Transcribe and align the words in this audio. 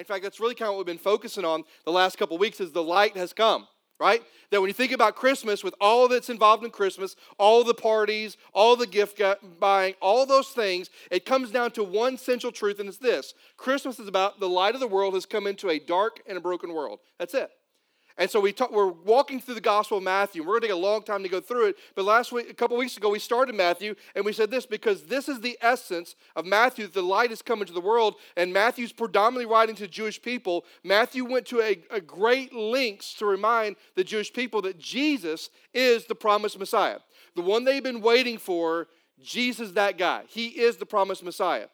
In 0.00 0.06
fact, 0.06 0.22
that's 0.22 0.40
really 0.40 0.54
kind 0.54 0.70
of 0.70 0.76
what 0.76 0.86
we've 0.86 0.96
been 0.96 0.96
focusing 0.96 1.44
on 1.44 1.62
the 1.84 1.92
last 1.92 2.16
couple 2.16 2.38
weeks 2.38 2.58
is 2.58 2.72
the 2.72 2.82
light 2.82 3.18
has 3.18 3.34
come, 3.34 3.68
right? 3.98 4.22
That 4.50 4.62
when 4.62 4.68
you 4.68 4.74
think 4.74 4.92
about 4.92 5.14
Christmas, 5.14 5.62
with 5.62 5.74
all 5.78 6.08
that's 6.08 6.30
involved 6.30 6.64
in 6.64 6.70
Christmas, 6.70 7.16
all 7.38 7.64
the 7.64 7.74
parties, 7.74 8.38
all 8.54 8.76
the 8.76 8.86
gift 8.86 9.20
buying, 9.60 9.92
all 10.00 10.24
those 10.24 10.48
things, 10.48 10.88
it 11.10 11.26
comes 11.26 11.50
down 11.50 11.72
to 11.72 11.84
one 11.84 12.16
central 12.16 12.50
truth, 12.50 12.80
and 12.80 12.88
it's 12.88 12.96
this 12.96 13.34
Christmas 13.58 14.00
is 14.00 14.08
about 14.08 14.40
the 14.40 14.48
light 14.48 14.72
of 14.72 14.80
the 14.80 14.88
world 14.88 15.12
has 15.12 15.26
come 15.26 15.46
into 15.46 15.68
a 15.68 15.78
dark 15.78 16.20
and 16.26 16.38
a 16.38 16.40
broken 16.40 16.72
world. 16.72 17.00
That's 17.18 17.34
it. 17.34 17.50
And 18.20 18.30
so 18.30 18.38
we 18.38 18.52
talk, 18.52 18.70
we're 18.70 18.86
walking 18.86 19.40
through 19.40 19.54
the 19.54 19.62
Gospel 19.62 19.96
of 19.96 20.04
Matthew. 20.04 20.42
We're 20.42 20.60
going 20.60 20.60
to 20.60 20.66
take 20.66 20.74
a 20.74 20.78
long 20.78 21.02
time 21.02 21.22
to 21.22 21.28
go 21.30 21.40
through 21.40 21.68
it. 21.68 21.76
But 21.94 22.04
last 22.04 22.32
week, 22.32 22.50
a 22.50 22.54
couple 22.54 22.76
weeks 22.76 22.98
ago, 22.98 23.08
we 23.08 23.18
started 23.18 23.54
Matthew 23.54 23.94
and 24.14 24.26
we 24.26 24.34
said 24.34 24.50
this 24.50 24.66
because 24.66 25.04
this 25.04 25.26
is 25.26 25.40
the 25.40 25.56
essence 25.62 26.16
of 26.36 26.44
Matthew. 26.44 26.86
The 26.86 27.00
light 27.00 27.32
is 27.32 27.40
coming 27.40 27.64
to 27.64 27.72
the 27.72 27.80
world, 27.80 28.16
and 28.36 28.52
Matthew's 28.52 28.92
predominantly 28.92 29.50
writing 29.50 29.74
to 29.76 29.88
Jewish 29.88 30.20
people. 30.20 30.66
Matthew 30.84 31.24
went 31.24 31.46
to 31.46 31.62
a, 31.62 31.82
a 31.90 32.00
great 32.02 32.52
lengths 32.52 33.14
to 33.14 33.24
remind 33.24 33.76
the 33.96 34.04
Jewish 34.04 34.30
people 34.30 34.60
that 34.62 34.78
Jesus 34.78 35.48
is 35.72 36.04
the 36.04 36.14
promised 36.14 36.58
Messiah, 36.58 36.98
the 37.34 37.42
one 37.42 37.64
they've 37.64 37.82
been 37.82 38.02
waiting 38.02 38.36
for. 38.36 38.88
Jesus, 39.22 39.72
that 39.72 39.98
guy. 39.98 40.24
He 40.28 40.46
is 40.46 40.78
the 40.78 40.86
promised 40.86 41.22
Messiah. 41.22 41.66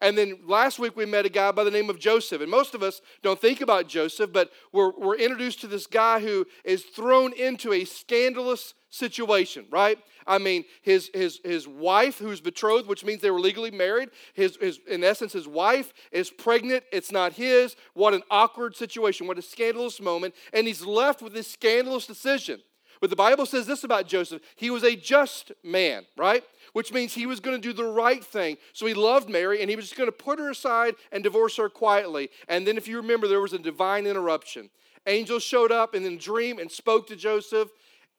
And 0.00 0.16
then 0.16 0.38
last 0.46 0.78
week 0.78 0.96
we 0.96 1.06
met 1.06 1.26
a 1.26 1.28
guy 1.28 1.52
by 1.52 1.64
the 1.64 1.70
name 1.70 1.90
of 1.90 1.98
Joseph. 1.98 2.40
And 2.40 2.50
most 2.50 2.74
of 2.74 2.82
us 2.82 3.00
don't 3.22 3.40
think 3.40 3.60
about 3.60 3.88
Joseph, 3.88 4.32
but 4.32 4.50
we're, 4.72 4.92
we're 4.98 5.16
introduced 5.16 5.60
to 5.60 5.66
this 5.66 5.86
guy 5.86 6.20
who 6.20 6.46
is 6.64 6.82
thrown 6.84 7.32
into 7.32 7.72
a 7.72 7.84
scandalous 7.84 8.74
situation, 8.90 9.66
right? 9.70 9.98
I 10.26 10.38
mean, 10.38 10.64
his, 10.82 11.10
his, 11.14 11.40
his 11.44 11.66
wife, 11.66 12.18
who's 12.18 12.40
betrothed, 12.40 12.86
which 12.86 13.04
means 13.04 13.22
they 13.22 13.30
were 13.30 13.40
legally 13.40 13.70
married, 13.70 14.10
his, 14.34 14.56
his, 14.60 14.80
in 14.88 15.02
essence, 15.02 15.32
his 15.32 15.48
wife 15.48 15.92
is 16.12 16.30
pregnant. 16.30 16.84
It's 16.92 17.10
not 17.10 17.32
his. 17.32 17.74
What 17.94 18.14
an 18.14 18.22
awkward 18.30 18.76
situation. 18.76 19.26
What 19.26 19.38
a 19.38 19.42
scandalous 19.42 20.00
moment. 20.00 20.34
And 20.52 20.66
he's 20.66 20.84
left 20.84 21.22
with 21.22 21.32
this 21.32 21.50
scandalous 21.50 22.06
decision. 22.06 22.60
But 23.02 23.10
the 23.10 23.16
Bible 23.16 23.46
says 23.46 23.66
this 23.66 23.82
about 23.82 24.06
Joseph 24.06 24.42
he 24.54 24.70
was 24.70 24.84
a 24.84 24.94
just 24.94 25.50
man, 25.64 26.06
right? 26.16 26.44
Which 26.72 26.92
means 26.92 27.12
he 27.12 27.26
was 27.26 27.40
going 27.40 27.60
to 27.60 27.68
do 27.68 27.72
the 27.72 27.90
right 27.90 28.24
thing. 28.24 28.58
So 28.72 28.86
he 28.86 28.94
loved 28.94 29.28
Mary 29.28 29.60
and 29.60 29.68
he 29.68 29.74
was 29.74 29.86
just 29.86 29.98
going 29.98 30.08
to 30.08 30.12
put 30.12 30.38
her 30.38 30.50
aside 30.50 30.94
and 31.10 31.24
divorce 31.24 31.56
her 31.56 31.68
quietly. 31.68 32.30
And 32.46 32.64
then, 32.64 32.76
if 32.76 32.86
you 32.86 32.98
remember, 32.98 33.26
there 33.26 33.40
was 33.40 33.54
a 33.54 33.58
divine 33.58 34.06
interruption. 34.06 34.70
Angels 35.08 35.42
showed 35.42 35.72
up 35.72 35.96
in 35.96 36.04
a 36.04 36.16
dream 36.16 36.60
and 36.60 36.70
spoke 36.70 37.08
to 37.08 37.16
Joseph. 37.16 37.70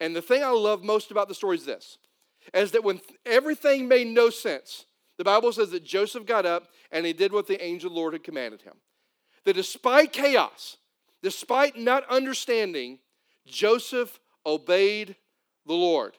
And 0.02 0.14
the 0.14 0.22
thing 0.22 0.44
I 0.44 0.50
love 0.50 0.84
most 0.84 1.12
about 1.12 1.30
the 1.30 1.34
story 1.34 1.56
is 1.56 1.66
this 1.66 1.98
is 2.54 2.72
that 2.72 2.84
when 2.84 3.00
everything 3.26 3.88
made 3.88 4.08
no 4.08 4.30
sense, 4.30 4.84
the 5.18 5.24
Bible 5.24 5.54
says 5.54 5.70
that 5.70 5.86
Joseph 5.86 6.26
got 6.26 6.46
up 6.46 6.68
and 6.92 7.06
he 7.06 7.14
did 7.14 7.32
what 7.32 7.48
the 7.48 7.64
angel 7.64 7.90
Lord 7.90 8.12
had 8.12 8.24
commanded 8.26 8.64
him. 8.64 8.74
That 9.46 9.54
despite 9.54 10.12
chaos, 10.12 10.76
despite 11.22 11.78
not 11.78 12.04
understanding, 12.10 13.00
Joseph 13.46 14.20
obeyed 14.46 15.16
the 15.66 15.74
Lord. 15.74 16.18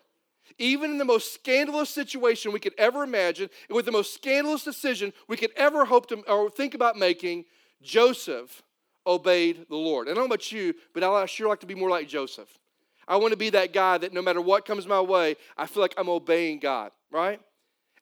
Even 0.59 0.91
in 0.91 0.99
the 0.99 1.05
most 1.05 1.33
scandalous 1.33 1.91
situation 1.91 2.53
we 2.53 2.61
could 2.61 2.75
ever 2.79 3.03
imagine, 3.03 3.49
and 3.69 3.77
with 3.77 3.87
the 3.87 3.93
most 3.93 4.15
scandalous 4.15 4.63
decision 4.63 5.13
we 5.27 5.37
could 5.37 5.53
ever 5.57 5.85
hope 5.85 6.07
to 6.09 6.17
or 6.31 6.51
think 6.51 6.75
about 6.75 6.97
making, 6.97 7.45
Joseph 7.83 8.63
obeyed 9.07 9.67
the 9.69 9.77
Lord. 9.77 10.07
And 10.07 10.13
I 10.13 10.21
don't 10.21 10.29
know 10.29 10.35
about 10.35 10.53
you, 10.53 10.75
but 10.93 11.03
I 11.03 11.27
sure 11.27 11.49
like 11.49 11.61
to 11.61 11.67
be 11.67 11.75
more 11.75 11.91
like 11.91 12.09
Joseph. 12.09 12.59
I 13.07 13.17
want 13.17 13.33
to 13.33 13.37
be 13.37 13.51
that 13.51 13.73
guy 13.73 13.99
that 13.99 14.13
no 14.13 14.23
matter 14.23 14.41
what 14.41 14.65
comes 14.65 14.87
my 14.87 15.01
way, 15.01 15.37
I 15.57 15.67
feel 15.67 15.83
like 15.83 15.95
I'm 15.99 16.09
obeying 16.09 16.59
God, 16.59 16.91
right? 17.11 17.41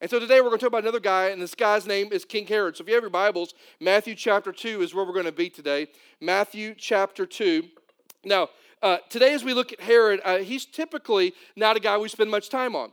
And 0.00 0.10
so 0.10 0.18
today 0.18 0.40
we're 0.40 0.48
going 0.48 0.58
to 0.58 0.64
talk 0.64 0.68
about 0.68 0.82
another 0.82 1.00
guy, 1.00 1.28
and 1.28 1.40
this 1.40 1.54
guy's 1.54 1.86
name 1.86 2.12
is 2.12 2.24
King 2.24 2.46
Herod. 2.46 2.76
So 2.76 2.82
if 2.82 2.88
you 2.88 2.94
have 2.94 3.04
your 3.04 3.10
Bibles, 3.10 3.54
Matthew 3.80 4.14
chapter 4.14 4.52
2 4.52 4.82
is 4.82 4.94
where 4.94 5.04
we're 5.04 5.12
going 5.12 5.26
to 5.26 5.32
be 5.32 5.48
today. 5.48 5.86
Matthew 6.20 6.74
chapter 6.76 7.24
2. 7.24 7.64
Now, 8.24 8.48
uh, 8.82 8.98
today, 9.08 9.32
as 9.34 9.44
we 9.44 9.54
look 9.54 9.72
at 9.72 9.80
Herod, 9.80 10.20
uh, 10.24 10.38
he's 10.38 10.66
typically 10.66 11.34
not 11.56 11.76
a 11.76 11.80
guy 11.80 11.96
we 11.96 12.08
spend 12.08 12.30
much 12.30 12.48
time 12.48 12.74
on. 12.74 12.92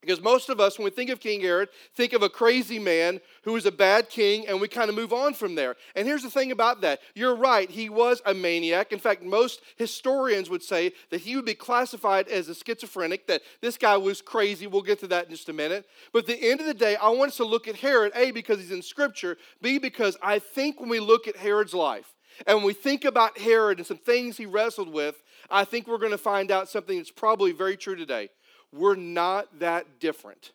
Because 0.00 0.20
most 0.22 0.48
of 0.48 0.60
us, 0.60 0.78
when 0.78 0.84
we 0.84 0.90
think 0.92 1.10
of 1.10 1.18
King 1.18 1.40
Herod, 1.40 1.70
think 1.96 2.12
of 2.12 2.22
a 2.22 2.28
crazy 2.28 2.78
man 2.78 3.20
who 3.42 3.54
was 3.54 3.66
a 3.66 3.72
bad 3.72 4.08
king, 4.08 4.46
and 4.46 4.60
we 4.60 4.68
kind 4.68 4.88
of 4.88 4.94
move 4.94 5.12
on 5.12 5.34
from 5.34 5.56
there. 5.56 5.74
And 5.96 6.06
here's 6.06 6.22
the 6.22 6.30
thing 6.30 6.52
about 6.52 6.82
that 6.82 7.00
you're 7.16 7.34
right, 7.34 7.68
he 7.68 7.88
was 7.88 8.22
a 8.24 8.32
maniac. 8.32 8.92
In 8.92 9.00
fact, 9.00 9.24
most 9.24 9.60
historians 9.76 10.48
would 10.50 10.62
say 10.62 10.92
that 11.10 11.22
he 11.22 11.34
would 11.34 11.44
be 11.44 11.54
classified 11.54 12.28
as 12.28 12.48
a 12.48 12.54
schizophrenic, 12.54 13.26
that 13.26 13.42
this 13.60 13.76
guy 13.76 13.96
was 13.96 14.22
crazy. 14.22 14.68
We'll 14.68 14.82
get 14.82 15.00
to 15.00 15.08
that 15.08 15.26
in 15.26 15.32
just 15.32 15.48
a 15.48 15.52
minute. 15.52 15.84
But 16.12 16.20
at 16.20 16.26
the 16.26 16.48
end 16.48 16.60
of 16.60 16.66
the 16.66 16.74
day, 16.74 16.94
I 16.94 17.08
want 17.08 17.32
us 17.32 17.36
to 17.38 17.44
look 17.44 17.66
at 17.66 17.74
Herod, 17.74 18.12
A, 18.14 18.30
because 18.30 18.60
he's 18.60 18.70
in 18.70 18.82
Scripture, 18.82 19.36
B, 19.60 19.78
because 19.78 20.16
I 20.22 20.38
think 20.38 20.80
when 20.80 20.88
we 20.88 21.00
look 21.00 21.26
at 21.26 21.36
Herod's 21.36 21.74
life, 21.74 22.14
and 22.46 22.58
when 22.58 22.66
we 22.66 22.72
think 22.72 23.04
about 23.04 23.38
Herod 23.38 23.78
and 23.78 23.86
some 23.86 23.98
things 23.98 24.36
he 24.36 24.46
wrestled 24.46 24.92
with, 24.92 25.22
I 25.50 25.64
think 25.64 25.86
we're 25.86 25.98
going 25.98 26.12
to 26.12 26.18
find 26.18 26.50
out 26.50 26.68
something 26.68 26.96
that's 26.96 27.10
probably 27.10 27.52
very 27.52 27.76
true 27.76 27.96
today. 27.96 28.30
We're 28.72 28.96
not 28.96 29.60
that 29.60 30.00
different 30.00 30.52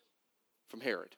from 0.68 0.80
Herod. 0.80 1.16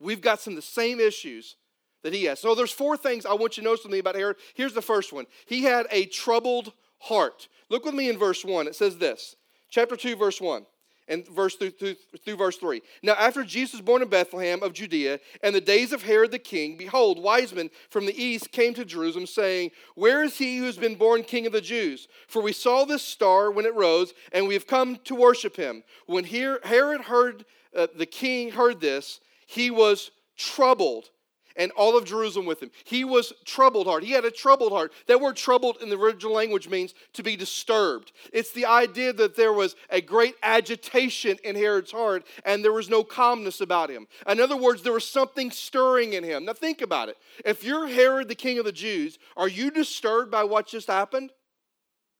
We've 0.00 0.20
got 0.20 0.40
some 0.40 0.52
of 0.52 0.56
the 0.56 0.62
same 0.62 0.98
issues 0.98 1.56
that 2.02 2.14
he 2.14 2.24
has. 2.24 2.40
So 2.40 2.54
there's 2.54 2.72
four 2.72 2.96
things 2.96 3.26
I 3.26 3.34
want 3.34 3.56
you 3.56 3.62
to 3.62 3.68
know 3.68 3.76
something 3.76 4.00
about 4.00 4.14
Herod. 4.14 4.36
Here's 4.54 4.72
the 4.72 4.82
first 4.82 5.12
one. 5.12 5.26
He 5.46 5.64
had 5.64 5.86
a 5.90 6.06
troubled 6.06 6.72
heart. 6.98 7.48
Look 7.68 7.84
with 7.84 7.94
me 7.94 8.08
in 8.08 8.18
verse 8.18 8.44
1. 8.44 8.66
It 8.66 8.74
says 8.74 8.96
this. 8.96 9.36
Chapter 9.68 9.96
2 9.96 10.16
verse 10.16 10.40
1 10.40 10.64
and 11.10 11.26
verse 11.28 11.56
through, 11.56 11.72
through, 11.72 11.96
through 12.24 12.36
verse 12.36 12.56
3. 12.56 12.80
Now, 13.02 13.14
after 13.14 13.44
Jesus 13.44 13.74
was 13.74 13.80
born 13.82 14.00
in 14.00 14.08
Bethlehem 14.08 14.62
of 14.62 14.72
Judea, 14.72 15.20
and 15.42 15.54
the 15.54 15.60
days 15.60 15.92
of 15.92 16.04
Herod 16.04 16.30
the 16.30 16.38
king, 16.38 16.76
behold, 16.78 17.22
wise 17.22 17.52
men 17.52 17.68
from 17.90 18.06
the 18.06 18.22
east 18.22 18.52
came 18.52 18.72
to 18.74 18.84
Jerusalem, 18.84 19.26
saying, 19.26 19.72
Where 19.96 20.22
is 20.22 20.38
he 20.38 20.58
who 20.58 20.64
has 20.64 20.78
been 20.78 20.94
born 20.94 21.24
king 21.24 21.46
of 21.46 21.52
the 21.52 21.60
Jews? 21.60 22.08
For 22.28 22.40
we 22.40 22.52
saw 22.52 22.84
this 22.84 23.02
star 23.02 23.50
when 23.50 23.66
it 23.66 23.74
rose, 23.74 24.14
and 24.32 24.46
we 24.46 24.54
have 24.54 24.66
come 24.66 24.96
to 25.04 25.14
worship 25.14 25.56
him. 25.56 25.82
When 26.06 26.24
Herod 26.24 27.02
heard, 27.02 27.44
uh, 27.76 27.88
the 27.94 28.06
king 28.06 28.52
heard 28.52 28.80
this, 28.80 29.20
he 29.46 29.70
was 29.70 30.12
troubled 30.36 31.10
and 31.56 31.72
all 31.72 31.96
of 31.96 32.04
Jerusalem 32.04 32.46
with 32.46 32.62
him. 32.62 32.70
He 32.84 33.04
was 33.04 33.32
troubled 33.44 33.86
heart. 33.86 34.04
He 34.04 34.12
had 34.12 34.24
a 34.24 34.30
troubled 34.30 34.72
heart. 34.72 34.92
That 35.06 35.20
word 35.20 35.36
troubled 35.36 35.78
in 35.80 35.88
the 35.88 35.98
original 35.98 36.32
language 36.32 36.68
means 36.68 36.94
to 37.14 37.22
be 37.22 37.36
disturbed. 37.36 38.12
It's 38.32 38.52
the 38.52 38.66
idea 38.66 39.12
that 39.14 39.36
there 39.36 39.52
was 39.52 39.76
a 39.90 40.00
great 40.00 40.34
agitation 40.42 41.38
in 41.44 41.56
Herod's 41.56 41.92
heart 41.92 42.26
and 42.44 42.64
there 42.64 42.72
was 42.72 42.88
no 42.88 43.04
calmness 43.04 43.60
about 43.60 43.90
him. 43.90 44.06
In 44.28 44.40
other 44.40 44.56
words, 44.56 44.82
there 44.82 44.92
was 44.92 45.08
something 45.08 45.50
stirring 45.50 46.12
in 46.12 46.24
him. 46.24 46.44
Now 46.44 46.52
think 46.52 46.82
about 46.82 47.08
it. 47.08 47.16
If 47.44 47.64
you're 47.64 47.88
Herod, 47.88 48.28
the 48.28 48.34
king 48.34 48.58
of 48.58 48.64
the 48.64 48.72
Jews, 48.72 49.18
are 49.36 49.48
you 49.48 49.70
disturbed 49.70 50.30
by 50.30 50.44
what 50.44 50.66
just 50.66 50.88
happened? 50.88 51.30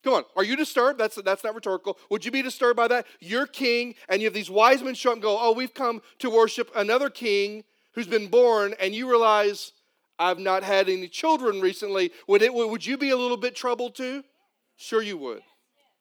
Come 0.03 0.15
on, 0.15 0.25
are 0.35 0.45
you 0.45 0.57
disturbed? 0.57 0.99
That's, 0.99 1.17
that's 1.17 1.45
not 1.45 1.55
rhetorical. 1.55 1.99
Would 2.09 2.25
you 2.25 2.31
be 2.31 2.41
disturbed 2.41 2.77
by 2.77 2.89
that? 2.89 3.07
You're 3.21 3.47
king, 3.47 3.95
and 4.09 4.23
you 4.23 4.27
have 4.27 4.35
these 4.35 4.49
wise 4.49 4.83
men 4.83 4.95
show 4.95 5.11
up 5.11 5.17
and 5.17 5.23
go, 5.23 5.39
Oh, 5.39 5.53
we've 5.53 5.75
come 5.75 6.01
to 6.21 6.31
worship 6.31 6.71
another 6.75 7.11
king 7.11 7.65
who's 7.95 8.07
been 8.07 8.29
born 8.29 8.75
and 8.81 8.95
you 8.95 9.09
realize 9.09 9.73
I've 10.19 10.39
not 10.39 10.63
had 10.63 10.89
any 10.89 11.09
children 11.09 11.61
recently, 11.61 12.13
would, 12.29 12.43
it, 12.43 12.53
would 12.53 12.85
you 12.85 12.99
be 12.99 13.11
a 13.11 13.17
little 13.17 13.37
bit 13.39 13.55
troubled 13.57 13.95
too? 13.95 14.23
Sure, 14.77 15.03
you 15.03 15.17
would. 15.17 15.43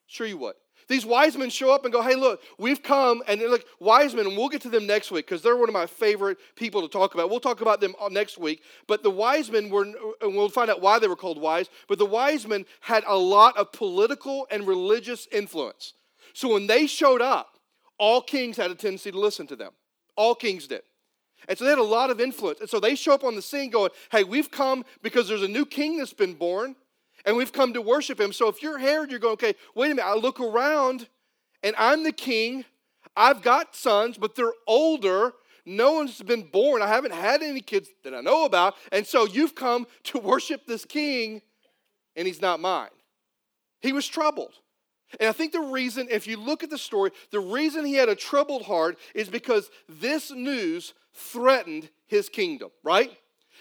Sure, 0.07 0.27
you 0.27 0.37
would. 0.37 0.55
These 0.89 1.05
wise 1.05 1.37
men 1.37 1.51
show 1.51 1.71
up 1.71 1.85
and 1.85 1.93
go, 1.93 2.01
hey, 2.01 2.15
look, 2.15 2.41
we've 2.57 2.81
come, 2.81 3.21
and 3.27 3.39
they're 3.39 3.59
wise 3.79 4.15
men, 4.15 4.25
and 4.25 4.35
we'll 4.35 4.49
get 4.49 4.61
to 4.61 4.69
them 4.69 4.87
next 4.87 5.11
week 5.11 5.27
because 5.27 5.43
they're 5.43 5.55
one 5.55 5.69
of 5.69 5.73
my 5.73 5.85
favorite 5.85 6.39
people 6.55 6.81
to 6.81 6.87
talk 6.87 7.13
about. 7.13 7.29
We'll 7.29 7.39
talk 7.39 7.61
about 7.61 7.79
them 7.79 7.93
uh, 8.01 8.09
next 8.09 8.39
week. 8.39 8.63
But 8.87 9.03
the 9.03 9.11
wise 9.11 9.51
men 9.51 9.69
were, 9.69 9.83
and 9.83 10.35
we'll 10.35 10.49
find 10.49 10.69
out 10.69 10.81
why 10.81 10.97
they 10.97 11.07
were 11.07 11.15
called 11.15 11.39
wise, 11.39 11.69
but 11.87 11.99
the 11.99 12.07
wise 12.07 12.47
men 12.47 12.65
had 12.81 13.03
a 13.05 13.15
lot 13.15 13.55
of 13.55 13.71
political 13.71 14.47
and 14.49 14.67
religious 14.67 15.27
influence. 15.31 15.93
So 16.33 16.51
when 16.51 16.65
they 16.65 16.87
showed 16.87 17.21
up, 17.21 17.59
all 17.99 18.21
kings 18.21 18.57
had 18.57 18.71
a 18.71 18.75
tendency 18.75 19.11
to 19.11 19.19
listen 19.19 19.45
to 19.47 19.55
them. 19.55 19.73
All 20.15 20.33
kings 20.33 20.65
did. 20.65 20.81
And 21.47 21.57
so 21.57 21.63
they 21.63 21.69
had 21.69 21.79
a 21.79 21.83
lot 21.83 22.09
of 22.09 22.19
influence. 22.19 22.59
And 22.59 22.69
so 22.69 22.79
they 22.79 22.95
show 22.95 23.13
up 23.13 23.23
on 23.23 23.35
the 23.35 23.41
scene 23.41 23.69
going, 23.69 23.91
hey, 24.11 24.23
we've 24.23 24.51
come 24.51 24.85
because 25.01 25.27
there's 25.27 25.43
a 25.43 25.47
new 25.47 25.65
king 25.65 25.97
that's 25.97 26.13
been 26.13 26.35
born, 26.35 26.75
and 27.25 27.35
we've 27.35 27.51
come 27.51 27.73
to 27.73 27.81
worship 27.81 28.19
him. 28.19 28.31
So 28.33 28.47
if 28.47 28.61
you're 28.61 28.77
Herod, 28.77 29.09
you're 29.11 29.19
going, 29.19 29.33
okay, 29.33 29.55
wait 29.75 29.87
a 29.87 29.95
minute, 29.95 30.05
I 30.05 30.15
look 30.15 30.39
around, 30.39 31.07
and 31.63 31.75
I'm 31.77 32.03
the 32.03 32.11
king. 32.11 32.65
I've 33.15 33.41
got 33.41 33.75
sons, 33.75 34.17
but 34.17 34.35
they're 34.35 34.53
older. 34.67 35.33
No 35.65 35.93
one's 35.93 36.21
been 36.21 36.43
born. 36.43 36.81
I 36.81 36.87
haven't 36.87 37.13
had 37.13 37.41
any 37.41 37.61
kids 37.61 37.89
that 38.03 38.13
I 38.13 38.21
know 38.21 38.45
about. 38.45 38.75
And 38.91 39.05
so 39.05 39.25
you've 39.25 39.55
come 39.55 39.87
to 40.03 40.19
worship 40.19 40.65
this 40.65 40.85
king, 40.85 41.41
and 42.15 42.27
he's 42.27 42.41
not 42.41 42.59
mine. 42.59 42.89
He 43.81 43.91
was 43.91 44.07
troubled. 44.07 44.53
And 45.19 45.27
I 45.27 45.31
think 45.31 45.51
the 45.51 45.59
reason, 45.59 46.07
if 46.09 46.27
you 46.27 46.37
look 46.37 46.63
at 46.63 46.69
the 46.69 46.77
story, 46.77 47.11
the 47.31 47.39
reason 47.39 47.83
he 47.83 47.95
had 47.95 48.09
a 48.09 48.15
troubled 48.15 48.63
heart 48.63 48.97
is 49.15 49.27
because 49.27 49.69
this 49.87 50.31
news 50.31 50.93
threatened 51.13 51.89
his 52.07 52.29
kingdom, 52.29 52.69
right? 52.83 53.11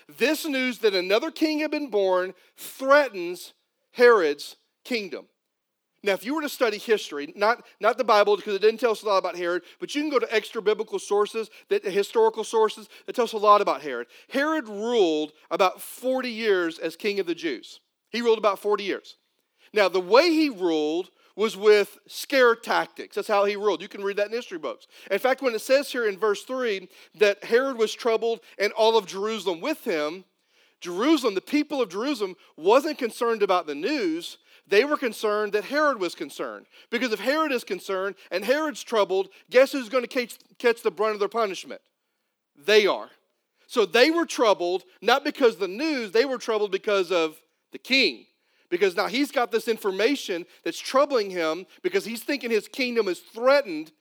This 0.09 0.47
news 0.47 0.79
that 0.79 0.95
another 0.95 1.31
king 1.31 1.61
had 1.61 1.71
been 1.71 1.91
born 1.91 2.35
threatens 2.57 3.53
Herod's 3.93 4.57
kingdom. 4.85 5.27
Now, 6.05 6.13
if 6.13 6.25
you 6.25 6.35
were 6.35 6.43
to 6.43 6.49
study 6.49 6.79
history, 6.79 7.33
not, 7.35 7.65
not 7.81 7.99
the 7.99 8.05
Bible, 8.05 8.37
because 8.37 8.55
it 8.55 8.63
didn't 8.63 8.79
tell 8.79 8.93
us 8.93 9.03
a 9.03 9.07
lot 9.07 9.19
about 9.19 9.37
Herod, 9.37 9.65
but 9.81 9.95
you 9.95 10.01
can 10.01 10.11
go 10.11 10.21
to 10.21 10.35
extra 10.35 10.63
biblical 10.63 11.01
sources, 11.01 11.51
that, 11.71 11.85
historical 11.85 12.45
sources, 12.45 12.89
that 13.07 13.17
tell 13.17 13.25
us 13.25 13.33
a 13.33 13.39
lot 13.39 13.61
about 13.61 13.83
Herod. 13.83 14.07
Herod 14.29 14.69
ruled 14.69 15.33
about 15.51 15.83
40 15.83 16.31
years 16.31 16.79
as 16.79 16.95
king 16.95 17.19
of 17.19 17.27
the 17.27 17.35
Jews. 17.35 17.81
He 18.11 18.23
ruled 18.23 18.39
about 18.39 18.61
40 18.61 18.85
years. 18.85 19.17
Now, 19.73 19.89
the 19.89 20.01
way 20.01 20.31
he 20.31 20.49
ruled 20.49 21.11
was 21.39 21.57
with 21.57 21.99
scare 22.09 22.57
tactics. 22.57 23.15
That's 23.15 23.29
how 23.29 23.45
he 23.45 23.55
ruled. 23.55 23.81
You 23.81 23.87
can 23.87 24.03
read 24.03 24.17
that 24.17 24.27
in 24.27 24.33
history 24.33 24.59
books. 24.59 24.89
In 25.09 25.21
fact, 25.21 25.41
when 25.41 25.55
it 25.55 25.61
says 25.61 25.89
here 25.89 26.09
in 26.09 26.19
verse 26.19 26.43
3 26.43 26.89
that 27.15 27.45
Herod 27.45 27.79
was 27.79 27.95
troubled 27.95 28.41
and 28.59 28.73
all 28.73 28.99
of 28.99 29.07
Jerusalem 29.07 29.61
with 29.61 29.85
him, 29.85 30.25
Jerusalem, 30.81 31.37
the 31.37 31.41
people 31.41 31.81
of 31.81 31.91
Jerusalem, 31.91 32.35
wasn't 32.57 32.99
concerned 32.99 33.45
about 33.45 33.69
the 33.69 33.77
news. 33.77 34.39
They 34.67 34.85
were 34.85 34.97
concerned 34.97 35.53
that 35.53 35.63
Herod 35.63 36.01
was 36.01 36.17
concerned. 36.17 36.67
Because 36.91 37.13
if 37.13 37.21
Herod 37.21 37.53
is 37.53 37.63
concerned 37.63 38.17
and 38.33 38.45
Herod's 38.45 38.83
troubled, 38.83 39.29
guess 39.49 39.71
who's 39.71 39.89
going 39.89 40.03
to 40.03 40.09
catch, 40.09 40.39
catch 40.59 40.83
the 40.83 40.91
brunt 40.91 41.15
of 41.15 41.21
their 41.21 41.29
punishment? 41.29 41.81
They 42.57 42.89
are. 42.89 43.11
So 43.69 43.87
they 43.87 44.11
were 44.11 44.27
troubled, 44.27 44.83
not 45.01 45.23
because 45.23 45.57
the 45.57 45.69
news, 45.69 46.11
they 46.11 46.25
were 46.25 46.39
troubled 46.39 46.73
because 46.73 47.13
of 47.13 47.37
the 47.71 47.79
king. 47.79 48.27
Because 48.71 48.97
now 48.97 49.07
he's 49.07 49.31
got 49.31 49.51
this 49.51 49.69
information 49.69 50.45
that's 50.65 50.79
troubling 50.79 51.31
him 51.31 51.67
because 51.83 52.05
he's 52.05 52.23
thinking 52.23 52.51
his 52.51 52.69
kingdom 52.69 53.09
is 53.09 53.21
threatened 53.21 53.93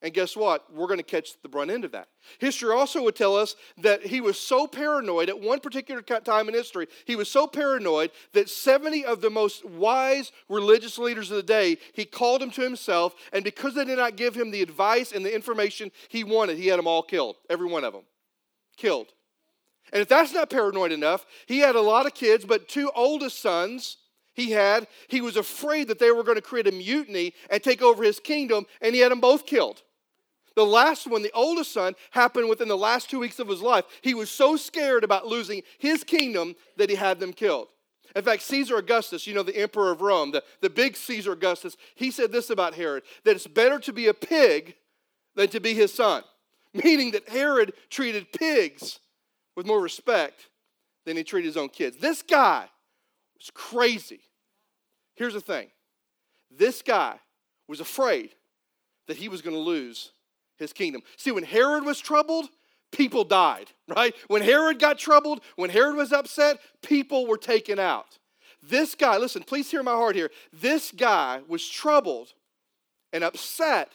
and 0.00 0.14
guess 0.14 0.36
what? 0.36 0.72
We're 0.72 0.86
going 0.86 0.98
to 0.98 1.04
catch 1.04 1.40
the 1.42 1.48
brunt 1.48 1.72
end 1.72 1.84
of 1.84 1.90
that. 1.92 2.08
History 2.38 2.72
also 2.72 3.02
would 3.02 3.16
tell 3.16 3.36
us 3.36 3.56
that 3.78 4.06
he 4.06 4.20
was 4.20 4.38
so 4.38 4.68
paranoid 4.68 5.28
at 5.28 5.40
one 5.40 5.58
particular 5.58 6.02
time 6.02 6.48
in 6.48 6.54
history, 6.54 6.86
he 7.04 7.16
was 7.16 7.28
so 7.28 7.48
paranoid 7.48 8.12
that 8.32 8.48
70 8.48 9.04
of 9.04 9.20
the 9.20 9.30
most 9.30 9.64
wise 9.64 10.30
religious 10.48 10.98
leaders 10.98 11.30
of 11.30 11.36
the 11.36 11.42
day, 11.42 11.78
he 11.94 12.04
called 12.04 12.40
them 12.40 12.50
to 12.52 12.62
himself, 12.62 13.14
and 13.32 13.42
because 13.42 13.74
they 13.74 13.84
did 13.84 13.98
not 13.98 14.16
give 14.16 14.36
him 14.36 14.52
the 14.52 14.62
advice 14.62 15.10
and 15.10 15.24
the 15.24 15.34
information 15.34 15.90
he 16.08 16.22
wanted, 16.22 16.58
he 16.58 16.68
had 16.68 16.78
them 16.78 16.86
all 16.86 17.02
killed. 17.02 17.36
Every 17.50 17.66
one 17.66 17.82
of 17.82 17.92
them. 17.92 18.04
Killed. 18.76 19.08
And 19.92 20.02
if 20.02 20.08
that's 20.08 20.32
not 20.32 20.50
paranoid 20.50 20.92
enough, 20.92 21.26
he 21.46 21.58
had 21.58 21.76
a 21.76 21.80
lot 21.80 22.06
of 22.06 22.14
kids, 22.14 22.44
but 22.44 22.68
two 22.68 22.90
oldest 22.94 23.40
sons 23.40 23.98
he 24.34 24.52
had, 24.52 24.86
he 25.08 25.20
was 25.20 25.36
afraid 25.36 25.88
that 25.88 25.98
they 25.98 26.12
were 26.12 26.22
going 26.22 26.36
to 26.36 26.42
create 26.42 26.68
a 26.68 26.72
mutiny 26.72 27.34
and 27.50 27.62
take 27.62 27.82
over 27.82 28.04
his 28.04 28.20
kingdom, 28.20 28.66
and 28.80 28.94
he 28.94 29.00
had 29.00 29.10
them 29.10 29.20
both 29.20 29.46
killed. 29.46 29.82
The 30.54 30.64
last 30.64 31.06
one, 31.06 31.22
the 31.22 31.32
oldest 31.34 31.72
son, 31.72 31.94
happened 32.12 32.48
within 32.48 32.68
the 32.68 32.76
last 32.76 33.10
two 33.10 33.18
weeks 33.18 33.38
of 33.38 33.48
his 33.48 33.60
life. 33.60 33.84
He 34.00 34.14
was 34.14 34.30
so 34.30 34.56
scared 34.56 35.04
about 35.04 35.26
losing 35.26 35.62
his 35.78 36.04
kingdom 36.04 36.54
that 36.76 36.90
he 36.90 36.96
had 36.96 37.18
them 37.20 37.32
killed. 37.32 37.68
In 38.14 38.22
fact, 38.22 38.42
Caesar 38.42 38.76
Augustus, 38.76 39.26
you 39.26 39.34
know, 39.34 39.42
the 39.42 39.56
emperor 39.56 39.90
of 39.90 40.00
Rome, 40.00 40.30
the, 40.30 40.42
the 40.60 40.70
big 40.70 40.96
Caesar 40.96 41.32
Augustus, 41.32 41.76
he 41.94 42.10
said 42.10 42.32
this 42.32 42.50
about 42.50 42.74
Herod 42.74 43.02
that 43.24 43.36
it's 43.36 43.46
better 43.46 43.78
to 43.80 43.92
be 43.92 44.06
a 44.06 44.14
pig 44.14 44.76
than 45.34 45.48
to 45.48 45.60
be 45.60 45.74
his 45.74 45.92
son. 45.92 46.22
Meaning 46.74 47.12
that 47.12 47.28
Herod 47.28 47.72
treated 47.90 48.32
pigs 48.32 48.98
with 49.58 49.66
more 49.66 49.80
respect 49.80 50.50
than 51.04 51.16
he 51.16 51.24
treated 51.24 51.48
his 51.48 51.56
own 51.56 51.68
kids. 51.68 51.96
This 51.96 52.22
guy 52.22 52.68
was 53.36 53.50
crazy. 53.52 54.20
Here's 55.16 55.34
the 55.34 55.40
thing 55.40 55.66
this 56.48 56.80
guy 56.80 57.18
was 57.66 57.80
afraid 57.80 58.30
that 59.08 59.16
he 59.16 59.28
was 59.28 59.42
going 59.42 59.56
to 59.56 59.60
lose 59.60 60.12
his 60.58 60.72
kingdom. 60.72 61.02
See, 61.16 61.32
when 61.32 61.42
Herod 61.42 61.84
was 61.84 61.98
troubled, 61.98 62.48
people 62.92 63.24
died, 63.24 63.72
right? 63.88 64.14
When 64.28 64.42
Herod 64.42 64.78
got 64.78 64.96
troubled, 64.96 65.40
when 65.56 65.70
Herod 65.70 65.96
was 65.96 66.12
upset, 66.12 66.58
people 66.80 67.26
were 67.26 67.36
taken 67.36 67.80
out. 67.80 68.20
This 68.62 68.94
guy, 68.94 69.16
listen, 69.18 69.42
please 69.42 69.68
hear 69.68 69.82
my 69.82 69.90
heart 69.90 70.14
here. 70.14 70.30
This 70.52 70.92
guy 70.92 71.40
was 71.48 71.68
troubled 71.68 72.32
and 73.12 73.24
upset 73.24 73.90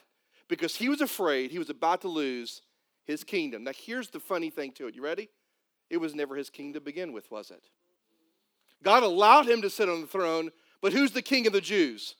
because 0.49 0.75
he 0.75 0.89
was 0.89 0.99
afraid 0.99 1.51
he 1.51 1.59
was 1.59 1.69
about 1.69 2.01
to 2.01 2.09
lose 2.09 2.63
his 3.05 3.23
kingdom. 3.23 3.63
Now, 3.63 3.71
here's 3.73 4.09
the 4.09 4.19
funny 4.19 4.49
thing 4.49 4.73
to 4.73 4.87
it. 4.87 4.95
You 4.95 5.01
ready? 5.01 5.29
It 5.93 6.01
was 6.01 6.15
never 6.15 6.35
his 6.35 6.49
kingdom 6.49 6.73
to 6.73 6.81
begin 6.81 7.13
with, 7.13 7.29
was 7.29 7.51
it? 7.51 7.63
God 8.81 9.03
allowed 9.03 9.47
him 9.47 9.61
to 9.61 9.69
sit 9.69 9.87
on 9.87 10.01
the 10.01 10.07
throne, 10.07 10.49
but 10.81 10.91
who's 10.91 11.11
the 11.11 11.21
king 11.21 11.45
of 11.45 11.53
the 11.53 11.61
Jews? 11.61 12.15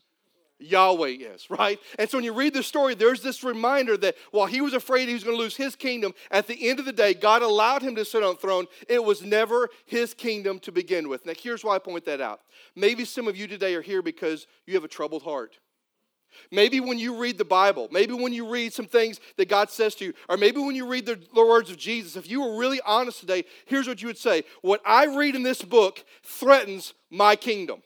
Yahweh 0.60 1.18
is, 1.20 1.50
right? 1.50 1.80
And 1.98 2.08
so 2.08 2.20
when 2.20 2.24
you 2.24 2.34
read 2.34 2.54
the 2.54 2.62
story, 2.62 2.94
there's 2.94 3.24
this 3.24 3.44
reminder 3.44 3.98
that 3.98 4.16
while 4.30 4.46
he 4.46 4.62
was 4.62 4.75
afraid 4.75 5.08
he 5.08 5.16
was 5.16 5.24
going 5.24 5.36
to 5.36 5.42
lose 5.42 5.58
his 5.58 5.75
kingdom, 5.75 6.14
at 6.30 6.46
the 6.46 6.70
end 6.70 6.78
of 6.78 6.86
the 6.86 6.94
day, 6.94 7.16
God 7.16 7.42
allowed 7.42 7.81
him 7.81 7.96
to 7.96 8.06
sit 8.06 8.22
on 8.22 8.36
the 8.36 8.40
throne. 8.40 8.68
It 8.88 9.04
was 9.04 9.24
never 9.24 9.70
his 9.88 10.14
kingdom 10.14 10.60
to 10.60 10.72
begin 10.72 11.10
with. 11.10 11.25
Now, 11.25 11.34
here's 11.36 11.64
why 11.64 11.74
I 11.74 11.80
point 11.80 12.06
that 12.06 12.22
out. 12.22 12.42
Maybe 12.75 13.06
some 13.06 13.28
of 13.28 13.36
you 13.36 13.48
today 13.48 13.74
are 13.74 13.81
here 13.81 14.04
because 14.04 14.46
you 14.68 14.75
have 14.75 14.84
a 14.84 14.88
troubled 14.88 15.24
heart. 15.24 15.58
Maybe 16.52 16.80
when 16.80 16.98
you 17.00 17.18
read 17.18 17.38
the 17.38 17.46
Bible, 17.46 17.88
maybe 17.92 18.14
when 18.14 18.34
you 18.34 18.48
read 18.48 18.74
some 18.74 18.86
things 18.86 19.20
that 19.38 19.50
God 19.50 19.70
says 19.70 19.96
to 19.96 20.06
you, 20.06 20.14
or 20.30 20.38
maybe 20.38 20.60
when 20.60 20.76
you 20.76 20.88
read 20.88 21.06
the, 21.06 21.20
the, 21.34 21.46
words 21.46 21.70
of 21.70 21.78
Jesus, 21.78 22.16
if 22.16 22.30
you 22.30 22.42
were 22.42 22.58
really 22.58 22.80
honest 22.86 23.20
today, 23.20 23.44
here's 23.66 23.88
what 23.88 24.02
you 24.02 24.08
would 24.08 24.18
say 24.18 24.44
What 24.62 24.82
I 24.86 25.06
read 25.06 25.36
in 25.36 25.44
this 25.44 25.62
book 25.62 26.04
threatens 26.24 26.94
my 27.10 27.36
kingdom, 27.36 27.82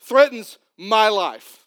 threatens 0.00 0.58
my 0.76 1.08
life, 1.08 1.66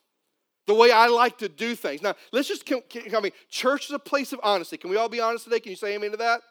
the 0.68 0.74
way 0.74 0.92
I 0.92 1.08
like 1.08 1.38
to 1.40 1.50
do 1.50 1.76
things. 1.76 2.02
Now, 2.02 2.16
let's 2.32 2.48
just, 2.48 2.66
come. 2.66 2.82
I 3.16 3.20
mean, 3.20 3.32
church 3.50 3.86
is 3.86 3.92
a 3.92 4.00
place 4.00 4.34
of 4.34 4.40
honesty. 4.44 4.78
Can 4.78 4.90
we 4.90 4.98
all 4.98 5.10
be 5.10 5.22
honest 5.22 5.46
today? 5.46 5.60
Can 5.60 5.72
you 5.72 5.76
say 5.76 5.96
amen 5.96 6.12
to 6.12 6.18
that? 6.18 6.42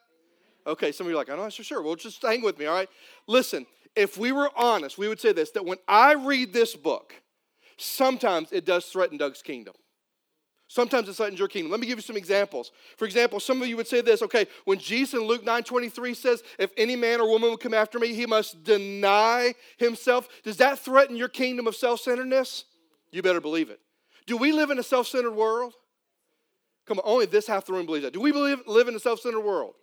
Okay, 0.67 0.93
some 0.93 1.06
of 1.06 1.11
you 1.11 1.17
are 1.17 1.21
like, 1.21 1.29
I'm 1.29 1.37
not 1.37 1.53
sure, 1.53 1.65
sure. 1.65 1.83
Well, 1.83 1.95
just 1.95 2.23
hang 2.23 2.43
with 2.43 2.59
me, 2.59 2.67
all 2.67 2.75
right? 2.75 2.89
Listen, 3.27 3.67
if 3.95 4.17
we 4.17 4.33
were 4.33 4.51
honest, 4.56 4.99
we 4.99 5.09
would 5.09 5.21
say 5.21 5.33
this 5.33 5.51
that 5.53 5.65
when 5.65 5.79
I 5.87 6.15
read 6.15 6.53
this 6.53 6.75
book, 6.75 7.15
sometimes 7.76 8.53
it 8.53 8.65
does 8.65 8.87
threaten 8.87 9.17
Doug's 9.17 9.43
kingdom. 9.43 9.75
Sometimes 10.69 11.09
it 11.09 11.15
threatens 11.15 11.38
your 11.38 11.49
kingdom. 11.49 11.71
Let 11.71 11.81
me 11.81 11.87
give 11.87 11.99
you 11.99 12.03
some 12.03 12.17
examples. 12.17 12.73
For 12.97 13.05
example, 13.05 13.38
some 13.38 13.62
of 13.62 13.69
you 13.69 13.76
would 13.76 13.87
say 13.87 14.00
this, 14.00 14.23
okay, 14.23 14.47
when 14.65 14.79
Jesus 14.79 15.15
in 15.15 15.21
Luke 15.21 15.44
9 15.44 15.62
23 15.62 16.15
says, 16.15 16.43
if 16.59 16.71
any 16.76 16.97
man 16.97 17.21
or 17.21 17.29
woman 17.29 17.50
will 17.50 17.56
come 17.56 17.75
after 17.75 17.99
me, 17.99 18.15
he 18.15 18.26
must 18.26 18.65
deny 18.65 19.55
himself. 19.76 20.29
Does 20.43 20.56
that 20.56 20.79
threaten 20.79 21.17
your 21.17 21.29
kingdom 21.29 21.67
of 21.67 21.76
self 21.76 22.00
centeredness? 22.00 22.65
You 23.12 23.23
better 23.23 23.41
believe 23.41 23.71
it. 23.71 23.81
Do 24.27 24.37
we 24.37 24.53
live 24.53 24.70
in 24.70 24.79
a 24.79 24.82
self 24.82 25.06
centered 25.06 25.32
world? 25.32 25.75
Come 26.87 26.99
on, 26.99 27.05
only 27.06 27.27
this 27.27 27.47
half 27.47 27.67
the 27.67 27.73
room 27.73 27.87
believes 27.87 28.05
that. 28.05 28.12
Do 28.12 28.20
we 28.20 28.32
believe, 28.32 28.61
live 28.67 28.88
in 28.88 28.94
a 28.94 29.00
self 29.00 29.20
centered 29.20 29.41
world? 29.41 29.75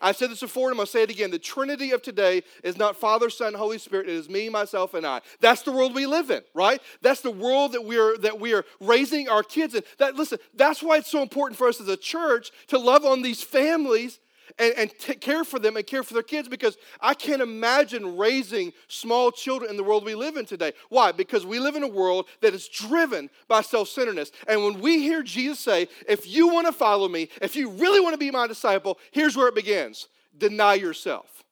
I've 0.00 0.16
said 0.16 0.30
this 0.30 0.40
before 0.40 0.68
and 0.68 0.74
I'm 0.74 0.76
going 0.76 0.86
to 0.86 0.92
say 0.92 1.02
it 1.02 1.10
again. 1.10 1.30
The 1.30 1.38
Trinity 1.38 1.92
of 1.92 2.02
today 2.02 2.42
is 2.62 2.76
not 2.76 2.96
Father, 2.96 3.30
Son, 3.30 3.54
Holy 3.54 3.78
Spirit. 3.78 4.08
It 4.08 4.14
is 4.14 4.28
me, 4.28 4.48
myself, 4.48 4.94
and 4.94 5.06
I. 5.06 5.20
That's 5.40 5.62
the 5.62 5.72
world 5.72 5.94
we 5.94 6.06
live 6.06 6.30
in, 6.30 6.42
right? 6.54 6.80
That's 7.02 7.20
the 7.20 7.30
world 7.30 7.72
that 7.72 7.84
we 7.84 7.98
are 7.98 8.16
that 8.18 8.40
we 8.40 8.54
are 8.54 8.64
raising 8.80 9.28
our 9.28 9.42
kids 9.42 9.74
in. 9.74 9.82
That 9.98 10.16
listen, 10.16 10.38
that's 10.54 10.82
why 10.82 10.98
it's 10.98 11.10
so 11.10 11.22
important 11.22 11.58
for 11.58 11.68
us 11.68 11.80
as 11.80 11.88
a 11.88 11.96
church 11.96 12.50
to 12.68 12.78
love 12.78 13.04
on 13.04 13.22
these 13.22 13.42
families 13.42 14.18
and, 14.58 14.74
and 14.76 14.98
take 14.98 15.20
care 15.20 15.44
for 15.44 15.58
them 15.58 15.76
and 15.76 15.86
care 15.86 16.02
for 16.02 16.14
their 16.14 16.22
kids 16.22 16.48
because 16.48 16.76
I 17.00 17.14
can't 17.14 17.42
imagine 17.42 18.16
raising 18.16 18.72
small 18.88 19.30
children 19.30 19.70
in 19.70 19.76
the 19.76 19.84
world 19.84 20.04
we 20.04 20.14
live 20.14 20.36
in 20.36 20.46
today. 20.46 20.72
Why? 20.88 21.12
Because 21.12 21.44
we 21.46 21.58
live 21.58 21.76
in 21.76 21.82
a 21.82 21.88
world 21.88 22.26
that 22.40 22.54
is 22.54 22.68
driven 22.68 23.30
by 23.48 23.62
self 23.62 23.88
centeredness. 23.88 24.32
And 24.48 24.64
when 24.64 24.80
we 24.80 25.00
hear 25.00 25.22
Jesus 25.22 25.60
say, 25.60 25.88
if 26.08 26.26
you 26.26 26.48
want 26.48 26.66
to 26.66 26.72
follow 26.72 27.08
me, 27.08 27.28
if 27.42 27.56
you 27.56 27.70
really 27.70 28.00
want 28.00 28.14
to 28.14 28.18
be 28.18 28.30
my 28.30 28.46
disciple, 28.46 28.98
here's 29.10 29.36
where 29.36 29.48
it 29.48 29.54
begins 29.54 30.08
deny 30.36 30.74
yourself. 30.74 31.44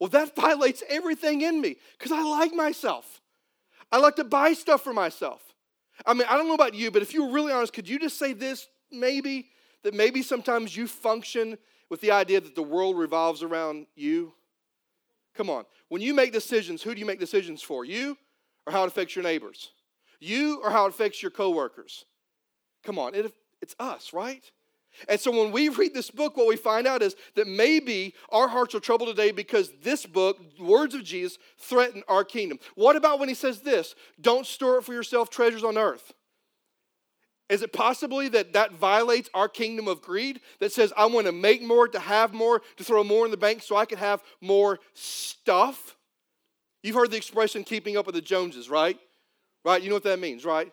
Well, 0.00 0.08
that 0.10 0.34
violates 0.36 0.82
everything 0.88 1.42
in 1.42 1.60
me 1.60 1.76
because 1.98 2.12
I 2.12 2.22
like 2.22 2.52
myself. 2.52 3.20
I 3.90 3.98
like 3.98 4.16
to 4.16 4.24
buy 4.24 4.54
stuff 4.54 4.82
for 4.82 4.94
myself. 4.94 5.42
I 6.06 6.14
mean, 6.14 6.26
I 6.28 6.36
don't 6.36 6.48
know 6.48 6.54
about 6.54 6.74
you, 6.74 6.90
but 6.90 7.02
if 7.02 7.12
you 7.12 7.24
were 7.24 7.32
really 7.32 7.52
honest, 7.52 7.72
could 7.72 7.88
you 7.88 7.98
just 7.98 8.18
say 8.18 8.32
this 8.32 8.66
maybe? 8.90 9.48
That 9.82 9.94
maybe 9.94 10.22
sometimes 10.22 10.76
you 10.76 10.86
function 10.86 11.58
with 11.90 12.00
the 12.00 12.10
idea 12.10 12.40
that 12.40 12.54
the 12.54 12.62
world 12.62 12.96
revolves 12.96 13.42
around 13.42 13.86
you? 13.94 14.32
Come 15.34 15.50
on. 15.50 15.64
When 15.88 16.02
you 16.02 16.14
make 16.14 16.32
decisions, 16.32 16.82
who 16.82 16.94
do 16.94 17.00
you 17.00 17.06
make 17.06 17.20
decisions 17.20 17.62
for? 17.62 17.84
You 17.84 18.16
or 18.66 18.72
how 18.72 18.84
it 18.84 18.88
affects 18.88 19.16
your 19.16 19.22
neighbors? 19.22 19.70
You 20.20 20.60
or 20.62 20.70
how 20.70 20.86
it 20.86 20.90
affects 20.90 21.22
your 21.22 21.30
coworkers? 21.30 22.04
Come 22.84 22.98
on, 22.98 23.14
it, 23.14 23.32
it's 23.60 23.74
us, 23.78 24.12
right? 24.12 24.42
And 25.08 25.18
so 25.18 25.30
when 25.30 25.52
we 25.52 25.68
read 25.68 25.94
this 25.94 26.10
book, 26.10 26.36
what 26.36 26.46
we 26.46 26.56
find 26.56 26.86
out 26.86 27.02
is 27.02 27.16
that 27.34 27.46
maybe 27.46 28.14
our 28.30 28.48
hearts 28.48 28.74
are 28.74 28.80
troubled 28.80 29.08
today 29.08 29.32
because 29.32 29.72
this 29.82 30.04
book, 30.04 30.38
words 30.60 30.94
of 30.94 31.02
Jesus, 31.02 31.38
threaten 31.58 32.02
our 32.08 32.24
kingdom. 32.24 32.58
What 32.74 32.96
about 32.96 33.18
when 33.18 33.28
he 33.28 33.34
says 33.34 33.60
this? 33.60 33.94
Don't 34.20 34.46
store 34.46 34.78
it 34.78 34.84
for 34.84 34.92
yourself 34.92 35.30
treasures 35.30 35.64
on 35.64 35.78
earth. 35.78 36.12
Is 37.48 37.62
it 37.62 37.72
possibly 37.72 38.28
that 38.28 38.54
that 38.54 38.72
violates 38.72 39.28
our 39.34 39.48
kingdom 39.48 39.86
of 39.88 40.00
greed 40.00 40.40
that 40.60 40.72
says, 40.72 40.92
I 40.96 41.06
want 41.06 41.26
to 41.26 41.32
make 41.32 41.62
more, 41.62 41.86
to 41.88 41.98
have 41.98 42.32
more, 42.32 42.62
to 42.76 42.84
throw 42.84 43.04
more 43.04 43.24
in 43.24 43.30
the 43.30 43.36
bank 43.36 43.62
so 43.62 43.76
I 43.76 43.84
can 43.84 43.98
have 43.98 44.22
more 44.40 44.78
stuff? 44.94 45.96
You've 46.82 46.96
heard 46.96 47.10
the 47.10 47.16
expression 47.16 47.62
keeping 47.62 47.96
up 47.96 48.06
with 48.06 48.14
the 48.14 48.22
Joneses, 48.22 48.70
right? 48.70 48.98
Right? 49.64 49.82
You 49.82 49.90
know 49.90 49.96
what 49.96 50.04
that 50.04 50.18
means, 50.18 50.44
right? 50.44 50.72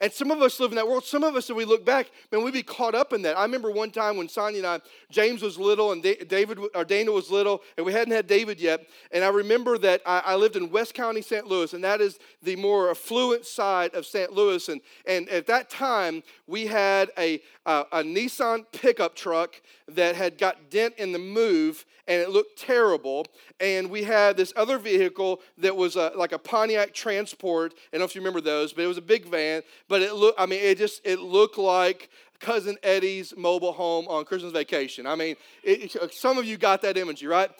And 0.00 0.12
some 0.12 0.30
of 0.30 0.40
us 0.40 0.60
live 0.60 0.70
in 0.70 0.76
that 0.76 0.86
world. 0.86 1.04
Some 1.04 1.24
of 1.24 1.34
us, 1.34 1.50
if 1.50 1.56
we 1.56 1.64
look 1.64 1.84
back, 1.84 2.10
man, 2.30 2.44
we'd 2.44 2.52
be 2.52 2.62
caught 2.62 2.94
up 2.94 3.12
in 3.12 3.22
that. 3.22 3.36
I 3.36 3.42
remember 3.42 3.70
one 3.70 3.90
time 3.90 4.16
when 4.16 4.28
Sonia 4.28 4.58
and 4.58 4.66
I, 4.66 4.80
James 5.10 5.42
was 5.42 5.58
little 5.58 5.92
and 5.92 6.02
David 6.02 6.58
or 6.74 6.84
Dana 6.84 7.10
was 7.10 7.30
little, 7.30 7.62
and 7.76 7.84
we 7.84 7.92
hadn't 7.92 8.12
had 8.12 8.26
David 8.26 8.60
yet. 8.60 8.86
And 9.10 9.24
I 9.24 9.28
remember 9.28 9.78
that 9.78 10.02
I, 10.06 10.22
I 10.24 10.34
lived 10.36 10.56
in 10.56 10.70
West 10.70 10.94
County, 10.94 11.22
St. 11.22 11.46
Louis, 11.46 11.72
and 11.72 11.82
that 11.82 12.00
is 12.00 12.18
the 12.42 12.56
more 12.56 12.90
affluent 12.90 13.46
side 13.46 13.94
of 13.94 14.06
St. 14.06 14.32
Louis. 14.32 14.68
And, 14.68 14.80
and 15.06 15.28
at 15.28 15.46
that 15.48 15.70
time, 15.70 16.22
we 16.46 16.66
had 16.66 17.10
a, 17.18 17.40
a, 17.66 18.02
Nissan 18.02 18.64
pickup 18.72 19.14
truck 19.14 19.60
that 19.88 20.16
had 20.16 20.38
got 20.38 20.70
dent 20.70 20.94
in 20.98 21.12
the 21.12 21.18
move, 21.18 21.84
and 22.06 22.20
it 22.20 22.30
looked 22.30 22.58
terrible. 22.58 23.26
And 23.60 23.90
we 23.90 24.04
had 24.04 24.36
this 24.36 24.52
other 24.56 24.78
vehicle 24.78 25.40
that 25.58 25.76
was 25.76 25.96
a, 25.96 26.12
like 26.16 26.32
a 26.32 26.38
Pontiac 26.38 26.94
Trans 26.94 27.30
Sport. 27.30 27.72
I 27.74 27.76
don't 27.92 28.00
know 28.00 28.04
if 28.06 28.14
you 28.14 28.20
remember 28.20 28.40
those, 28.40 28.72
but 28.72 28.82
it 28.82 28.88
was 28.88 28.98
a 28.98 29.02
big 29.02 29.26
van. 29.26 29.62
But 29.90 30.02
it 30.02 30.14
looked, 30.14 30.40
I 30.40 30.46
mean, 30.46 30.60
it 30.62 30.78
just, 30.78 31.00
it 31.04 31.18
looked 31.18 31.58
like 31.58 32.10
cousin 32.38 32.78
Eddie's 32.84 33.34
mobile 33.36 33.72
home 33.72 34.06
on 34.06 34.24
Christmas 34.24 34.52
vacation. 34.52 35.04
I 35.04 35.16
mean, 35.16 35.34
it, 35.64 35.96
uh, 35.96 36.06
some 36.12 36.38
of 36.38 36.44
you 36.44 36.56
got 36.56 36.80
that 36.82 36.96
imagery, 36.96 37.26
right? 37.26 37.50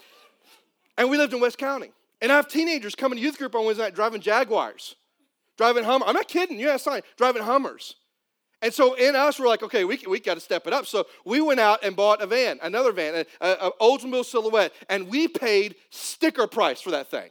And 0.96 1.10
we 1.10 1.18
lived 1.18 1.34
in 1.34 1.40
West 1.40 1.58
County. 1.58 1.90
And 2.22 2.30
I 2.30 2.36
have 2.36 2.46
teenagers 2.46 2.94
coming 2.94 3.18
to 3.18 3.22
youth 3.22 3.36
group 3.36 3.56
on 3.56 3.64
Wednesday 3.64 3.82
night 3.82 3.96
driving 3.96 4.20
Jaguars, 4.20 4.94
driving 5.58 5.82
Hummer. 5.82 6.06
I'm 6.06 6.14
not 6.14 6.28
kidding. 6.28 6.60
You 6.60 6.68
have 6.68 6.76
a 6.76 6.78
sign, 6.78 7.02
driving 7.16 7.42
Hummers. 7.42 7.96
And 8.62 8.72
so 8.72 8.94
in 8.94 9.16
us, 9.16 9.40
we're 9.40 9.48
like, 9.48 9.64
okay, 9.64 9.84
we, 9.84 9.98
we 10.08 10.20
got 10.20 10.34
to 10.34 10.40
step 10.40 10.68
it 10.68 10.72
up. 10.72 10.86
So 10.86 11.06
we 11.24 11.40
went 11.40 11.58
out 11.58 11.82
and 11.82 11.96
bought 11.96 12.22
a 12.22 12.28
van, 12.28 12.60
another 12.62 12.92
van, 12.92 13.24
an 13.40 13.70
Oldsmobile 13.80 14.24
Silhouette, 14.24 14.72
and 14.88 15.08
we 15.08 15.26
paid 15.26 15.74
sticker 15.90 16.46
price 16.46 16.80
for 16.80 16.92
that 16.92 17.10
thing. 17.10 17.30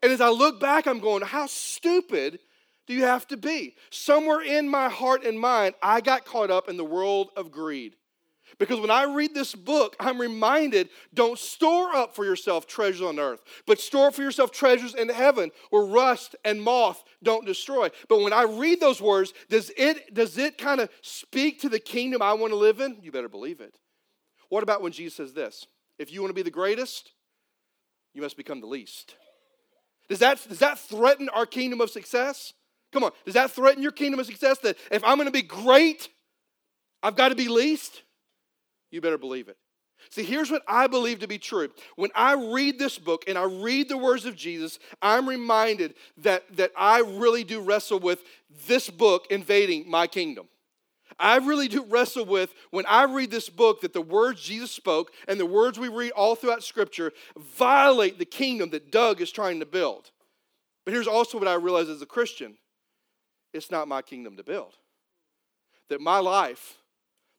And 0.00 0.12
as 0.12 0.20
I 0.20 0.28
look 0.28 0.60
back, 0.60 0.86
I'm 0.86 1.00
going, 1.00 1.22
how 1.22 1.46
stupid 1.46 2.38
do 2.86 2.94
you 2.94 3.04
have 3.04 3.26
to 3.28 3.36
be? 3.36 3.76
Somewhere 3.90 4.40
in 4.40 4.68
my 4.68 4.88
heart 4.88 5.24
and 5.24 5.38
mind, 5.38 5.74
I 5.82 6.00
got 6.00 6.24
caught 6.24 6.50
up 6.50 6.68
in 6.68 6.76
the 6.76 6.84
world 6.84 7.30
of 7.36 7.50
greed. 7.50 7.96
Because 8.58 8.80
when 8.80 8.90
I 8.90 9.04
read 9.04 9.34
this 9.34 9.54
book, 9.54 9.96
I'm 9.98 10.20
reminded 10.20 10.90
don't 11.14 11.38
store 11.38 11.94
up 11.94 12.14
for 12.14 12.24
yourself 12.24 12.66
treasures 12.66 13.00
on 13.00 13.18
earth, 13.18 13.42
but 13.66 13.80
store 13.80 14.10
for 14.10 14.22
yourself 14.22 14.50
treasures 14.50 14.94
in 14.94 15.08
heaven 15.08 15.50
where 15.70 15.84
rust 15.84 16.36
and 16.44 16.60
moth 16.60 17.02
don't 17.22 17.46
destroy. 17.46 17.88
But 18.08 18.20
when 18.20 18.32
I 18.32 18.42
read 18.42 18.80
those 18.80 19.00
words, 19.00 19.32
does 19.48 19.70
it, 19.76 20.12
does 20.14 20.36
it 20.36 20.58
kind 20.58 20.80
of 20.80 20.90
speak 21.00 21.62
to 21.62 21.68
the 21.68 21.78
kingdom 21.78 22.20
I 22.20 22.34
want 22.34 22.52
to 22.52 22.56
live 22.58 22.80
in? 22.80 22.98
You 23.00 23.10
better 23.10 23.28
believe 23.28 23.60
it. 23.60 23.78
What 24.48 24.62
about 24.62 24.82
when 24.82 24.92
Jesus 24.92 25.14
says 25.14 25.32
this? 25.32 25.66
If 25.98 26.12
you 26.12 26.20
want 26.20 26.30
to 26.30 26.34
be 26.34 26.42
the 26.42 26.50
greatest, 26.50 27.12
you 28.12 28.20
must 28.20 28.36
become 28.36 28.60
the 28.60 28.66
least. 28.66 29.16
Does 30.08 30.18
that, 30.18 30.46
does 30.46 30.58
that 30.58 30.78
threaten 30.78 31.28
our 31.30 31.46
kingdom 31.46 31.80
of 31.80 31.88
success? 31.88 32.52
Come 32.92 33.04
on, 33.04 33.12
does 33.24 33.34
that 33.34 33.50
threaten 33.50 33.82
your 33.82 33.92
kingdom 33.92 34.20
of 34.20 34.26
success 34.26 34.58
that 34.58 34.76
if 34.90 35.02
I'm 35.04 35.16
going 35.16 35.26
to 35.26 35.32
be 35.32 35.42
great, 35.42 36.08
I've 37.02 37.16
got 37.16 37.30
to 37.30 37.34
be 37.34 37.48
least? 37.48 38.02
You 38.90 39.00
better 39.00 39.18
believe 39.18 39.48
it. 39.48 39.56
See, 40.10 40.24
here's 40.24 40.50
what 40.50 40.62
I 40.68 40.88
believe 40.88 41.20
to 41.20 41.28
be 41.28 41.38
true. 41.38 41.68
When 41.96 42.10
I 42.14 42.34
read 42.34 42.78
this 42.78 42.98
book 42.98 43.24
and 43.26 43.38
I 43.38 43.44
read 43.44 43.88
the 43.88 43.96
words 43.96 44.26
of 44.26 44.36
Jesus, 44.36 44.78
I'm 45.00 45.28
reminded 45.28 45.94
that, 46.18 46.44
that 46.56 46.72
I 46.76 47.00
really 47.00 47.44
do 47.44 47.60
wrestle 47.60 47.98
with 47.98 48.22
this 48.66 48.90
book 48.90 49.26
invading 49.30 49.88
my 49.88 50.06
kingdom. 50.06 50.48
I 51.18 51.36
really 51.36 51.68
do 51.68 51.84
wrestle 51.84 52.24
with 52.24 52.52
when 52.70 52.84
I 52.86 53.04
read 53.04 53.30
this 53.30 53.48
book 53.48 53.82
that 53.82 53.92
the 53.92 54.02
words 54.02 54.42
Jesus 54.42 54.72
spoke 54.72 55.12
and 55.28 55.38
the 55.38 55.46
words 55.46 55.78
we 55.78 55.88
read 55.88 56.12
all 56.12 56.34
throughout 56.34 56.64
Scripture 56.64 57.12
violate 57.36 58.18
the 58.18 58.24
kingdom 58.24 58.70
that 58.70 58.90
Doug 58.90 59.20
is 59.20 59.30
trying 59.30 59.60
to 59.60 59.66
build. 59.66 60.10
But 60.84 60.94
here's 60.94 61.06
also 61.06 61.38
what 61.38 61.48
I 61.48 61.54
realize 61.54 61.88
as 61.88 62.02
a 62.02 62.06
Christian 62.06 62.56
it's 63.52 63.70
not 63.70 63.88
my 63.88 64.02
kingdom 64.02 64.36
to 64.36 64.42
build. 64.42 64.74
That 65.88 66.00
my 66.00 66.18
life, 66.18 66.78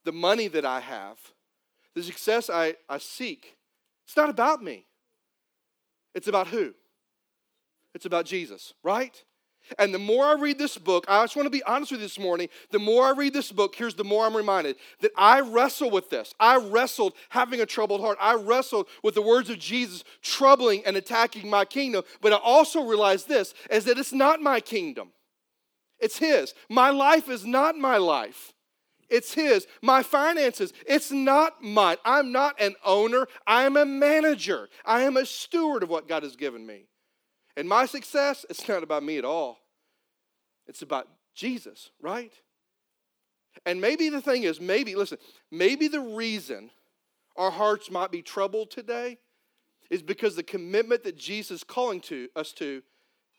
the 0.03 0.11
money 0.11 0.47
that 0.49 0.65
I 0.65 0.79
have, 0.79 1.17
the 1.95 2.03
success 2.03 2.49
I, 2.49 2.75
I 2.89 2.97
seek, 2.97 3.55
it's 4.05 4.17
not 4.17 4.29
about 4.29 4.63
me. 4.63 4.85
It's 6.13 6.27
about 6.27 6.47
who? 6.47 6.73
It's 7.95 8.05
about 8.05 8.25
Jesus, 8.25 8.73
right? 8.83 9.23
And 9.79 9.93
the 9.93 9.99
more 9.99 10.25
I 10.25 10.33
read 10.33 10.57
this 10.57 10.77
book, 10.77 11.05
I 11.07 11.23
just 11.23 11.35
want 11.35 11.45
to 11.45 11.49
be 11.49 11.63
honest 11.63 11.91
with 11.91 12.01
you 12.01 12.05
this 12.05 12.19
morning. 12.19 12.49
The 12.71 12.79
more 12.79 13.05
I 13.05 13.11
read 13.11 13.33
this 13.33 13.51
book, 13.51 13.75
here's 13.75 13.95
the 13.95 14.03
more 14.03 14.25
I'm 14.25 14.35
reminded 14.35 14.75
that 14.99 15.11
I 15.15 15.39
wrestle 15.39 15.89
with 15.89 16.09
this. 16.09 16.33
I 16.39 16.57
wrestled 16.57 17.13
having 17.29 17.61
a 17.61 17.65
troubled 17.65 18.01
heart. 18.01 18.17
I 18.19 18.35
wrestled 18.35 18.87
with 19.03 19.15
the 19.15 19.21
words 19.21 19.49
of 19.49 19.59
Jesus 19.59 20.03
troubling 20.21 20.83
and 20.85 20.97
attacking 20.97 21.49
my 21.49 21.63
kingdom. 21.63 22.03
But 22.21 22.33
I 22.33 22.37
also 22.37 22.83
realize 22.83 23.23
this 23.23 23.53
is 23.71 23.85
that 23.85 23.97
it's 23.97 24.11
not 24.11 24.41
my 24.41 24.59
kingdom. 24.59 25.11
It's 26.03 26.17
his. 26.17 26.53
My 26.69 26.89
life 26.89 27.29
is 27.29 27.45
not 27.45 27.77
my 27.77 27.95
life. 27.95 28.53
It's 29.09 29.33
his. 29.33 29.67
My 29.81 30.03
finances, 30.03 30.73
it's 30.85 31.11
not 31.11 31.63
mine. 31.63 31.97
I'm 32.03 32.31
not 32.31 32.59
an 32.59 32.75
owner. 32.83 33.27
I 33.47 33.63
am 33.63 33.77
a 33.77 33.85
manager. 33.85 34.69
I 34.83 35.03
am 35.03 35.15
a 35.15 35.25
steward 35.25 35.81
of 35.81 35.89
what 35.89 36.09
God 36.09 36.23
has 36.23 36.35
given 36.35 36.65
me. 36.65 36.87
And 37.55 37.69
my 37.69 37.85
success, 37.85 38.45
it's 38.49 38.67
not 38.67 38.83
about 38.83 39.03
me 39.03 39.17
at 39.17 39.23
all. 39.23 39.59
It's 40.67 40.81
about 40.81 41.07
Jesus, 41.33 41.91
right? 42.01 42.33
And 43.65 43.79
maybe 43.79 44.09
the 44.09 44.21
thing 44.21 44.43
is, 44.43 44.59
maybe, 44.59 44.95
listen, 44.95 45.19
maybe 45.51 45.87
the 45.87 46.01
reason 46.01 46.69
our 47.37 47.51
hearts 47.51 47.89
might 47.89 48.11
be 48.11 48.21
troubled 48.21 48.71
today 48.71 49.19
is 49.89 50.01
because 50.01 50.35
the 50.35 50.43
commitment 50.43 51.03
that 51.03 51.15
Jesus 51.15 51.57
is 51.57 51.63
calling 51.63 52.01
to 52.01 52.27
us 52.35 52.51
to 52.53 52.81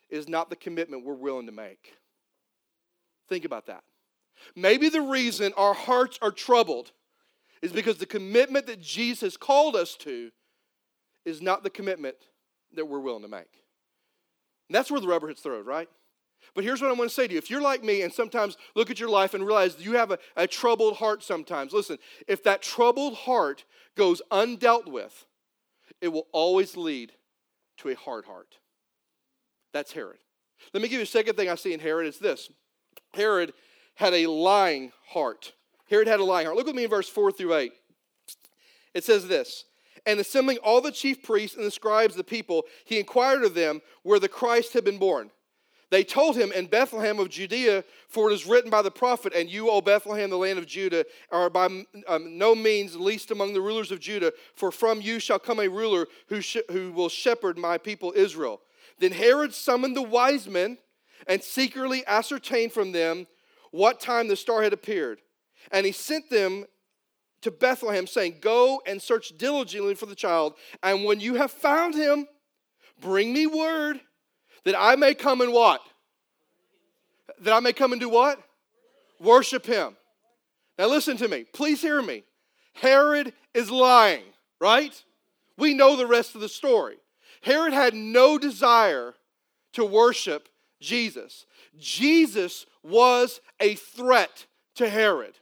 is 0.09 0.27
not 0.27 0.49
the 0.49 0.55
commitment 0.55 1.05
we're 1.05 1.13
willing 1.13 1.45
to 1.45 1.51
make. 1.51 1.93
Think 3.29 3.45
about 3.45 3.67
that. 3.67 3.83
Maybe 4.55 4.89
the 4.89 5.01
reason 5.01 5.53
our 5.57 5.73
hearts 5.73 6.19
are 6.21 6.31
troubled 6.31 6.91
is 7.61 7.71
because 7.71 7.97
the 7.97 8.05
commitment 8.05 8.67
that 8.67 8.81
Jesus 8.81 9.37
called 9.37 9.75
us 9.75 9.95
to 9.97 10.31
is 11.25 11.41
not 11.41 11.63
the 11.63 11.69
commitment 11.69 12.17
that 12.75 12.85
we're 12.85 12.99
willing 12.99 13.23
to 13.23 13.27
make. 13.27 13.63
And 14.69 14.75
that's 14.75 14.91
where 14.91 15.01
the 15.01 15.07
rubber 15.07 15.27
hits 15.27 15.41
the 15.41 15.51
road, 15.51 15.65
right? 15.65 15.89
But 16.53 16.63
here's 16.63 16.81
what 16.81 16.91
I 16.91 16.93
want 16.93 17.09
to 17.09 17.15
say 17.15 17.27
to 17.27 17.33
you. 17.33 17.37
If 17.37 17.49
you're 17.49 17.61
like 17.61 17.83
me 17.83 18.03
and 18.03 18.13
sometimes 18.13 18.57
look 18.75 18.91
at 18.91 18.99
your 18.99 19.09
life 19.09 19.33
and 19.33 19.45
realize 19.45 19.77
you 19.79 19.93
have 19.93 20.11
a, 20.11 20.19
a 20.35 20.47
troubled 20.47 20.97
heart 20.97 21.23
sometimes, 21.23 21.73
listen, 21.73 21.97
if 22.27 22.43
that 22.43 22.61
troubled 22.61 23.15
heart 23.15 23.65
goes 23.95 24.21
undealt 24.31 24.91
with, 24.91 25.25
it 26.01 26.09
will 26.09 26.27
always 26.31 26.77
lead 26.77 27.13
to 27.77 27.89
a 27.89 27.95
hard 27.95 28.25
heart. 28.25 28.59
That's 29.73 29.93
Herod. 29.93 30.19
Let 30.73 30.83
me 30.83 30.89
give 30.89 30.99
you 30.99 31.03
a 31.03 31.07
second 31.07 31.35
thing 31.35 31.49
I 31.49 31.55
see 31.55 31.73
in 31.73 31.79
Herod. 31.79 32.07
It's 32.07 32.19
this 32.19 32.49
Herod 33.15 33.53
had 33.95 34.13
a 34.13 34.27
lying 34.27 34.91
heart. 35.07 35.53
Herod 35.89 36.07
had 36.07 36.19
a 36.19 36.23
lying 36.23 36.45
heart. 36.45 36.57
Look 36.57 36.67
with 36.67 36.75
me 36.75 36.83
in 36.83 36.89
verse 36.89 37.09
4 37.09 37.31
through 37.31 37.55
8. 37.55 37.71
It 38.93 39.03
says 39.03 39.27
this 39.27 39.65
And 40.05 40.19
assembling 40.19 40.57
all 40.57 40.81
the 40.81 40.91
chief 40.91 41.23
priests 41.23 41.57
and 41.57 41.65
the 41.65 41.71
scribes 41.71 42.13
of 42.13 42.17
the 42.17 42.23
people, 42.23 42.63
he 42.85 42.99
inquired 42.99 43.43
of 43.43 43.53
them 43.53 43.81
where 44.03 44.19
the 44.19 44.29
Christ 44.29 44.73
had 44.73 44.83
been 44.83 44.97
born. 44.97 45.31
They 45.91 46.03
told 46.03 46.35
him 46.35 46.51
in 46.51 46.65
Bethlehem 46.65 47.19
of 47.19 47.29
Judea, 47.29 47.83
for 48.09 48.29
it 48.29 48.33
is 48.33 48.47
written 48.47 48.71
by 48.71 48.81
the 48.81 48.91
prophet, 48.91 49.33
And 49.35 49.49
you, 49.49 49.69
O 49.69 49.81
Bethlehem, 49.81 50.29
the 50.29 50.37
land 50.37 50.57
of 50.57 50.65
Judah, 50.65 51.05
are 51.31 51.49
by 51.49 51.67
um, 52.07 52.37
no 52.37 52.55
means 52.55 52.95
least 52.95 53.29
among 53.29 53.53
the 53.53 53.61
rulers 53.61 53.91
of 53.91 53.99
Judah, 53.99 54.33
for 54.55 54.71
from 54.71 54.99
you 54.99 55.19
shall 55.19 55.37
come 55.37 55.59
a 55.59 55.69
ruler 55.69 56.07
who, 56.27 56.41
sh- 56.41 56.57
who 56.71 56.91
will 56.91 57.07
shepherd 57.07 57.57
my 57.57 57.77
people 57.77 58.13
Israel. 58.15 58.61
Then 58.99 59.11
Herod 59.11 59.53
summoned 59.53 59.95
the 59.95 60.01
wise 60.01 60.47
men 60.47 60.79
and 61.27 61.41
secretly 61.41 62.05
ascertained 62.05 62.71
from 62.71 62.91
them 62.91 63.27
what 63.71 63.99
time 63.99 64.27
the 64.27 64.35
star 64.35 64.63
had 64.63 64.73
appeared. 64.73 65.19
And 65.71 65.85
he 65.85 65.91
sent 65.91 66.29
them 66.29 66.65
to 67.41 67.51
Bethlehem, 67.51 68.07
saying, 68.07 68.37
Go 68.41 68.81
and 68.87 69.01
search 69.01 69.37
diligently 69.37 69.95
for 69.95 70.05
the 70.05 70.15
child, 70.15 70.55
and 70.81 71.03
when 71.03 71.19
you 71.19 71.35
have 71.35 71.51
found 71.51 71.93
him, 71.93 72.27
bring 72.99 73.33
me 73.33 73.45
word 73.47 73.99
that 74.63 74.75
I 74.77 74.95
may 74.95 75.13
come 75.13 75.41
and 75.41 75.53
what? 75.53 75.81
That 77.41 77.53
I 77.53 77.59
may 77.59 77.73
come 77.73 77.91
and 77.91 78.01
do 78.01 78.09
what? 78.09 78.41
Worship 79.19 79.65
him. 79.65 79.95
Now 80.77 80.87
listen 80.87 81.17
to 81.17 81.27
me. 81.27 81.45
Please 81.53 81.81
hear 81.81 82.01
me. 82.01 82.23
Herod 82.73 83.33
is 83.53 83.71
lying, 83.71 84.23
right? 84.59 85.03
We 85.57 85.73
know 85.73 85.95
the 85.95 86.07
rest 86.07 86.35
of 86.35 86.41
the 86.41 86.49
story. 86.49 86.97
Herod 87.41 87.73
had 87.73 87.93
no 87.93 88.37
desire 88.37 89.13
to 89.73 89.85
worship 89.85 90.49
Jesus. 90.79 91.45
Jesus 91.77 92.65
was 92.83 93.41
a 93.59 93.75
threat 93.75 94.45
to 94.75 94.89
Herod. 94.89 95.37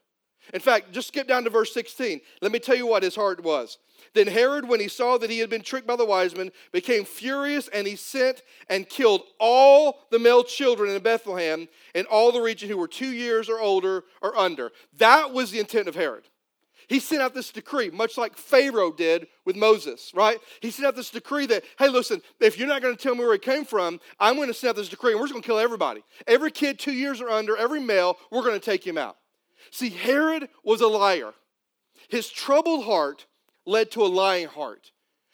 In 0.54 0.60
fact, 0.60 0.92
just 0.92 1.08
skip 1.08 1.28
down 1.28 1.44
to 1.46 1.50
verse 1.50 1.74
16. 1.74 2.20
Let 2.42 2.52
me 2.52 2.60
tell 2.60 2.76
you 2.76 2.86
what 2.86 3.04
his 3.04 3.16
heart 3.16 3.44
was. 3.44 3.78
Then 4.14 4.28
Herod, 4.28 4.68
when 4.68 4.80
he 4.80 4.88
saw 4.88 5.18
that 5.18 5.30
he 5.30 5.40
had 5.40 5.50
been 5.50 5.62
tricked 5.62 5.88
by 5.88 5.96
the 5.96 6.06
wise 6.06 6.36
men, 6.36 6.52
became 6.72 7.06
furious 7.06 7.68
and 7.70 7.88
he 7.88 7.96
sent 7.96 8.44
and 8.70 8.88
killed 8.88 9.24
all 9.40 10.02
the 10.12 10.20
male 10.20 10.44
children 10.44 10.92
in 10.92 11.02
Bethlehem 11.02 11.68
and 11.96 12.06
all 12.08 12.32
the 12.32 12.42
region 12.42 12.70
who 12.70 12.78
were 12.78 12.88
two 12.88 13.12
years 13.12 13.50
or 13.50 13.60
older 13.60 14.04
or 14.22 14.38
under. 14.38 14.72
That 14.98 15.32
was 15.32 15.52
the 15.52 15.60
intent 15.60 15.88
of 15.88 15.96
Herod. 15.96 16.28
He 16.88 17.00
sent 17.00 17.22
out 17.22 17.34
this 17.34 17.52
decree, 17.52 17.90
much 17.90 18.18
like 18.18 18.38
Pharaoh 18.38 18.92
did 18.92 19.28
with 19.46 19.56
Moses, 19.56 20.12
right? 20.14 20.38
He 20.62 20.72
sent 20.72 20.88
out 20.88 20.96
this 20.96 21.10
decree 21.10 21.46
that, 21.48 21.64
hey, 21.80 21.90
listen, 21.90 22.22
if 22.40 22.58
you're 22.58 22.68
not 22.68 22.82
going 22.82 22.96
to 22.96 23.02
tell 23.02 23.16
me 23.16 23.22
where 23.22 23.34
he 23.34 23.40
came 23.40 23.66
from, 23.66 24.00
I'm 24.20 24.36
going 24.36 24.48
to 24.48 24.54
send 24.54 24.70
out 24.70 24.76
this 24.76 24.90
decree 24.90 25.12
and 25.12 25.20
we're 25.20 25.28
just 25.28 25.34
going 25.34 25.44
to 25.44 25.48
kill 25.48 25.60
everybody. 25.60 26.04
Every 26.28 26.52
kid 26.52 26.80
two 26.80 26.94
years 26.94 27.22
or 27.22 27.30
under, 27.30 27.56
every 27.56 27.80
male, 27.80 28.18
we're 28.32 28.44
going 28.44 28.60
to 28.60 28.66
take 28.66 28.86
him 28.86 28.98
out. 28.98 29.18
See, 29.72 29.90
Herod 29.90 30.50
was 30.64 30.82
a 30.82 30.88
liar. 30.88 31.34
His 32.10 32.30
troubled 32.30 32.86
heart 32.86 33.26
led 33.66 33.92
to 33.92 34.04
a 34.04 34.08
lying 34.08 34.48
heart. 34.48 34.92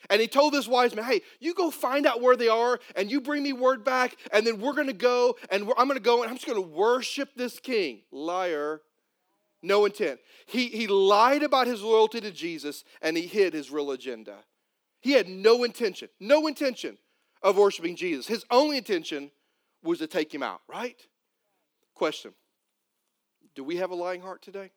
And 0.09 0.21
he 0.21 0.27
told 0.27 0.53
this 0.53 0.67
wise 0.67 0.95
man, 0.95 1.05
hey, 1.05 1.21
you 1.39 1.53
go 1.53 1.69
find 1.69 2.05
out 2.05 2.21
where 2.21 2.37
they 2.37 2.47
are 2.47 2.79
and 2.95 3.11
you 3.11 3.19
bring 3.19 3.43
me 3.43 3.53
word 3.53 3.83
back, 3.83 4.15
and 4.31 4.47
then 4.47 4.61
we're 4.61 4.73
going 4.73 4.87
to 4.87 4.93
go 4.93 5.35
and 5.51 5.63
I'm 5.77 5.87
going 5.87 5.99
to 5.99 6.03
go 6.03 6.21
and 6.21 6.29
I'm 6.29 6.37
just 6.37 6.47
going 6.47 6.61
to 6.61 6.67
worship 6.67 7.29
this 7.35 7.59
king. 7.59 8.01
Liar. 8.11 8.81
No 9.61 9.85
intent. 9.85 10.19
He, 10.45 10.67
he 10.67 10.87
lied 10.87 11.43
about 11.43 11.67
his 11.67 11.81
loyalty 11.81 12.21
to 12.21 12.31
Jesus 12.31 12.83
and 13.01 13.17
he 13.17 13.27
hid 13.27 13.53
his 13.53 13.71
real 13.71 13.91
agenda. 13.91 14.37
He 15.01 15.11
had 15.11 15.27
no 15.27 15.63
intention, 15.63 16.09
no 16.19 16.47
intention 16.47 16.97
of 17.41 17.57
worshiping 17.57 17.95
Jesus. 17.95 18.27
His 18.27 18.45
only 18.51 18.77
intention 18.77 19.31
was 19.83 19.99
to 19.99 20.07
take 20.07 20.33
him 20.33 20.43
out, 20.43 20.61
right? 20.67 20.99
Question 21.93 22.33
Do 23.55 23.63
we 23.63 23.77
have 23.77 23.91
a 23.91 23.95
lying 23.95 24.21
heart 24.21 24.41
today? 24.41 24.71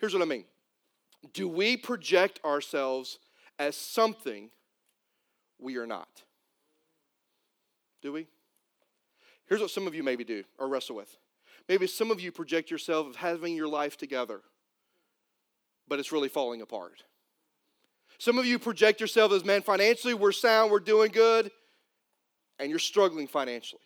Here's 0.00 0.14
what 0.14 0.22
I 0.22 0.26
mean 0.26 0.44
Do 1.32 1.48
we 1.48 1.76
project 1.76 2.40
ourselves 2.44 3.18
as 3.58 3.76
something 3.76 4.50
we 5.58 5.76
are 5.76 5.86
not? 5.86 6.22
Do 8.00 8.12
we? 8.12 8.28
Here's 9.48 9.60
what 9.60 9.70
some 9.70 9.86
of 9.86 9.94
you 9.94 10.02
maybe 10.02 10.24
do 10.24 10.44
or 10.58 10.68
wrestle 10.68 10.96
with. 10.96 11.16
Maybe 11.68 11.86
some 11.86 12.10
of 12.10 12.20
you 12.20 12.32
project 12.32 12.70
yourself 12.70 13.06
of 13.06 13.16
having 13.16 13.54
your 13.54 13.68
life 13.68 13.96
together, 13.96 14.40
but 15.86 15.98
it's 15.98 16.12
really 16.12 16.28
falling 16.28 16.62
apart. 16.62 17.02
Some 18.18 18.38
of 18.38 18.46
you 18.46 18.58
project 18.58 19.00
yourself 19.00 19.32
as, 19.32 19.44
man, 19.44 19.62
financially 19.62 20.14
we're 20.14 20.32
sound, 20.32 20.70
we're 20.70 20.80
doing 20.80 21.12
good, 21.12 21.50
and 22.58 22.70
you're 22.70 22.78
struggling 22.78 23.28
financially. 23.28 23.82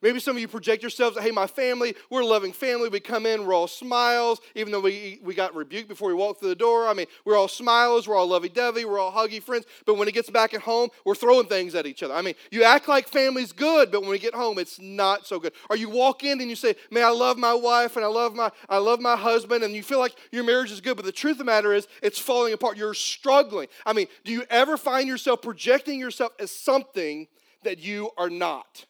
Maybe 0.00 0.20
some 0.20 0.36
of 0.36 0.40
you 0.40 0.48
project 0.48 0.82
yourselves, 0.82 1.18
hey, 1.18 1.30
my 1.30 1.46
family, 1.46 1.94
we're 2.10 2.22
a 2.22 2.26
loving 2.26 2.52
family. 2.52 2.88
We 2.88 3.00
come 3.00 3.26
in, 3.26 3.46
we're 3.46 3.54
all 3.54 3.68
smiles, 3.68 4.40
even 4.54 4.72
though 4.72 4.80
we, 4.80 5.20
we 5.22 5.34
got 5.34 5.54
rebuked 5.54 5.88
before 5.88 6.08
we 6.08 6.14
walked 6.14 6.40
through 6.40 6.48
the 6.48 6.54
door. 6.54 6.88
I 6.88 6.94
mean, 6.94 7.06
we're 7.24 7.36
all 7.36 7.48
smiles, 7.48 8.08
we're 8.08 8.16
all 8.16 8.26
lovey 8.26 8.48
dovey, 8.48 8.84
we're 8.84 8.98
all 8.98 9.12
huggy 9.12 9.42
friends. 9.42 9.66
But 9.86 9.96
when 9.96 10.08
it 10.08 10.12
gets 10.14 10.30
back 10.30 10.54
at 10.54 10.62
home, 10.62 10.88
we're 11.04 11.14
throwing 11.14 11.46
things 11.46 11.74
at 11.74 11.86
each 11.86 12.02
other. 12.02 12.14
I 12.14 12.22
mean, 12.22 12.34
you 12.50 12.64
act 12.64 12.88
like 12.88 13.08
family's 13.08 13.52
good, 13.52 13.90
but 13.90 14.00
when 14.00 14.10
we 14.10 14.18
get 14.18 14.34
home, 14.34 14.58
it's 14.58 14.80
not 14.80 15.26
so 15.26 15.38
good. 15.38 15.52
Or 15.70 15.76
you 15.76 15.88
walk 15.88 16.24
in 16.24 16.40
and 16.40 16.48
you 16.48 16.56
say, 16.56 16.74
man, 16.90 17.04
I 17.04 17.10
love 17.10 17.38
my 17.38 17.54
wife 17.54 17.96
and 17.96 18.04
I 18.04 18.08
love 18.08 18.34
my, 18.34 18.50
I 18.68 18.78
love 18.78 19.00
my 19.00 19.16
husband, 19.16 19.64
and 19.64 19.74
you 19.74 19.82
feel 19.82 19.98
like 19.98 20.14
your 20.30 20.44
marriage 20.44 20.70
is 20.70 20.80
good, 20.80 20.96
but 20.96 21.04
the 21.04 21.12
truth 21.12 21.32
of 21.32 21.38
the 21.38 21.44
matter 21.44 21.72
is, 21.72 21.86
it's 22.02 22.18
falling 22.18 22.52
apart. 22.52 22.76
You're 22.76 22.94
struggling. 22.94 23.68
I 23.86 23.92
mean, 23.92 24.06
do 24.24 24.32
you 24.32 24.44
ever 24.50 24.76
find 24.76 25.08
yourself 25.08 25.42
projecting 25.42 25.98
yourself 25.98 26.32
as 26.38 26.50
something 26.50 27.28
that 27.62 27.78
you 27.78 28.10
are 28.16 28.30
not? 28.30 28.86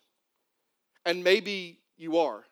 And 1.05 1.25
maybe 1.25 1.81
you 1.97 2.19
are. 2.19 2.45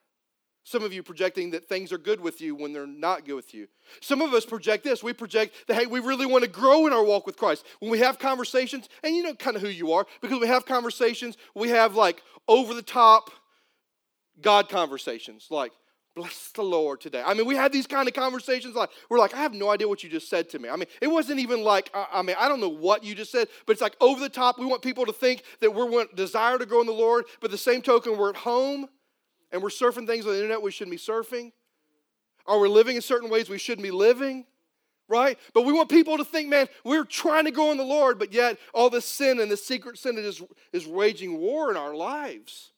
Some 0.63 0.83
of 0.85 0.93
you 0.93 1.03
projecting 1.03 1.51
that 1.51 1.69
things 1.69 1.93
are 1.93 1.99
good 1.99 2.21
with 2.21 2.41
you 2.41 2.55
when 2.55 2.73
they're 2.73 2.87
not 2.87 3.25
good 3.25 3.35
with 3.35 3.55
you. 3.55 3.67
Some 4.01 4.21
of 4.21 4.35
us 4.35 4.45
project 4.45 4.85
this. 4.85 5.03
We 5.03 5.13
project 5.13 5.55
that, 5.67 5.75
hey, 5.75 5.87
we 5.87 6.01
really 6.01 6.27
want 6.27 6.45
to 6.45 6.51
grow 6.51 6.87
in 6.87 6.93
our 6.93 7.03
walk 7.03 7.27
with 7.27 7.37
Christ. 7.37 7.65
When 7.81 7.91
we 7.91 7.99
have 8.01 8.19
conversations, 8.19 8.89
and 9.03 9.17
you 9.17 9.23
know 9.23 9.35
kind 9.35 9.57
of 9.57 9.63
who 9.63 9.69
you 9.69 9.93
are, 9.93 10.07
because 10.21 10.39
we 10.39 10.47
have 10.47 10.67
conversations, 10.67 11.37
we 11.55 11.71
have 11.71 11.95
like 11.95 12.23
over 12.47 12.75
the 12.75 12.83
top 12.83 13.31
God 14.41 14.69
conversations, 14.69 15.49
like, 15.51 15.73
bless 16.15 16.51
the 16.53 16.63
Lord 16.63 17.01
today. 17.01 17.23
I 17.25 17.35
mean, 17.35 17.47
we 17.47 17.55
had 17.55 17.73
these 17.73 17.87
kind 17.87 18.09
of 18.09 18.15
conversations 18.15 18.75
like, 18.75 18.91
we're 19.09 19.19
like, 19.19 19.35
I 19.35 19.39
have 19.39 19.55
no 19.55 19.71
idea 19.71 19.89
what 19.89 20.03
you 20.03 20.11
just 20.11 20.29
said 20.29 20.49
to 20.51 20.59
me. 20.59 20.69
I 20.69 20.77
mean, 20.77 20.87
it 21.01 21.07
wasn't 21.07 21.41
even 21.41 21.63
like, 21.63 21.91
I 21.95 22.23
mean, 22.23 22.37
I 22.39 22.49
don't 22.49 22.61
know 22.61 22.69
what 22.69 23.05
you 23.05 23.15
just 23.15 23.33
said, 23.33 23.49
but 23.67 23.73
it's 23.73 23.81
like 23.81 23.97
over 24.01 24.21
the 24.21 24.29
top. 24.29 24.59
We 24.59 24.67
want 24.67 24.83
people 24.83 25.07
to 25.07 25.13
think 25.13 25.45
that 25.61 25.75
we're 25.75 25.89
want 25.89 26.17
desire 26.17 26.59
to 26.59 26.67
grow 26.67 26.81
in 26.81 26.87
the 26.87 26.93
Lord, 26.93 27.27
but 27.41 27.51
the 27.51 27.59
same 27.59 27.83
token, 27.83 28.19
we're 28.19 28.31
at 28.31 28.37
home 28.37 28.89
and 29.53 29.63
we're 29.63 29.69
surfing 29.69 30.07
things 30.07 30.27
on 30.27 30.33
the 30.33 30.39
internet 30.39 30.63
we 30.63 30.71
shouldn't 30.71 30.93
be 30.93 30.99
surfing. 30.99 31.53
Or 32.47 32.61
we're 32.61 32.69
living 32.69 32.97
in 32.97 33.03
certain 33.03 33.31
ways 33.31 33.49
we 33.49 33.59
shouldn't 33.59 33.85
be 33.85 33.91
living. 33.91 34.47
Right? 35.09 35.41
But 35.55 35.63
we 35.63 35.73
want 35.73 35.89
people 35.89 36.19
to 36.19 36.25
think, 36.25 36.49
man, 36.49 36.69
we're 36.85 37.05
trying 37.05 37.45
to 37.47 37.51
grow 37.51 37.73
in 37.73 37.79
the 37.79 37.83
Lord, 37.83 38.17
but 38.17 38.33
yet 38.33 38.59
all 38.73 38.91
this 38.91 39.05
sin 39.05 39.41
and 39.41 39.51
this 39.51 39.67
secret 39.67 39.99
sin 39.99 40.17
is, 40.17 40.41
is 40.73 40.87
waging 40.87 41.37
war 41.37 41.69
in 41.69 41.77
our 41.77 41.97
lives. 41.97 42.71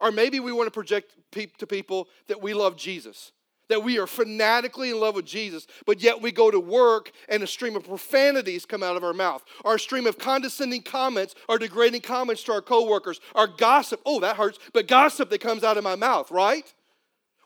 Or 0.00 0.12
maybe 0.12 0.40
we 0.40 0.52
want 0.52 0.66
to 0.66 0.70
project 0.70 1.14
to 1.32 1.66
people 1.66 2.08
that 2.28 2.40
we 2.40 2.54
love 2.54 2.76
Jesus, 2.76 3.32
that 3.68 3.82
we 3.82 3.98
are 3.98 4.06
fanatically 4.06 4.90
in 4.90 5.00
love 5.00 5.14
with 5.14 5.26
Jesus, 5.26 5.66
but 5.86 6.00
yet 6.00 6.22
we 6.22 6.32
go 6.32 6.50
to 6.50 6.60
work 6.60 7.10
and 7.28 7.42
a 7.42 7.46
stream 7.46 7.76
of 7.76 7.84
profanities 7.84 8.64
come 8.64 8.82
out 8.82 8.96
of 8.96 9.04
our 9.04 9.12
mouth, 9.12 9.44
our 9.64 9.78
stream 9.78 10.06
of 10.06 10.18
condescending 10.18 10.82
comments 10.82 11.34
our 11.48 11.58
degrading 11.58 12.00
comments 12.00 12.42
to 12.44 12.52
our 12.52 12.62
coworkers, 12.62 13.20
our 13.34 13.46
gossip. 13.46 14.00
Oh, 14.06 14.20
that 14.20 14.36
hurts, 14.36 14.58
but 14.72 14.86
gossip 14.86 15.30
that 15.30 15.40
comes 15.40 15.64
out 15.64 15.76
of 15.76 15.84
my 15.84 15.96
mouth, 15.96 16.30
right? 16.30 16.72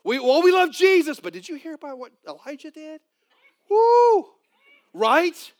We, 0.03 0.19
well, 0.19 0.43
we 0.43 0.51
love 0.51 0.71
Jesus, 0.71 1.19
but 1.19 1.33
did 1.33 1.47
you 1.47 1.55
hear 1.55 1.73
about 1.73 1.97
what 1.97 2.11
Elijah 2.27 2.71
did? 2.71 3.01
Woo! 3.69 4.25
Right? 4.93 5.51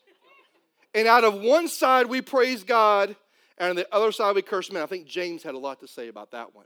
And 0.94 1.08
out 1.08 1.24
of 1.24 1.36
one 1.36 1.68
side 1.68 2.08
we 2.08 2.22
praise 2.22 2.64
God, 2.64 3.16
and 3.58 3.72
on 3.72 3.76
the 3.76 3.88
other 3.94 4.12
side 4.12 4.36
we 4.36 4.42
curse 4.42 4.72
men. 4.72 4.84
I 4.84 4.86
think 4.86 5.08
James 5.08 5.44
had 5.44 5.56
a 5.56 5.60
lot 5.60 5.80
to 5.80 5.88
say 5.88 6.08
about 6.08 6.32
that 6.32 6.54
one. 6.54 6.66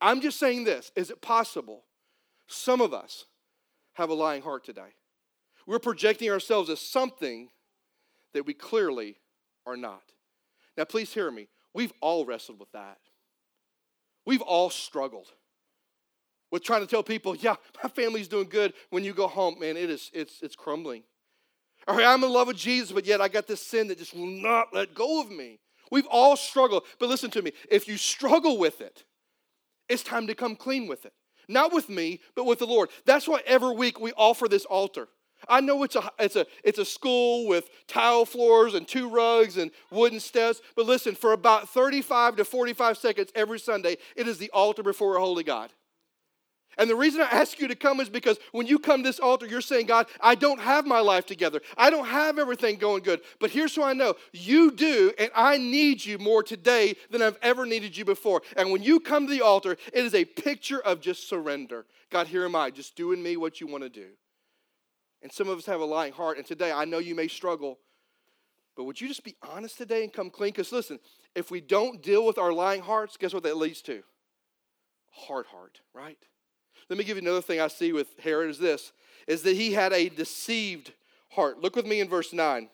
I'm 0.00 0.20
just 0.20 0.38
saying 0.38 0.64
this 0.64 0.90
is 0.96 1.10
it 1.10 1.20
possible 1.20 1.84
some 2.46 2.80
of 2.80 2.92
us 2.92 3.26
have 3.94 4.10
a 4.10 4.14
lying 4.14 4.42
heart 4.42 4.64
today? 4.64 4.94
We're 5.66 5.78
projecting 5.78 6.30
ourselves 6.30 6.68
as 6.68 6.80
something 6.80 7.48
that 8.34 8.44
we 8.44 8.52
clearly 8.52 9.16
are 9.66 9.76
not. 9.76 10.02
Now, 10.76 10.84
please 10.84 11.12
hear 11.14 11.30
me. 11.30 11.48
We've 11.72 11.92
all 12.00 12.26
wrestled 12.26 12.60
with 12.60 12.70
that. 12.72 12.98
We've 14.26 14.42
all 14.42 14.70
struggled 14.70 15.28
with 16.50 16.62
trying 16.62 16.82
to 16.82 16.86
tell 16.86 17.02
people, 17.02 17.34
yeah, 17.34 17.56
my 17.82 17.88
family's 17.88 18.28
doing 18.28 18.48
good. 18.48 18.74
When 18.90 19.04
you 19.04 19.12
go 19.12 19.26
home, 19.26 19.58
man, 19.58 19.76
it 19.76 19.90
is 19.90 20.10
it's 20.14 20.40
it's 20.42 20.56
crumbling. 20.56 21.02
All 21.86 21.96
right, 21.96 22.06
I'm 22.06 22.22
in 22.24 22.30
love 22.30 22.46
with 22.46 22.56
Jesus, 22.56 22.92
but 22.92 23.04
yet 23.04 23.20
I 23.20 23.28
got 23.28 23.46
this 23.46 23.60
sin 23.60 23.88
that 23.88 23.98
just 23.98 24.14
will 24.14 24.26
not 24.26 24.68
let 24.72 24.94
go 24.94 25.20
of 25.20 25.30
me. 25.30 25.58
We've 25.90 26.06
all 26.06 26.36
struggled. 26.36 26.84
But 26.98 27.08
listen 27.08 27.30
to 27.32 27.42
me, 27.42 27.52
if 27.70 27.86
you 27.86 27.96
struggle 27.96 28.56
with 28.56 28.80
it, 28.80 29.04
it's 29.88 30.02
time 30.02 30.26
to 30.26 30.34
come 30.34 30.56
clean 30.56 30.86
with 30.86 31.04
it. 31.04 31.12
Not 31.48 31.72
with 31.72 31.88
me, 31.88 32.20
but 32.34 32.46
with 32.46 32.58
the 32.58 32.66
Lord. 32.66 32.88
That's 33.04 33.28
why 33.28 33.40
every 33.46 33.74
week 33.74 34.00
we 34.00 34.12
offer 34.12 34.48
this 34.48 34.64
altar. 34.64 35.08
I 35.48 35.60
know 35.60 35.82
it's 35.82 35.96
a, 35.96 36.10
it's, 36.18 36.36
a, 36.36 36.46
it's 36.62 36.78
a 36.78 36.84
school 36.84 37.46
with 37.46 37.68
tile 37.86 38.24
floors 38.24 38.74
and 38.74 38.88
two 38.88 39.10
rugs 39.10 39.56
and 39.58 39.70
wooden 39.90 40.20
steps, 40.20 40.62
but 40.74 40.86
listen, 40.86 41.14
for 41.14 41.32
about 41.32 41.68
35 41.68 42.36
to 42.36 42.44
45 42.44 42.96
seconds 42.96 43.30
every 43.34 43.58
Sunday, 43.58 43.98
it 44.16 44.26
is 44.26 44.38
the 44.38 44.50
altar 44.52 44.82
before 44.82 45.16
a 45.16 45.20
holy 45.20 45.44
God. 45.44 45.70
And 46.78 46.88
the 46.88 46.96
reason 46.96 47.20
I 47.20 47.24
ask 47.26 47.58
you 47.58 47.68
to 47.68 47.74
come 47.74 48.00
is 48.00 48.08
because 48.08 48.38
when 48.52 48.66
you 48.66 48.78
come 48.78 49.02
to 49.02 49.08
this 49.08 49.20
altar, 49.20 49.46
you're 49.46 49.60
saying, 49.60 49.86
God, 49.86 50.06
I 50.20 50.34
don't 50.34 50.60
have 50.60 50.86
my 50.86 51.00
life 51.00 51.26
together. 51.26 51.60
I 51.76 51.90
don't 51.90 52.06
have 52.06 52.38
everything 52.38 52.76
going 52.76 53.02
good. 53.02 53.20
But 53.40 53.50
here's 53.50 53.74
who 53.74 53.82
I 53.82 53.92
know 53.92 54.14
you 54.32 54.70
do, 54.70 55.12
and 55.18 55.30
I 55.34 55.58
need 55.58 56.04
you 56.04 56.18
more 56.18 56.42
today 56.42 56.96
than 57.10 57.22
I've 57.22 57.38
ever 57.42 57.66
needed 57.66 57.96
you 57.96 58.04
before. 58.04 58.42
And 58.56 58.70
when 58.70 58.82
you 58.82 59.00
come 59.00 59.26
to 59.26 59.32
the 59.32 59.42
altar, 59.42 59.72
it 59.92 60.04
is 60.04 60.14
a 60.14 60.24
picture 60.24 60.80
of 60.80 61.00
just 61.00 61.28
surrender. 61.28 61.86
God, 62.10 62.26
here 62.26 62.44
am 62.44 62.56
I, 62.56 62.70
just 62.70 62.96
doing 62.96 63.22
me 63.22 63.36
what 63.36 63.60
you 63.60 63.66
want 63.66 63.82
to 63.84 63.90
do. 63.90 64.08
And 65.22 65.32
some 65.32 65.48
of 65.48 65.58
us 65.58 65.66
have 65.66 65.80
a 65.80 65.84
lying 65.84 66.12
heart. 66.12 66.36
And 66.36 66.46
today, 66.46 66.70
I 66.70 66.84
know 66.84 66.98
you 66.98 67.14
may 67.14 67.28
struggle, 67.28 67.78
but 68.76 68.84
would 68.84 69.00
you 69.00 69.08
just 69.08 69.24
be 69.24 69.36
honest 69.42 69.78
today 69.78 70.02
and 70.02 70.12
come 70.12 70.30
clean? 70.30 70.52
Because 70.52 70.70
listen, 70.72 70.98
if 71.34 71.50
we 71.50 71.60
don't 71.60 72.02
deal 72.02 72.26
with 72.26 72.38
our 72.38 72.52
lying 72.52 72.82
hearts, 72.82 73.16
guess 73.16 73.32
what 73.32 73.42
that 73.44 73.56
leads 73.56 73.82
to? 73.82 74.02
Hard 75.10 75.46
heart, 75.46 75.80
right? 75.94 76.18
Let 76.88 76.98
me 76.98 77.04
give 77.04 77.16
you 77.16 77.22
another 77.22 77.42
thing 77.42 77.60
I 77.60 77.68
see 77.68 77.92
with 77.92 78.18
Herod 78.20 78.50
is 78.50 78.58
this 78.58 78.92
is 79.26 79.42
that 79.42 79.56
he 79.56 79.72
had 79.72 79.92
a 79.92 80.10
deceived 80.10 80.92
heart. 81.30 81.58
Look 81.58 81.76
with 81.76 81.86
me 81.86 82.00
in 82.00 82.08
verse 82.08 82.32
9. 82.32 82.68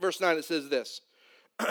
Verse 0.00 0.20
9 0.20 0.36
it 0.36 0.44
says 0.44 0.68
this. 0.68 1.00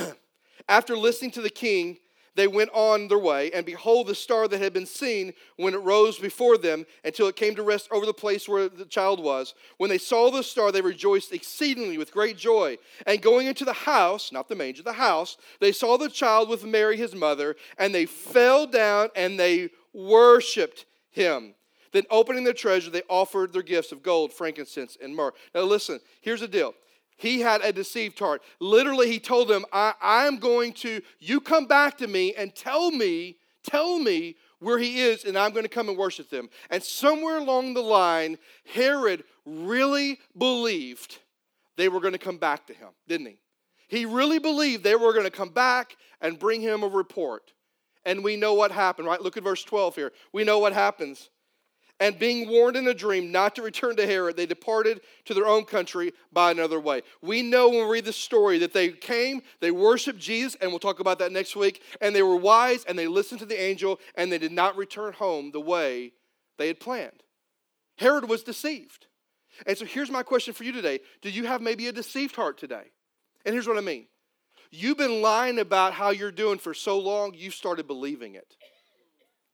After 0.69 0.95
listening 0.95 1.31
to 1.31 1.41
the 1.41 1.49
king, 1.49 1.97
they 2.37 2.47
went 2.47 2.69
on 2.71 3.07
their 3.07 3.17
way, 3.17 3.51
and 3.51 3.65
behold, 3.65 4.05
the 4.05 4.13
star 4.13 4.47
that 4.47 4.61
had 4.61 4.71
been 4.71 4.85
seen 4.85 5.33
when 5.55 5.73
it 5.73 5.77
rose 5.77 6.19
before 6.19 6.55
them 6.55 6.85
until 7.03 7.27
it 7.27 7.35
came 7.35 7.55
to 7.55 7.63
rest 7.63 7.89
over 7.91 8.05
the 8.05 8.13
place 8.13 8.47
where 8.47 8.69
the 8.69 8.85
child 8.85 9.21
was. 9.21 9.55
When 9.77 9.89
they 9.89 9.97
saw 9.97 10.29
the 10.29 10.43
star, 10.43 10.71
they 10.71 10.81
rejoiced 10.81 11.33
exceedingly 11.33 11.97
with 11.97 12.13
great 12.13 12.37
joy. 12.37 12.77
And 13.07 13.23
going 13.23 13.47
into 13.47 13.65
the 13.65 13.73
house, 13.73 14.31
not 14.31 14.49
the 14.49 14.55
manger, 14.55 14.83
the 14.83 14.93
house, 14.93 15.37
they 15.59 15.71
saw 15.71 15.97
the 15.97 16.09
child 16.09 16.47
with 16.47 16.63
Mary 16.63 16.95
his 16.95 17.15
mother, 17.15 17.55
and 17.79 17.93
they 17.93 18.05
fell 18.05 18.67
down 18.67 19.09
and 19.15 19.39
they 19.39 19.71
worshiped 19.91 20.85
him. 21.09 21.55
Then, 21.93 22.03
opening 22.09 22.43
their 22.43 22.53
treasure, 22.53 22.89
they 22.89 23.03
offered 23.09 23.53
their 23.53 23.61
gifts 23.61 23.91
of 23.91 24.03
gold, 24.03 24.33
frankincense, 24.33 24.97
and 25.01 25.15
myrrh. 25.15 25.33
Now, 25.53 25.61
listen, 25.61 25.99
here's 26.21 26.41
the 26.41 26.47
deal. 26.47 26.73
He 27.17 27.39
had 27.39 27.61
a 27.61 27.73
deceived 27.73 28.19
heart. 28.19 28.43
Literally, 28.59 29.09
he 29.11 29.19
told 29.19 29.47
them, 29.47 29.65
I, 29.73 29.93
I'm 30.01 30.37
going 30.37 30.73
to, 30.73 31.01
you 31.19 31.41
come 31.41 31.65
back 31.65 31.97
to 31.97 32.07
me 32.07 32.33
and 32.35 32.55
tell 32.55 32.91
me, 32.91 33.37
tell 33.63 33.97
me 33.97 34.35
where 34.59 34.77
he 34.77 35.01
is, 35.01 35.25
and 35.25 35.37
I'm 35.37 35.51
going 35.51 35.63
to 35.63 35.69
come 35.69 35.89
and 35.89 35.97
worship 35.97 36.29
them. 36.29 36.49
And 36.69 36.81
somewhere 36.81 37.37
along 37.37 37.73
the 37.73 37.81
line, 37.81 38.37
Herod 38.73 39.23
really 39.45 40.19
believed 40.37 41.17
they 41.75 41.89
were 41.89 41.99
going 41.99 42.13
to 42.13 42.19
come 42.19 42.37
back 42.37 42.67
to 42.67 42.73
him, 42.73 42.89
didn't 43.07 43.27
he? 43.27 43.39
He 43.87 44.05
really 44.05 44.39
believed 44.39 44.83
they 44.83 44.95
were 44.95 45.13
going 45.13 45.25
to 45.25 45.31
come 45.31 45.49
back 45.49 45.95
and 46.21 46.37
bring 46.37 46.61
him 46.61 46.83
a 46.83 46.87
report. 46.87 47.53
And 48.05 48.23
we 48.23 48.35
know 48.35 48.53
what 48.53 48.71
happened, 48.71 49.07
right? 49.07 49.21
Look 49.21 49.37
at 49.37 49.43
verse 49.43 49.63
12 49.63 49.95
here. 49.95 50.11
We 50.33 50.43
know 50.43 50.59
what 50.59 50.73
happens. 50.73 51.29
And 51.99 52.19
being 52.19 52.47
warned 52.47 52.77
in 52.77 52.87
a 52.87 52.93
dream 52.93 53.31
not 53.31 53.55
to 53.55 53.63
return 53.63 53.95
to 53.95 54.05
Herod, 54.05 54.37
they 54.37 54.45
departed 54.45 55.01
to 55.25 55.33
their 55.33 55.47
own 55.47 55.65
country 55.65 56.13
by 56.31 56.51
another 56.51 56.79
way. 56.79 57.01
We 57.21 57.41
know 57.41 57.69
when 57.69 57.85
we 57.85 57.93
read 57.93 58.05
the 58.05 58.13
story 58.13 58.59
that 58.59 58.71
they 58.73 58.89
came, 58.89 59.41
they 59.61 59.71
worshiped 59.71 60.19
Jesus, 60.19 60.55
and 60.61 60.69
we'll 60.69 60.79
talk 60.79 60.99
about 60.99 61.17
that 61.19 61.31
next 61.31 61.55
week, 61.55 61.81
and 61.99 62.15
they 62.15 62.21
were 62.21 62.35
wise 62.35 62.85
and 62.85 62.99
they 62.99 63.07
listened 63.07 63.39
to 63.39 63.47
the 63.47 63.59
angel, 63.59 63.99
and 64.13 64.31
they 64.31 64.37
did 64.37 64.51
not 64.51 64.77
return 64.77 65.13
home 65.13 65.51
the 65.51 65.59
way 65.59 66.13
they 66.57 66.67
had 66.67 66.79
planned. 66.79 67.23
Herod 67.97 68.29
was 68.29 68.43
deceived. 68.43 69.07
And 69.65 69.75
so 69.75 69.85
here's 69.85 70.11
my 70.11 70.21
question 70.21 70.53
for 70.53 70.63
you 70.63 70.71
today 70.71 70.99
Do 71.21 71.29
you 71.29 71.45
have 71.45 71.61
maybe 71.61 71.87
a 71.87 71.91
deceived 71.91 72.35
heart 72.35 72.57
today? 72.57 72.91
And 73.45 73.53
here's 73.53 73.67
what 73.67 73.77
I 73.77 73.81
mean 73.81 74.07
you've 74.69 74.97
been 74.97 75.21
lying 75.21 75.57
about 75.57 75.93
how 75.93 76.09
you're 76.09 76.31
doing 76.31 76.59
for 76.59 76.73
so 76.73 76.99
long, 76.99 77.33
you've 77.33 77.55
started 77.55 77.87
believing 77.87 78.35
it. 78.35 78.55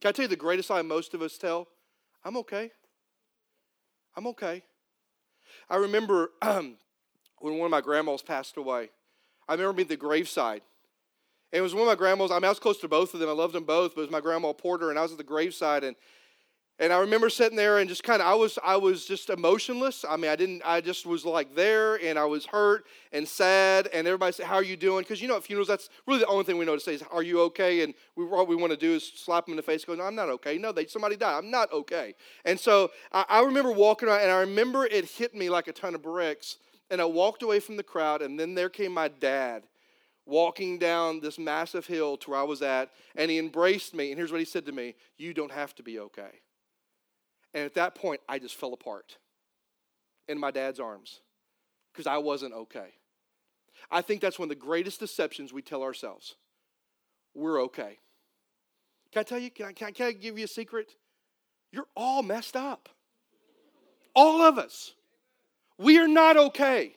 Can 0.02 0.10
I 0.10 0.12
tell 0.12 0.24
you 0.24 0.30
the 0.30 0.36
greatest 0.36 0.70
lie 0.70 0.82
most 0.82 1.14
of 1.14 1.22
us 1.22 1.38
tell? 1.38 1.68
I'm 2.24 2.38
okay. 2.38 2.72
I'm 4.16 4.28
okay. 4.28 4.64
I 5.70 5.78
remember 5.78 6.32
um, 6.42 6.78
when 7.40 7.58
one 7.58 7.66
of 7.66 7.72
my 7.72 7.82
grandmas 7.82 8.22
passed 8.22 8.58
away. 8.58 8.90
I 9.48 9.54
remember 9.54 9.74
being 9.74 9.86
at 9.86 9.90
the 9.90 9.98
graveside. 9.98 10.62
And 11.52 11.60
it 11.60 11.62
was 11.62 11.74
one 11.74 11.84
of 11.84 11.88
my 11.88 11.96
grandmas. 11.96 12.32
I 12.32 12.36
mean, 12.36 12.46
I 12.46 12.50
was 12.50 12.60
close 12.60 12.80
to 12.80 12.88
both 12.88 13.14
of 13.14 13.20
them. 13.20 13.30
I 13.30 13.34
loved 13.34 13.54
them 13.54 13.66
both, 13.66 13.94
but 13.94 14.02
it 14.02 14.06
was 14.06 14.12
my 14.12 14.22
grandma 14.22 14.54
Porter, 14.54 14.90
and 14.90 14.98
I 14.98 15.04
was 15.04 15.12
at 15.12 15.18
the 15.18 15.24
graveside, 15.24 15.84
and 15.84 15.96
and 16.80 16.92
I 16.92 17.00
remember 17.00 17.30
sitting 17.30 17.56
there 17.56 17.78
and 17.78 17.88
just 17.88 18.04
kind 18.04 18.22
of 18.22 18.28
I 18.28 18.34
was 18.34 18.58
I 18.64 18.78
was 18.78 19.06
just 19.06 19.30
emotionless. 19.30 20.04
I 20.10 20.18
mean, 20.18 20.32
I 20.32 20.36
didn't 20.36 20.64
I 20.66 20.82
just 20.82 21.06
was 21.06 21.24
like 21.24 21.54
there 21.54 22.04
and 22.04 22.18
I 22.18 22.26
was 22.26 22.48
hurt 22.48 22.86
and 23.12 23.28
sad 23.28 23.88
and 23.94 24.08
everybody 24.08 24.32
said, 24.32 24.48
"How 24.48 24.56
are 24.56 24.64
you 24.64 24.76
doing?" 24.76 25.04
Because 25.04 25.22
you 25.22 25.28
know 25.28 25.36
at 25.36 25.44
funerals 25.44 25.68
that's 25.68 25.90
really 26.08 26.22
the 26.22 26.28
only 26.28 26.44
thing 26.44 26.58
we 26.58 26.66
know 26.66 26.74
to 26.74 26.82
say 26.82 26.96
is, 26.96 27.04
"Are 27.12 27.22
you 27.22 27.42
okay?" 27.42 27.84
And 27.84 27.94
we 28.16 28.26
what 28.26 28.48
we 28.48 28.56
want 28.56 28.72
to 28.72 28.78
do 28.78 28.94
is 28.96 29.08
slap 29.16 29.46
them 29.46 29.54
in 29.54 29.58
the 29.58 29.64
face, 29.64 29.86
go, 29.86 29.94
"No, 29.94 30.04
I'm 30.04 30.16
not 30.16 30.30
okay." 30.30 30.58
No, 30.58 30.72
they 30.72 30.88
somebody 30.88 31.16
died. 31.16 31.38
I'm 31.38 31.52
not 31.52 31.72
okay. 31.72 32.16
And 32.44 32.60
so 32.60 32.90
I, 33.12 33.26
I 33.30 33.42
remember 33.42 33.72
walking 33.72 34.10
around 34.10 34.22
and 34.22 34.32
I 34.32 34.40
remember 34.40 34.86
it 34.86 35.06
hit 35.06 35.36
me 35.36 35.50
like 35.50 35.68
a 35.68 35.74
ton 35.74 35.94
of 35.94 36.02
bricks. 36.02 36.58
And 36.90 37.02
I 37.02 37.06
walked 37.06 37.44
away 37.44 37.60
from 37.60 37.78
the 37.78 37.84
crowd 37.84 38.22
and 38.22 38.40
then 38.40 38.56
there 38.56 38.70
came 38.70 38.92
my 38.92 39.08
dad 39.08 39.64
walking 40.26 40.78
down 40.78 41.20
this 41.20 41.38
massive 41.38 41.86
hill 41.86 42.18
to 42.18 42.32
where 42.32 42.40
I 42.40 42.44
was 42.44 42.62
at, 42.62 42.92
and 43.16 43.30
he 43.30 43.38
embraced 43.38 43.94
me. 43.94 44.10
And 44.10 44.18
here's 44.18 44.32
what 44.32 44.40
he 44.40 44.46
said 44.46 44.66
to 44.66 44.72
me 44.72 44.96
You 45.18 45.34
don't 45.34 45.52
have 45.52 45.76
to 45.76 45.84
be 45.84 46.00
okay. 46.00 46.42
And 47.54 47.64
at 47.64 47.76
that 47.76 47.96
point, 47.96 48.22
I 48.28 48.40
just 48.40 48.56
fell 48.56 48.74
apart 48.74 49.18
in 50.28 50.40
my 50.40 50.52
dad's 50.52 50.80
arms 50.80 51.22
because 51.92 52.08
I 52.08 52.18
wasn't 52.18 52.54
okay. 52.54 52.94
I 53.92 54.02
think 54.02 54.22
that's 54.22 54.40
one 54.40 54.48
of 54.48 54.50
the 54.50 54.56
greatest 54.56 55.00
deceptions 55.00 55.54
we 55.54 55.62
tell 55.62 55.84
ourselves. 55.84 56.36
We're 57.36 57.62
okay. 57.64 58.00
Can 59.12 59.20
I 59.20 59.24
tell 59.24 59.40
you, 59.40 59.52
can 59.52 59.68
I, 59.68 59.74
can 59.74 59.88
I, 59.88 59.92
can 59.92 60.08
I 60.08 60.12
give 60.12 60.38
you 60.38 60.46
a 60.46 60.48
secret? 60.48 60.92
You're 61.72 61.88
all 61.96 62.24
messed 62.24 62.56
up. 62.56 62.90
All 64.16 64.42
of 64.42 64.58
us. 64.58 64.94
We 65.78 65.98
are 66.00 66.08
not 66.08 66.38
okay. 66.38 66.96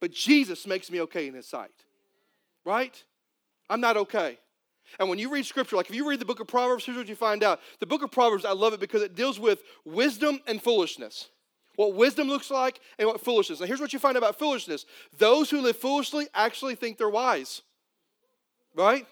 But 0.00 0.12
Jesus 0.12 0.66
makes 0.66 0.90
me 0.90 1.00
okay 1.02 1.26
in 1.26 1.34
his 1.34 1.46
sight. 1.46 1.70
Right? 2.64 3.02
I'm 3.68 3.80
not 3.80 3.96
okay. 3.96 4.38
And 4.98 5.08
when 5.08 5.18
you 5.18 5.30
read 5.30 5.46
scripture, 5.46 5.76
like 5.76 5.90
if 5.90 5.94
you 5.94 6.08
read 6.08 6.20
the 6.20 6.24
book 6.24 6.40
of 6.40 6.46
Proverbs, 6.46 6.84
here's 6.84 6.96
what 6.96 7.08
you 7.08 7.16
find 7.16 7.42
out. 7.42 7.60
The 7.80 7.86
book 7.86 8.02
of 8.02 8.10
Proverbs, 8.10 8.44
I 8.44 8.52
love 8.52 8.72
it 8.72 8.80
because 8.80 9.02
it 9.02 9.14
deals 9.14 9.38
with 9.40 9.62
wisdom 9.84 10.40
and 10.46 10.62
foolishness. 10.62 11.28
What 11.76 11.94
wisdom 11.94 12.28
looks 12.28 12.50
like 12.50 12.80
and 12.98 13.08
what 13.08 13.20
foolishness. 13.20 13.60
And 13.60 13.68
here's 13.68 13.80
what 13.80 13.92
you 13.92 13.98
find 13.98 14.16
about 14.16 14.38
foolishness 14.38 14.86
those 15.18 15.50
who 15.50 15.60
live 15.60 15.76
foolishly 15.76 16.28
actually 16.34 16.74
think 16.74 16.98
they're 16.98 17.08
wise. 17.08 17.62
Right? 18.74 19.06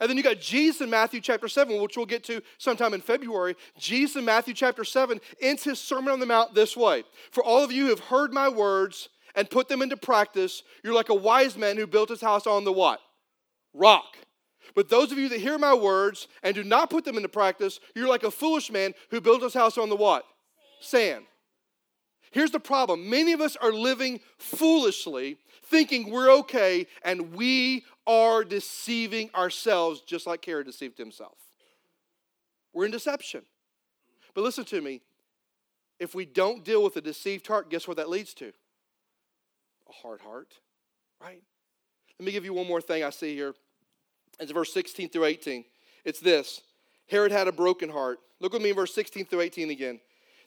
And 0.00 0.10
then 0.10 0.16
you 0.16 0.22
got 0.22 0.40
Jesus 0.40 0.82
in 0.82 0.90
Matthew 0.90 1.20
chapter 1.20 1.48
7, 1.48 1.80
which 1.80 1.96
we'll 1.96 2.06
get 2.06 2.24
to 2.24 2.42
sometime 2.58 2.92
in 2.92 3.00
February. 3.00 3.56
Jesus 3.78 4.16
in 4.16 4.24
Matthew 4.24 4.52
chapter 4.52 4.84
7 4.84 5.20
ends 5.40 5.64
his 5.64 5.78
Sermon 5.78 6.12
on 6.12 6.20
the 6.20 6.26
Mount 6.26 6.54
this 6.54 6.76
way 6.76 7.04
For 7.30 7.42
all 7.42 7.64
of 7.64 7.72
you 7.72 7.84
who 7.84 7.90
have 7.90 8.00
heard 8.00 8.32
my 8.32 8.48
words 8.48 9.08
and 9.34 9.48
put 9.48 9.68
them 9.68 9.82
into 9.82 9.96
practice, 9.96 10.62
you're 10.82 10.94
like 10.94 11.08
a 11.08 11.14
wise 11.14 11.56
man 11.56 11.76
who 11.76 11.86
built 11.86 12.08
his 12.08 12.20
house 12.20 12.46
on 12.46 12.64
the 12.64 12.72
what? 12.72 13.00
Rock. 13.72 14.16
But 14.76 14.90
those 14.90 15.10
of 15.10 15.16
you 15.18 15.30
that 15.30 15.40
hear 15.40 15.58
my 15.58 15.74
words 15.74 16.28
and 16.42 16.54
do 16.54 16.62
not 16.62 16.90
put 16.90 17.06
them 17.06 17.16
into 17.16 17.30
practice, 17.30 17.80
you're 17.94 18.06
like 18.06 18.24
a 18.24 18.30
foolish 18.30 18.70
man 18.70 18.92
who 19.10 19.22
built 19.22 19.42
his 19.42 19.54
house 19.54 19.78
on 19.78 19.88
the 19.88 19.96
what? 19.96 20.24
Sand. 20.80 21.24
Here's 22.30 22.50
the 22.50 22.60
problem 22.60 23.08
many 23.08 23.32
of 23.32 23.40
us 23.40 23.56
are 23.56 23.72
living 23.72 24.20
foolishly, 24.36 25.38
thinking 25.64 26.10
we're 26.10 26.30
okay, 26.40 26.86
and 27.02 27.32
we 27.32 27.84
are 28.06 28.44
deceiving 28.44 29.30
ourselves 29.34 30.02
just 30.02 30.26
like 30.26 30.44
Herod 30.44 30.66
deceived 30.66 30.98
himself. 30.98 31.38
We're 32.74 32.84
in 32.84 32.90
deception. 32.90 33.42
But 34.34 34.44
listen 34.44 34.66
to 34.66 34.82
me 34.82 35.00
if 35.98 36.14
we 36.14 36.26
don't 36.26 36.62
deal 36.62 36.84
with 36.84 36.96
a 36.98 37.00
deceived 37.00 37.46
heart, 37.46 37.70
guess 37.70 37.88
what 37.88 37.96
that 37.96 38.10
leads 38.10 38.34
to? 38.34 38.52
A 39.88 39.92
hard 39.92 40.20
heart, 40.20 40.52
right? 41.18 41.42
Let 42.18 42.26
me 42.26 42.32
give 42.32 42.44
you 42.44 42.52
one 42.52 42.66
more 42.66 42.82
thing 42.82 43.02
I 43.02 43.08
see 43.08 43.34
here. 43.34 43.54
It's 44.38 44.52
verse 44.52 44.72
16 44.72 45.08
through 45.08 45.24
18. 45.24 45.64
It's 46.04 46.20
this 46.20 46.60
Herod 47.08 47.32
had 47.32 47.48
a 47.48 47.52
broken 47.52 47.88
heart. 47.88 48.18
Look 48.40 48.52
with 48.52 48.62
me 48.62 48.70
in 48.70 48.76
verse 48.76 48.94
16 48.94 49.26
through 49.26 49.40
18 49.40 49.70
again. 49.70 50.00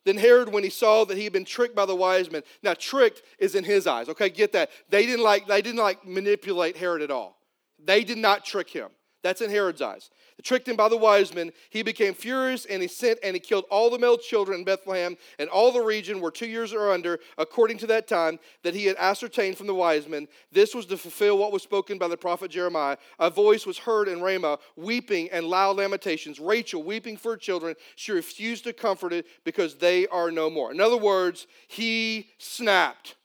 Then 0.05 0.17
Herod, 0.17 0.51
when 0.51 0.63
he 0.63 0.69
saw 0.69 1.03
that 1.05 1.17
he 1.17 1.23
had 1.23 1.33
been 1.33 1.45
tricked 1.45 1.75
by 1.75 1.85
the 1.85 1.95
wise 1.95 2.31
men, 2.31 2.43
now 2.63 2.73
tricked 2.73 3.21
is 3.37 3.55
in 3.55 3.63
his 3.63 3.85
eyes. 3.85 4.07
Okay, 4.09 4.29
get 4.29 4.53
that. 4.53 4.69
They 4.89 5.05
didn't 5.05 5.23
like 5.23 5.47
they 5.47 5.61
didn't 5.61 5.79
like 5.79 6.05
manipulate 6.05 6.77
Herod 6.77 7.01
at 7.01 7.11
all. 7.11 7.37
They 7.83 8.03
did 8.03 8.17
not 8.17 8.45
trick 8.45 8.69
him. 8.69 8.89
That's 9.21 9.41
in 9.41 9.49
Herod's 9.49 9.81
eyes. 9.81 10.09
Tricked 10.41 10.69
him 10.69 10.77
by 10.77 10.87
the 10.87 10.95
wise 10.95 11.33
men. 11.33 11.51
He 11.69 11.83
became 11.83 12.13
furious 12.13 12.65
and 12.65 12.81
he 12.81 12.87
sent 12.87 13.19
and 13.21 13.35
he 13.35 13.41
killed 13.41 13.65
all 13.69 13.89
the 13.89 13.99
male 13.99 14.17
children 14.17 14.59
in 14.59 14.63
Bethlehem 14.63 15.17
and 15.37 15.49
all 15.49 15.73
the 15.73 15.81
region 15.81 16.21
were 16.21 16.31
two 16.31 16.47
years 16.47 16.71
or 16.71 16.91
under, 16.91 17.19
according 17.37 17.77
to 17.79 17.87
that 17.87 18.07
time 18.07 18.39
that 18.63 18.73
he 18.73 18.85
had 18.85 18.95
ascertained 18.95 19.57
from 19.57 19.67
the 19.67 19.75
wise 19.75 20.07
men. 20.07 20.29
This 20.53 20.73
was 20.73 20.85
to 20.85 20.97
fulfill 20.97 21.37
what 21.37 21.51
was 21.51 21.61
spoken 21.61 21.97
by 21.97 22.07
the 22.07 22.15
prophet 22.15 22.51
Jeremiah. 22.51 22.95
A 23.19 23.29
voice 23.29 23.65
was 23.65 23.77
heard 23.77 24.07
in 24.07 24.21
Ramah, 24.21 24.59
weeping 24.77 25.29
and 25.31 25.45
loud 25.45 25.75
lamentations. 25.75 26.39
Rachel 26.39 26.83
weeping 26.83 27.17
for 27.17 27.31
her 27.31 27.37
children. 27.37 27.75
She 27.97 28.13
refused 28.13 28.63
to 28.63 28.71
comfort 28.71 29.11
it 29.11 29.25
because 29.43 29.75
they 29.75 30.07
are 30.07 30.31
no 30.31 30.49
more. 30.49 30.71
In 30.71 30.79
other 30.79 30.97
words, 30.97 31.47
he 31.67 32.29
snapped. 32.37 33.17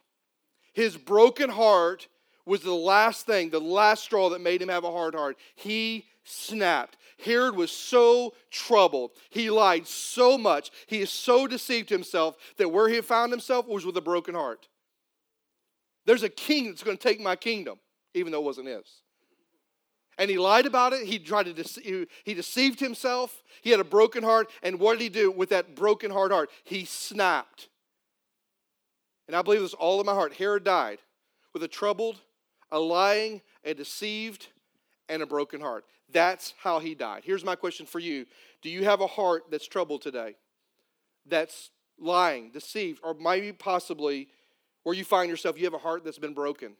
His 0.72 0.96
broken 0.96 1.50
heart 1.50 2.08
was 2.46 2.60
the 2.60 2.74
last 2.74 3.26
thing, 3.26 3.50
the 3.50 3.60
last 3.60 4.04
straw 4.04 4.30
that 4.30 4.40
made 4.40 4.60
him 4.60 4.68
have 4.68 4.84
a 4.84 4.90
hard 4.90 5.14
heart. 5.14 5.36
He 5.54 6.06
snapped. 6.24 6.96
Herod 7.24 7.56
was 7.56 7.70
so 7.70 8.34
troubled. 8.50 9.12
He 9.30 9.50
lied 9.50 9.86
so 9.86 10.36
much. 10.36 10.70
He 10.86 11.00
is 11.00 11.10
so 11.10 11.46
deceived 11.46 11.88
himself 11.88 12.36
that 12.56 12.70
where 12.70 12.88
he 12.88 13.00
found 13.00 13.32
himself 13.32 13.66
was 13.66 13.86
with 13.86 13.96
a 13.96 14.02
broken 14.02 14.34
heart. 14.34 14.68
There's 16.06 16.22
a 16.22 16.28
king 16.28 16.66
that's 16.66 16.82
going 16.82 16.96
to 16.96 17.02
take 17.02 17.20
my 17.20 17.36
kingdom, 17.36 17.78
even 18.12 18.32
though 18.32 18.40
it 18.40 18.44
wasn't 18.44 18.68
his. 18.68 18.84
And 20.18 20.30
he 20.30 20.38
lied 20.38 20.66
about 20.66 20.92
it. 20.92 21.06
He 21.06 21.18
tried 21.18 21.46
to 21.46 21.52
deceive, 21.52 22.08
he 22.24 22.34
deceived 22.34 22.78
himself. 22.78 23.42
He 23.62 23.70
had 23.70 23.80
a 23.80 23.84
broken 23.84 24.22
heart. 24.22 24.50
And 24.62 24.78
what 24.78 24.98
did 24.98 25.02
he 25.02 25.08
do 25.08 25.30
with 25.30 25.48
that 25.48 25.74
broken 25.74 26.10
hard 26.10 26.30
heart? 26.30 26.50
He 26.62 26.84
snapped. 26.84 27.68
And 29.26 29.34
I 29.34 29.42
believe 29.42 29.60
this 29.60 29.74
all 29.74 30.00
in 30.00 30.06
my 30.06 30.14
heart. 30.14 30.34
Herod 30.34 30.64
died 30.64 30.98
with 31.52 31.62
a 31.62 31.68
troubled, 31.68 32.20
a 32.74 32.78
lying, 32.78 33.40
a 33.64 33.72
deceived, 33.72 34.48
and 35.08 35.22
a 35.22 35.26
broken 35.26 35.60
heart. 35.60 35.84
That's 36.12 36.52
how 36.58 36.80
he 36.80 36.94
died. 36.94 37.22
Here's 37.24 37.44
my 37.44 37.54
question 37.54 37.86
for 37.86 38.00
you 38.00 38.26
Do 38.60 38.68
you 38.68 38.84
have 38.84 39.00
a 39.00 39.06
heart 39.06 39.44
that's 39.50 39.66
troubled 39.66 40.02
today? 40.02 40.34
That's 41.24 41.70
lying, 41.98 42.50
deceived, 42.50 43.00
or 43.02 43.14
maybe 43.14 43.52
possibly 43.52 44.28
where 44.82 44.94
you 44.94 45.04
find 45.04 45.30
yourself, 45.30 45.56
you 45.56 45.64
have 45.64 45.74
a 45.74 45.78
heart 45.78 46.04
that's 46.04 46.18
been 46.18 46.34
broken. 46.34 46.74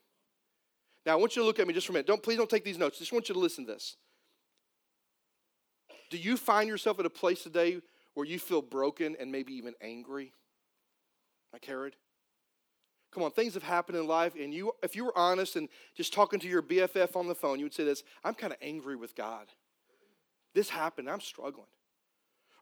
Now, 1.07 1.13
I 1.13 1.17
want 1.17 1.37
you 1.37 1.43
to 1.43 1.47
look 1.47 1.61
at 1.61 1.67
me 1.67 1.73
just 1.73 1.87
for 1.87 1.93
a 1.93 1.95
minute. 1.95 2.07
Don't, 2.07 2.23
please 2.23 2.37
don't 2.37 2.51
take 2.51 2.65
these 2.65 2.77
notes. 2.77 2.99
I 2.99 3.01
just 3.01 3.13
want 3.13 3.29
you 3.29 3.35
to 3.35 3.41
listen 3.41 3.65
to 3.67 3.73
this. 3.73 3.97
Do 6.11 6.19
you 6.19 6.37
find 6.37 6.69
yourself 6.69 6.99
at 6.99 7.07
a 7.07 7.11
place 7.11 7.43
today 7.43 7.81
where 8.15 8.27
you 8.27 8.39
feel 8.39 8.61
broken 8.61 9.17
and 9.19 9.31
maybe 9.31 9.55
even 9.55 9.75
angry? 9.81 10.33
Like 11.53 11.65
Herod? 11.65 11.95
Come 13.15 13.23
on, 13.23 13.31
things 13.31 13.55
have 13.55 13.63
happened 13.63 13.97
in 13.97 14.09
life, 14.09 14.33
and 14.39 14.53
you, 14.53 14.73
if 14.83 14.97
you 14.97 15.05
were 15.05 15.17
honest 15.17 15.55
and 15.55 15.69
just 15.95 16.13
talking 16.13 16.41
to 16.41 16.49
your 16.49 16.63
BFF 16.63 17.15
on 17.15 17.29
the 17.29 17.35
phone, 17.35 17.61
you 17.61 17.65
would 17.65 17.73
say 17.73 17.85
this 17.85 18.03
I'm 18.25 18.35
kind 18.35 18.53
of 18.53 18.59
angry 18.61 18.97
with 18.97 19.15
God. 19.15 19.47
This 20.53 20.69
happened, 20.69 21.09
I'm 21.09 21.21
struggling. 21.21 21.69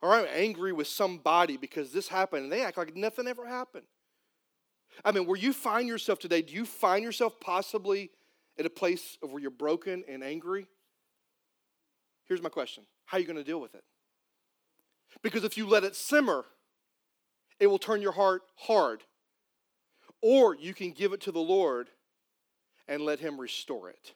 Or 0.02 0.12
I'm 0.12 0.26
angry 0.34 0.72
with 0.72 0.88
somebody 0.88 1.56
because 1.56 1.92
this 1.92 2.08
happened, 2.08 2.44
and 2.44 2.52
they 2.52 2.62
act 2.62 2.76
like 2.76 2.94
nothing 2.94 3.26
ever 3.26 3.46
happened. 3.46 3.84
I 5.04 5.12
mean, 5.12 5.26
where 5.26 5.38
you 5.38 5.54
find 5.54 5.88
yourself 5.88 6.18
today, 6.18 6.42
do 6.42 6.52
you 6.52 6.66
find 6.66 7.02
yourself 7.02 7.40
possibly 7.40 8.10
at 8.58 8.66
a 8.66 8.70
place 8.70 9.16
of 9.22 9.32
where 9.32 9.40
you're 9.40 9.50
broken 9.50 10.04
and 10.06 10.22
angry? 10.22 10.66
Here's 12.26 12.42
my 12.42 12.50
question 12.50 12.84
How 13.06 13.16
are 13.16 13.20
you 13.20 13.26
going 13.26 13.36
to 13.36 13.44
deal 13.44 13.60
with 13.60 13.74
it? 13.74 13.84
Because 15.22 15.44
if 15.44 15.56
you 15.56 15.66
let 15.66 15.82
it 15.82 15.96
simmer, 15.96 16.44
it 17.58 17.68
will 17.68 17.78
turn 17.78 18.02
your 18.02 18.12
heart 18.12 18.42
hard. 18.56 19.02
Or 20.22 20.54
you 20.54 20.72
can 20.72 20.92
give 20.92 21.12
it 21.12 21.20
to 21.22 21.32
the 21.32 21.40
Lord 21.40 21.88
and 22.88 23.02
let 23.02 23.20
Him 23.20 23.40
restore 23.40 23.90
it. 23.90 24.14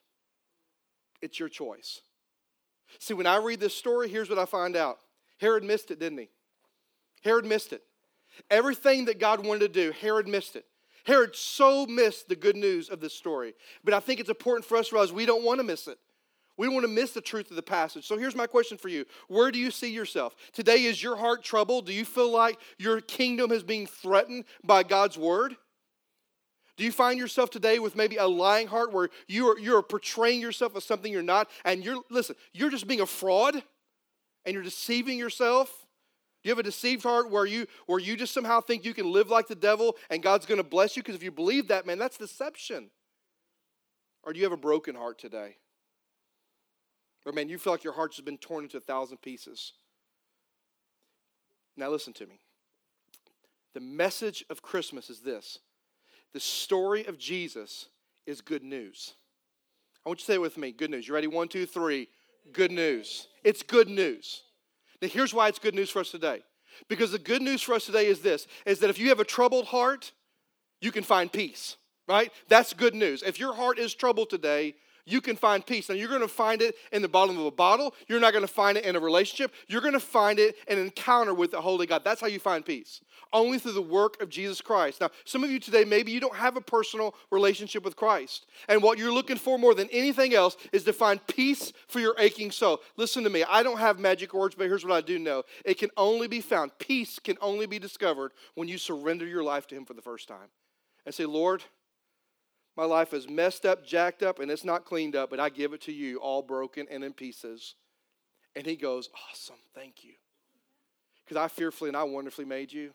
It's 1.20 1.38
your 1.38 1.48
choice. 1.48 2.00
See, 2.98 3.14
when 3.14 3.26
I 3.26 3.36
read 3.36 3.60
this 3.60 3.74
story, 3.74 4.08
here's 4.08 4.30
what 4.30 4.38
I 4.38 4.44
find 4.44 4.76
out 4.76 4.98
Herod 5.38 5.64
missed 5.64 5.90
it, 5.90 5.98
didn't 5.98 6.18
he? 6.18 6.30
Herod 7.22 7.44
missed 7.44 7.72
it. 7.72 7.82
Everything 8.50 9.06
that 9.06 9.18
God 9.18 9.44
wanted 9.44 9.60
to 9.60 9.68
do, 9.68 9.92
Herod 9.92 10.28
missed 10.28 10.56
it. 10.56 10.64
Herod 11.04 11.36
so 11.36 11.86
missed 11.86 12.28
the 12.28 12.36
good 12.36 12.56
news 12.56 12.88
of 12.88 13.00
this 13.00 13.14
story. 13.14 13.54
But 13.84 13.94
I 13.94 14.00
think 14.00 14.20
it's 14.20 14.28
important 14.28 14.64
for 14.64 14.76
us 14.76 14.88
to 14.88 14.96
realize 14.96 15.12
we 15.12 15.26
don't 15.26 15.44
want 15.44 15.60
to 15.60 15.64
miss 15.64 15.88
it. 15.88 15.98
We 16.56 16.66
don't 16.66 16.74
want 16.74 16.86
to 16.86 16.92
miss 16.92 17.12
the 17.12 17.20
truth 17.20 17.50
of 17.50 17.56
the 17.56 17.62
passage. 17.62 18.06
So 18.06 18.16
here's 18.16 18.34
my 18.34 18.46
question 18.46 18.78
for 18.78 18.88
you 18.88 19.04
Where 19.28 19.50
do 19.50 19.58
you 19.58 19.70
see 19.70 19.92
yourself? 19.92 20.34
Today, 20.52 20.84
is 20.84 21.02
your 21.02 21.16
heart 21.16 21.42
troubled? 21.42 21.86
Do 21.86 21.92
you 21.92 22.04
feel 22.04 22.30
like 22.30 22.58
your 22.78 23.00
kingdom 23.00 23.52
is 23.52 23.62
being 23.62 23.86
threatened 23.86 24.44
by 24.64 24.82
God's 24.82 25.18
word? 25.18 25.56
Do 26.76 26.84
you 26.84 26.92
find 26.92 27.18
yourself 27.18 27.50
today 27.50 27.78
with 27.78 27.96
maybe 27.96 28.16
a 28.16 28.26
lying 28.26 28.66
heart 28.66 28.92
where 28.92 29.08
you 29.26 29.48
are, 29.48 29.58
you're 29.58 29.82
portraying 29.82 30.40
yourself 30.40 30.76
as 30.76 30.84
something 30.84 31.10
you're 31.10 31.22
not? 31.22 31.48
And 31.64 31.82
you're, 31.82 32.02
listen, 32.10 32.36
you're 32.52 32.70
just 32.70 32.86
being 32.86 33.00
a 33.00 33.06
fraud 33.06 33.62
and 34.44 34.54
you're 34.54 34.62
deceiving 34.62 35.18
yourself? 35.18 35.86
Do 36.42 36.48
you 36.48 36.52
have 36.52 36.58
a 36.58 36.62
deceived 36.62 37.02
heart 37.02 37.30
where 37.30 37.46
you, 37.46 37.66
where 37.86 37.98
you 37.98 38.16
just 38.16 38.34
somehow 38.34 38.60
think 38.60 38.84
you 38.84 38.94
can 38.94 39.10
live 39.10 39.30
like 39.30 39.48
the 39.48 39.54
devil 39.54 39.96
and 40.10 40.22
God's 40.22 40.44
going 40.44 40.58
to 40.58 40.64
bless 40.64 40.96
you? 40.96 41.02
Because 41.02 41.16
if 41.16 41.22
you 41.22 41.30
believe 41.30 41.68
that, 41.68 41.86
man, 41.86 41.98
that's 41.98 42.18
deception. 42.18 42.90
Or 44.22 44.32
do 44.32 44.38
you 44.38 44.44
have 44.44 44.52
a 44.52 44.58
broken 44.58 44.94
heart 44.94 45.18
today? 45.18 45.56
Or, 47.24 47.32
man, 47.32 47.48
you 47.48 47.58
feel 47.58 47.72
like 47.72 47.84
your 47.84 47.94
heart's 47.94 48.20
been 48.20 48.38
torn 48.38 48.64
into 48.64 48.76
a 48.76 48.80
thousand 48.80 49.22
pieces. 49.22 49.72
Now, 51.76 51.90
listen 51.90 52.12
to 52.14 52.26
me. 52.26 52.40
The 53.74 53.80
message 53.80 54.44
of 54.48 54.62
Christmas 54.62 55.10
is 55.10 55.20
this 55.20 55.58
the 56.36 56.40
story 56.40 57.06
of 57.06 57.16
Jesus 57.16 57.86
is 58.26 58.42
good 58.42 58.62
news. 58.62 59.14
I 60.04 60.10
want 60.10 60.20
you 60.20 60.24
to 60.24 60.26
say 60.26 60.34
it 60.34 60.40
with 60.42 60.58
me 60.58 60.70
good 60.70 60.90
news. 60.90 61.08
You 61.08 61.14
ready? 61.14 61.28
One, 61.28 61.48
two, 61.48 61.64
three. 61.64 62.08
Good 62.52 62.70
news. 62.70 63.28
It's 63.42 63.62
good 63.62 63.88
news. 63.88 64.42
Now, 65.00 65.08
here's 65.08 65.32
why 65.32 65.48
it's 65.48 65.58
good 65.58 65.74
news 65.74 65.88
for 65.88 66.00
us 66.00 66.10
today. 66.10 66.42
Because 66.90 67.10
the 67.10 67.18
good 67.18 67.40
news 67.40 67.62
for 67.62 67.72
us 67.72 67.86
today 67.86 68.04
is 68.04 68.20
this 68.20 68.46
is 68.66 68.80
that 68.80 68.90
if 68.90 68.98
you 68.98 69.08
have 69.08 69.18
a 69.18 69.24
troubled 69.24 69.64
heart, 69.64 70.12
you 70.82 70.92
can 70.92 71.04
find 71.04 71.32
peace, 71.32 71.78
right? 72.06 72.30
That's 72.48 72.74
good 72.74 72.94
news. 72.94 73.22
If 73.22 73.40
your 73.40 73.54
heart 73.54 73.78
is 73.78 73.94
troubled 73.94 74.28
today, 74.28 74.74
you 75.06 75.20
can 75.20 75.36
find 75.36 75.64
peace. 75.64 75.88
Now, 75.88 75.94
you're 75.94 76.08
going 76.08 76.20
to 76.20 76.28
find 76.28 76.60
it 76.60 76.74
in 76.92 77.00
the 77.00 77.08
bottom 77.08 77.38
of 77.38 77.46
a 77.46 77.50
bottle. 77.50 77.94
You're 78.08 78.20
not 78.20 78.32
going 78.32 78.46
to 78.46 78.52
find 78.52 78.76
it 78.76 78.84
in 78.84 78.96
a 78.96 79.00
relationship. 79.00 79.52
You're 79.68 79.80
going 79.80 79.92
to 79.92 80.00
find 80.00 80.40
it 80.40 80.56
in 80.66 80.78
an 80.78 80.84
encounter 80.84 81.32
with 81.32 81.52
the 81.52 81.60
Holy 81.60 81.86
God. 81.86 82.02
That's 82.04 82.20
how 82.20 82.26
you 82.26 82.40
find 82.40 82.64
peace. 82.64 83.00
Only 83.32 83.58
through 83.60 83.72
the 83.72 83.82
work 83.82 84.20
of 84.20 84.28
Jesus 84.28 84.60
Christ. 84.60 85.00
Now, 85.00 85.10
some 85.24 85.44
of 85.44 85.50
you 85.50 85.60
today, 85.60 85.84
maybe 85.84 86.10
you 86.10 86.18
don't 86.18 86.34
have 86.34 86.56
a 86.56 86.60
personal 86.60 87.14
relationship 87.30 87.84
with 87.84 87.94
Christ. 87.94 88.46
And 88.68 88.82
what 88.82 88.98
you're 88.98 89.12
looking 89.12 89.36
for 89.36 89.58
more 89.58 89.74
than 89.74 89.88
anything 89.92 90.34
else 90.34 90.56
is 90.72 90.82
to 90.84 90.92
find 90.92 91.24
peace 91.28 91.72
for 91.86 92.00
your 92.00 92.16
aching 92.18 92.50
soul. 92.50 92.80
Listen 92.96 93.22
to 93.22 93.30
me. 93.30 93.44
I 93.48 93.62
don't 93.62 93.78
have 93.78 94.00
magic 94.00 94.34
words, 94.34 94.56
but 94.56 94.66
here's 94.66 94.84
what 94.84 94.92
I 94.92 95.00
do 95.00 95.18
know 95.18 95.44
it 95.64 95.78
can 95.78 95.90
only 95.96 96.26
be 96.26 96.40
found, 96.40 96.72
peace 96.78 97.20
can 97.20 97.36
only 97.40 97.66
be 97.66 97.78
discovered 97.78 98.32
when 98.54 98.66
you 98.66 98.76
surrender 98.76 99.26
your 99.26 99.44
life 99.44 99.68
to 99.68 99.76
Him 99.76 99.84
for 99.84 99.94
the 99.94 100.02
first 100.02 100.26
time 100.26 100.48
and 101.04 101.14
say, 101.14 101.24
Lord, 101.24 101.62
my 102.76 102.84
life 102.84 103.14
is 103.14 103.28
messed 103.28 103.64
up, 103.64 103.86
jacked 103.86 104.22
up, 104.22 104.38
and 104.38 104.50
it's 104.50 104.64
not 104.64 104.84
cleaned 104.84 105.16
up, 105.16 105.30
but 105.30 105.40
I 105.40 105.48
give 105.48 105.72
it 105.72 105.80
to 105.82 105.92
you 105.92 106.18
all 106.18 106.42
broken 106.42 106.86
and 106.90 107.02
in 107.02 107.12
pieces. 107.12 107.74
And 108.54 108.66
he 108.66 108.76
goes, 108.76 109.08
Awesome, 109.30 109.56
thank 109.74 110.04
you. 110.04 110.12
Because 111.24 111.36
I 111.36 111.48
fearfully 111.48 111.88
and 111.88 111.96
I 111.96 112.04
wonderfully 112.04 112.44
made 112.44 112.72
you, 112.72 112.92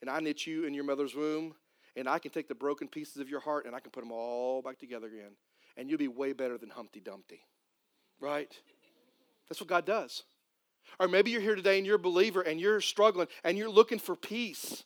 and 0.00 0.10
I 0.10 0.20
knit 0.20 0.46
you 0.46 0.64
in 0.64 0.74
your 0.74 0.84
mother's 0.84 1.14
womb, 1.14 1.54
and 1.96 2.08
I 2.08 2.18
can 2.18 2.30
take 2.30 2.48
the 2.48 2.54
broken 2.54 2.88
pieces 2.88 3.18
of 3.18 3.28
your 3.28 3.40
heart 3.40 3.66
and 3.66 3.74
I 3.74 3.80
can 3.80 3.90
put 3.90 4.00
them 4.00 4.12
all 4.12 4.62
back 4.62 4.78
together 4.78 5.06
again. 5.06 5.32
And 5.76 5.88
you'll 5.88 5.98
be 5.98 6.08
way 6.08 6.32
better 6.32 6.58
than 6.58 6.70
Humpty 6.70 7.00
Dumpty, 7.00 7.40
right? 8.20 8.52
That's 9.48 9.60
what 9.60 9.68
God 9.68 9.84
does. 9.84 10.24
Or 11.00 11.08
maybe 11.08 11.30
you're 11.30 11.40
here 11.40 11.54
today 11.56 11.78
and 11.78 11.86
you're 11.86 11.96
a 11.96 12.00
believer 12.00 12.42
and 12.42 12.60
you're 12.60 12.80
struggling 12.80 13.28
and 13.42 13.56
you're 13.56 13.70
looking 13.70 13.98
for 13.98 14.14
peace. 14.14 14.84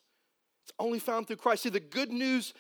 It's 0.62 0.72
only 0.78 0.98
found 0.98 1.26
through 1.26 1.36
Christ. 1.36 1.64
See, 1.64 1.70
the 1.70 1.80
good 1.80 2.10
news 2.10 2.54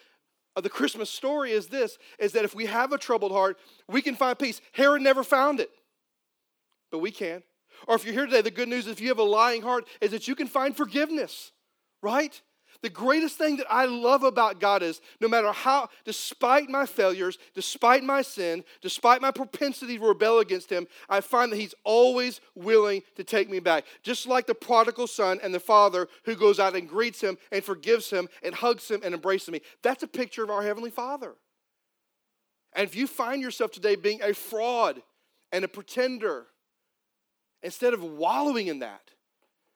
of 0.58 0.64
the 0.64 0.68
Christmas 0.68 1.08
story 1.08 1.52
is 1.52 1.68
this 1.68 1.98
is 2.18 2.32
that 2.32 2.44
if 2.44 2.54
we 2.54 2.66
have 2.66 2.92
a 2.92 2.98
troubled 2.98 3.32
heart, 3.32 3.58
we 3.88 4.02
can 4.02 4.14
find 4.14 4.38
peace. 4.38 4.60
Herod 4.72 5.02
never 5.02 5.22
found 5.22 5.60
it, 5.60 5.70
but 6.90 6.98
we 6.98 7.10
can. 7.10 7.42
Or 7.86 7.94
if 7.94 8.04
you're 8.04 8.12
here 8.12 8.26
today, 8.26 8.42
the 8.42 8.50
good 8.50 8.68
news, 8.68 8.86
is 8.86 8.92
if 8.92 9.00
you 9.00 9.08
have 9.08 9.18
a 9.18 9.22
lying 9.22 9.62
heart, 9.62 9.86
is 10.00 10.10
that 10.10 10.26
you 10.26 10.34
can 10.34 10.48
find 10.48 10.76
forgiveness, 10.76 11.52
right? 12.02 12.42
The 12.80 12.90
greatest 12.90 13.36
thing 13.36 13.56
that 13.56 13.66
I 13.68 13.86
love 13.86 14.22
about 14.22 14.60
God 14.60 14.84
is 14.84 15.00
no 15.20 15.26
matter 15.26 15.50
how, 15.50 15.88
despite 16.04 16.68
my 16.68 16.86
failures, 16.86 17.36
despite 17.52 18.04
my 18.04 18.22
sin, 18.22 18.62
despite 18.80 19.20
my 19.20 19.32
propensity 19.32 19.98
to 19.98 20.06
rebel 20.06 20.38
against 20.38 20.70
Him, 20.70 20.86
I 21.08 21.20
find 21.20 21.50
that 21.50 21.56
He's 21.56 21.74
always 21.82 22.40
willing 22.54 23.02
to 23.16 23.24
take 23.24 23.50
me 23.50 23.58
back. 23.58 23.84
Just 24.04 24.28
like 24.28 24.46
the 24.46 24.54
prodigal 24.54 25.08
son 25.08 25.40
and 25.42 25.52
the 25.52 25.58
father 25.58 26.06
who 26.24 26.36
goes 26.36 26.60
out 26.60 26.76
and 26.76 26.88
greets 26.88 27.20
him 27.20 27.36
and 27.50 27.64
forgives 27.64 28.10
him 28.10 28.28
and 28.44 28.54
hugs 28.54 28.88
him 28.88 29.00
and 29.02 29.12
embraces 29.12 29.50
me. 29.50 29.60
That's 29.82 30.04
a 30.04 30.08
picture 30.08 30.44
of 30.44 30.50
our 30.50 30.62
Heavenly 30.62 30.90
Father. 30.90 31.34
And 32.74 32.86
if 32.86 32.94
you 32.94 33.08
find 33.08 33.42
yourself 33.42 33.72
today 33.72 33.96
being 33.96 34.22
a 34.22 34.32
fraud 34.32 35.02
and 35.50 35.64
a 35.64 35.68
pretender, 35.68 36.46
instead 37.60 37.92
of 37.92 38.04
wallowing 38.04 38.68
in 38.68 38.78
that, 38.80 39.10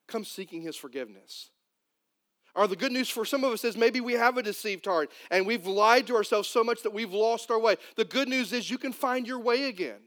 come 0.07 0.25
seeking 0.25 0.63
His 0.63 0.77
forgiveness. 0.77 1.51
Or 2.55 2.67
the 2.67 2.77
good 2.77 2.93
news 2.93 3.09
for 3.09 3.25
some 3.25 3.45
of 3.45 3.53
us 3.53 3.65
is 3.65 3.77
maybe 3.77 4.01
we 4.01 4.13
have 4.13 4.37
a 4.37 4.43
deceived 4.43 4.85
heart 4.85 5.11
and 5.31 5.47
we've 5.47 5.67
lied 5.67 6.07
to 6.09 6.17
ourselves 6.17 6.49
so 6.49 6.63
much 6.63 6.83
that 6.83 6.93
we've 6.93 7.13
lost 7.13 7.51
our 7.51 7.59
way. 7.59 7.77
The 7.97 8.05
good 8.05 8.29
news 8.29 8.53
is 8.53 8.71
you 8.71 8.79
can 8.79 8.93
find 8.93 9.27
your 9.27 9.39
way 9.39 9.65
again 9.65 10.01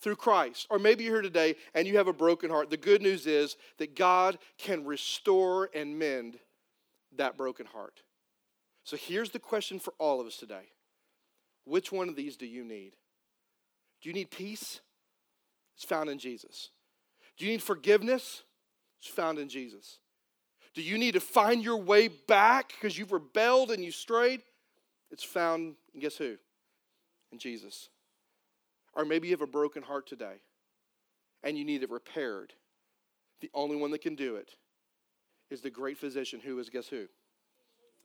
through 0.00 0.16
Christ. 0.16 0.68
Or 0.70 0.78
maybe 0.78 1.04
you're 1.04 1.14
here 1.14 1.22
today 1.22 1.56
and 1.74 1.86
you 1.86 1.96
have 1.96 2.06
a 2.06 2.12
broken 2.12 2.48
heart. 2.48 2.70
The 2.70 2.76
good 2.76 3.02
news 3.02 3.26
is 3.26 3.56
that 3.78 3.96
God 3.96 4.38
can 4.56 4.84
restore 4.84 5.68
and 5.74 5.98
mend 5.98 6.38
that 7.16 7.36
broken 7.36 7.66
heart. 7.66 8.02
So 8.84 8.96
here's 8.96 9.30
the 9.30 9.38
question 9.38 9.78
for 9.78 9.94
all 9.98 10.20
of 10.20 10.26
us 10.26 10.36
today 10.36 10.70
Which 11.64 11.90
one 11.90 12.08
of 12.08 12.16
these 12.16 12.36
do 12.36 12.46
you 12.46 12.64
need? 12.64 12.92
Do 14.00 14.08
you 14.08 14.14
need 14.14 14.30
peace? 14.30 14.80
It's 15.76 15.84
found 15.84 16.10
in 16.10 16.18
Jesus. 16.18 16.70
Do 17.36 17.46
you 17.46 17.52
need 17.52 17.62
forgiveness? 17.62 18.42
It's 19.00 19.08
found 19.08 19.38
in 19.38 19.48
Jesus. 19.48 19.98
Do 20.74 20.82
you 20.82 20.96
need 20.96 21.12
to 21.12 21.20
find 21.20 21.62
your 21.62 21.76
way 21.76 22.08
back 22.08 22.68
because 22.68 22.96
you've 22.96 23.12
rebelled 23.12 23.70
and 23.70 23.84
you 23.84 23.90
strayed? 23.90 24.42
It's 25.10 25.24
found 25.24 25.74
guess 25.98 26.16
who? 26.16 26.36
In 27.30 27.38
Jesus. 27.38 27.90
Or 28.94 29.04
maybe 29.04 29.28
you 29.28 29.34
have 29.34 29.42
a 29.42 29.46
broken 29.46 29.82
heart 29.82 30.06
today 30.06 30.36
and 31.42 31.58
you 31.58 31.64
need 31.64 31.82
it 31.82 31.90
repaired. 31.90 32.52
The 33.40 33.50
only 33.54 33.76
one 33.76 33.90
that 33.90 34.02
can 34.02 34.14
do 34.14 34.36
it 34.36 34.52
is 35.50 35.60
the 35.60 35.70
great 35.70 35.98
physician 35.98 36.40
who 36.40 36.58
is 36.58 36.70
guess 36.70 36.88
who? 36.88 37.06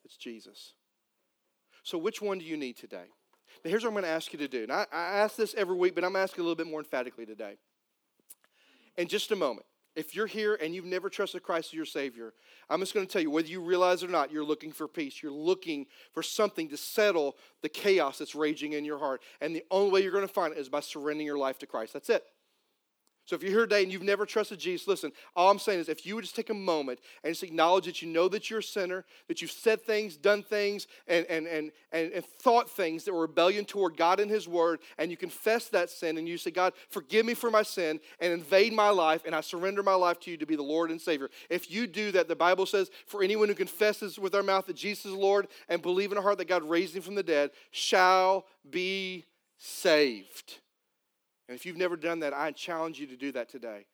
It's 0.04 0.18
Jesus. 0.18 0.74
So, 1.84 1.98
which 1.98 2.22
one 2.22 2.40
do 2.40 2.46
you 2.46 2.58
need 2.58 2.78
today? 2.78 3.06
Now, 3.64 3.70
here's 3.70 3.84
what 3.84 3.90
I'm 3.90 3.94
going 3.94 4.04
to 4.04 4.10
ask 4.10 4.34
you 4.34 4.40
to 4.40 4.48
do. 4.48 4.64
And 4.64 4.72
I, 4.72 4.86
I 4.92 5.04
ask 5.20 5.36
this 5.36 5.54
every 5.56 5.76
week, 5.76 5.96
but 5.96 6.04
I'm 6.04 6.16
asking 6.16 6.42
a 6.42 6.44
little 6.44 6.56
bit 6.56 6.68
more 6.68 6.80
emphatically 6.80 7.26
today. 7.26 7.58
In 8.98 9.08
just 9.08 9.32
a 9.32 9.36
moment, 9.36 9.66
if 9.98 10.16
you're 10.16 10.28
here 10.28 10.56
and 10.62 10.76
you've 10.76 10.86
never 10.86 11.10
trusted 11.10 11.42
Christ 11.42 11.70
as 11.70 11.74
your 11.74 11.86
Savior, 11.86 12.34
I'm 12.70 12.80
just 12.80 12.94
going 12.94 13.06
to 13.06 13.12
tell 13.12 13.22
you 13.22 13.32
whether 13.32 13.48
you 13.48 13.60
realize 13.62 14.04
it 14.04 14.10
or 14.10 14.12
not, 14.12 14.32
you're 14.32 14.46
looking 14.46 14.72
for 14.72 14.88
peace. 14.88 15.24
You're 15.24 15.32
looking 15.32 15.88
for 16.14 16.22
something 16.22 16.70
to 16.70 16.78
settle 16.78 17.36
the 17.64 17.70
chaos 17.70 18.20
that's 18.20 18.36
raging 18.36 18.74
in 18.74 18.86
your 18.86 19.00
heart. 19.00 19.24
And 19.42 19.56
the 19.56 19.64
only 19.72 19.92
way 19.92 20.04
you're 20.04 20.12
going 20.12 20.28
to 20.28 20.34
find 20.34 20.54
it 20.54 20.60
is 20.60 20.70
by 20.70 20.82
surrendering 20.82 21.26
your 21.26 21.40
life 21.40 21.58
to 21.60 21.66
Christ. 21.66 21.94
That's 21.94 22.12
it. 22.12 22.24
So 23.28 23.36
if 23.36 23.44
you're 23.44 23.52
here 23.52 23.68
today 23.68 23.84
and 23.84 23.92
you've 23.92 24.04
never 24.04 24.26
trusted 24.26 24.58
Jesus, 24.58 24.88
listen, 24.88 25.12
all 25.36 25.52
I'm 25.52 25.60
saying 25.60 25.82
is 25.82 25.90
if 25.90 26.06
you 26.06 26.16
would 26.16 26.24
just 26.24 26.36
take 26.36 26.50
a 26.50 26.54
moment 26.54 27.00
and 27.26 27.34
just 27.34 27.44
acknowledge 27.44 27.84
that 27.84 28.02
you 28.02 28.08
know 28.08 28.30
that 28.30 28.50
you're 28.50 28.60
a 28.60 28.64
sinner, 28.64 29.04
that 29.28 29.42
you've 29.42 29.52
said 29.52 29.82
things, 29.82 30.16
done 30.16 30.44
things, 30.44 30.88
and, 31.10 31.26
and, 31.26 31.46
and, 31.46 31.72
and, 31.92 32.14
and 32.14 32.26
thought 32.26 32.70
things 32.70 33.04
that 33.04 33.14
were 33.14 33.24
rebellion 33.24 33.66
toward 33.66 33.98
God 33.98 34.22
and 34.22 34.32
His 34.32 34.48
Word, 34.48 34.80
and 34.98 35.12
you 35.12 35.18
confess 35.18 35.68
that 35.68 35.90
sin 35.90 36.18
and 36.18 36.26
you 36.26 36.38
say, 36.38 36.52
God, 36.52 36.72
forgive 36.90 37.26
me 37.26 37.34
for 37.34 37.52
my 37.52 37.64
sin 37.64 38.00
and 38.22 38.32
invade 38.32 38.72
my 38.72 38.92
life, 38.92 39.24
and 39.26 39.36
I 39.36 39.42
surrender 39.42 39.84
my 39.84 39.96
life 39.96 40.22
to 40.22 40.32
you 40.32 40.38
to 40.38 40.46
be 40.46 40.56
the 40.56 40.64
Lord 40.64 40.90
and 40.90 41.02
Savior. 41.02 41.30
If 41.50 41.70
you 41.70 41.86
do 41.86 42.14
that, 42.14 42.30
the 42.30 42.36
Bible 42.36 42.66
says, 42.66 42.90
for 43.08 43.22
anyone 43.22 43.50
who 43.50 43.56
confesses 43.56 44.18
with 44.18 44.36
our 44.36 44.44
mouth 44.44 44.68
that 44.68 44.78
Jesus 44.78 45.08
is 45.08 45.12
Lord 45.12 45.50
and 45.68 45.82
believe 45.82 46.14
in 46.14 46.18
our 46.18 46.24
heart 46.24 46.38
that 46.38 46.48
God 46.48 46.64
raised 46.64 46.96
him 46.96 47.02
from 47.02 47.16
the 47.16 47.24
dead 47.24 47.52
shall 47.72 48.46
be 48.70 49.26
saved. 49.58 50.60
And 51.48 51.56
if 51.56 51.66
you've 51.66 51.78
never 51.78 51.96
done 51.96 52.20
that, 52.20 52.34
I 52.34 52.52
challenge 52.52 53.00
you 53.00 53.08
to 53.08 53.16
do 53.16 53.32
that 53.34 53.50
today. 53.50 53.86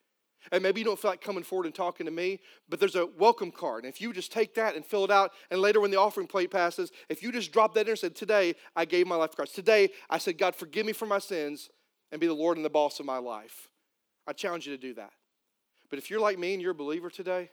And 0.51 0.61
maybe 0.61 0.81
you 0.81 0.85
don't 0.85 0.99
feel 0.99 1.11
like 1.11 1.21
coming 1.21 1.43
forward 1.43 1.65
and 1.65 1.75
talking 1.75 2.05
to 2.05 2.11
me, 2.11 2.39
but 2.67 2.79
there's 2.79 2.95
a 2.95 3.05
welcome 3.05 3.51
card. 3.51 3.85
And 3.85 3.93
if 3.93 4.01
you 4.01 4.11
just 4.11 4.31
take 4.31 4.55
that 4.55 4.75
and 4.75 4.85
fill 4.85 5.05
it 5.05 5.11
out, 5.11 5.31
and 5.49 5.61
later 5.61 5.79
when 5.79 5.91
the 5.91 5.99
offering 5.99 6.27
plate 6.27 6.51
passes, 6.51 6.91
if 7.07 7.23
you 7.23 7.31
just 7.31 7.53
drop 7.53 7.73
that 7.75 7.85
in 7.85 7.89
and 7.89 7.99
said, 7.99 8.15
Today 8.15 8.55
I 8.75 8.85
gave 8.85 9.07
my 9.07 9.15
life 9.15 9.31
to 9.31 9.35
Christ. 9.37 9.55
Today 9.55 9.89
I 10.09 10.17
said, 10.17 10.37
God, 10.37 10.55
forgive 10.55 10.85
me 10.85 10.93
for 10.93 11.05
my 11.05 11.19
sins 11.19 11.69
and 12.11 12.19
be 12.19 12.27
the 12.27 12.33
Lord 12.33 12.57
and 12.57 12.65
the 12.65 12.69
boss 12.69 12.99
of 12.99 13.05
my 13.05 13.19
life. 13.19 13.69
I 14.27 14.33
challenge 14.33 14.67
you 14.67 14.75
to 14.75 14.81
do 14.81 14.93
that. 14.95 15.11
But 15.89 15.99
if 15.99 16.09
you're 16.09 16.19
like 16.19 16.39
me 16.39 16.53
and 16.53 16.61
you're 16.61 16.71
a 16.71 16.75
believer 16.75 17.09
today, 17.09 17.51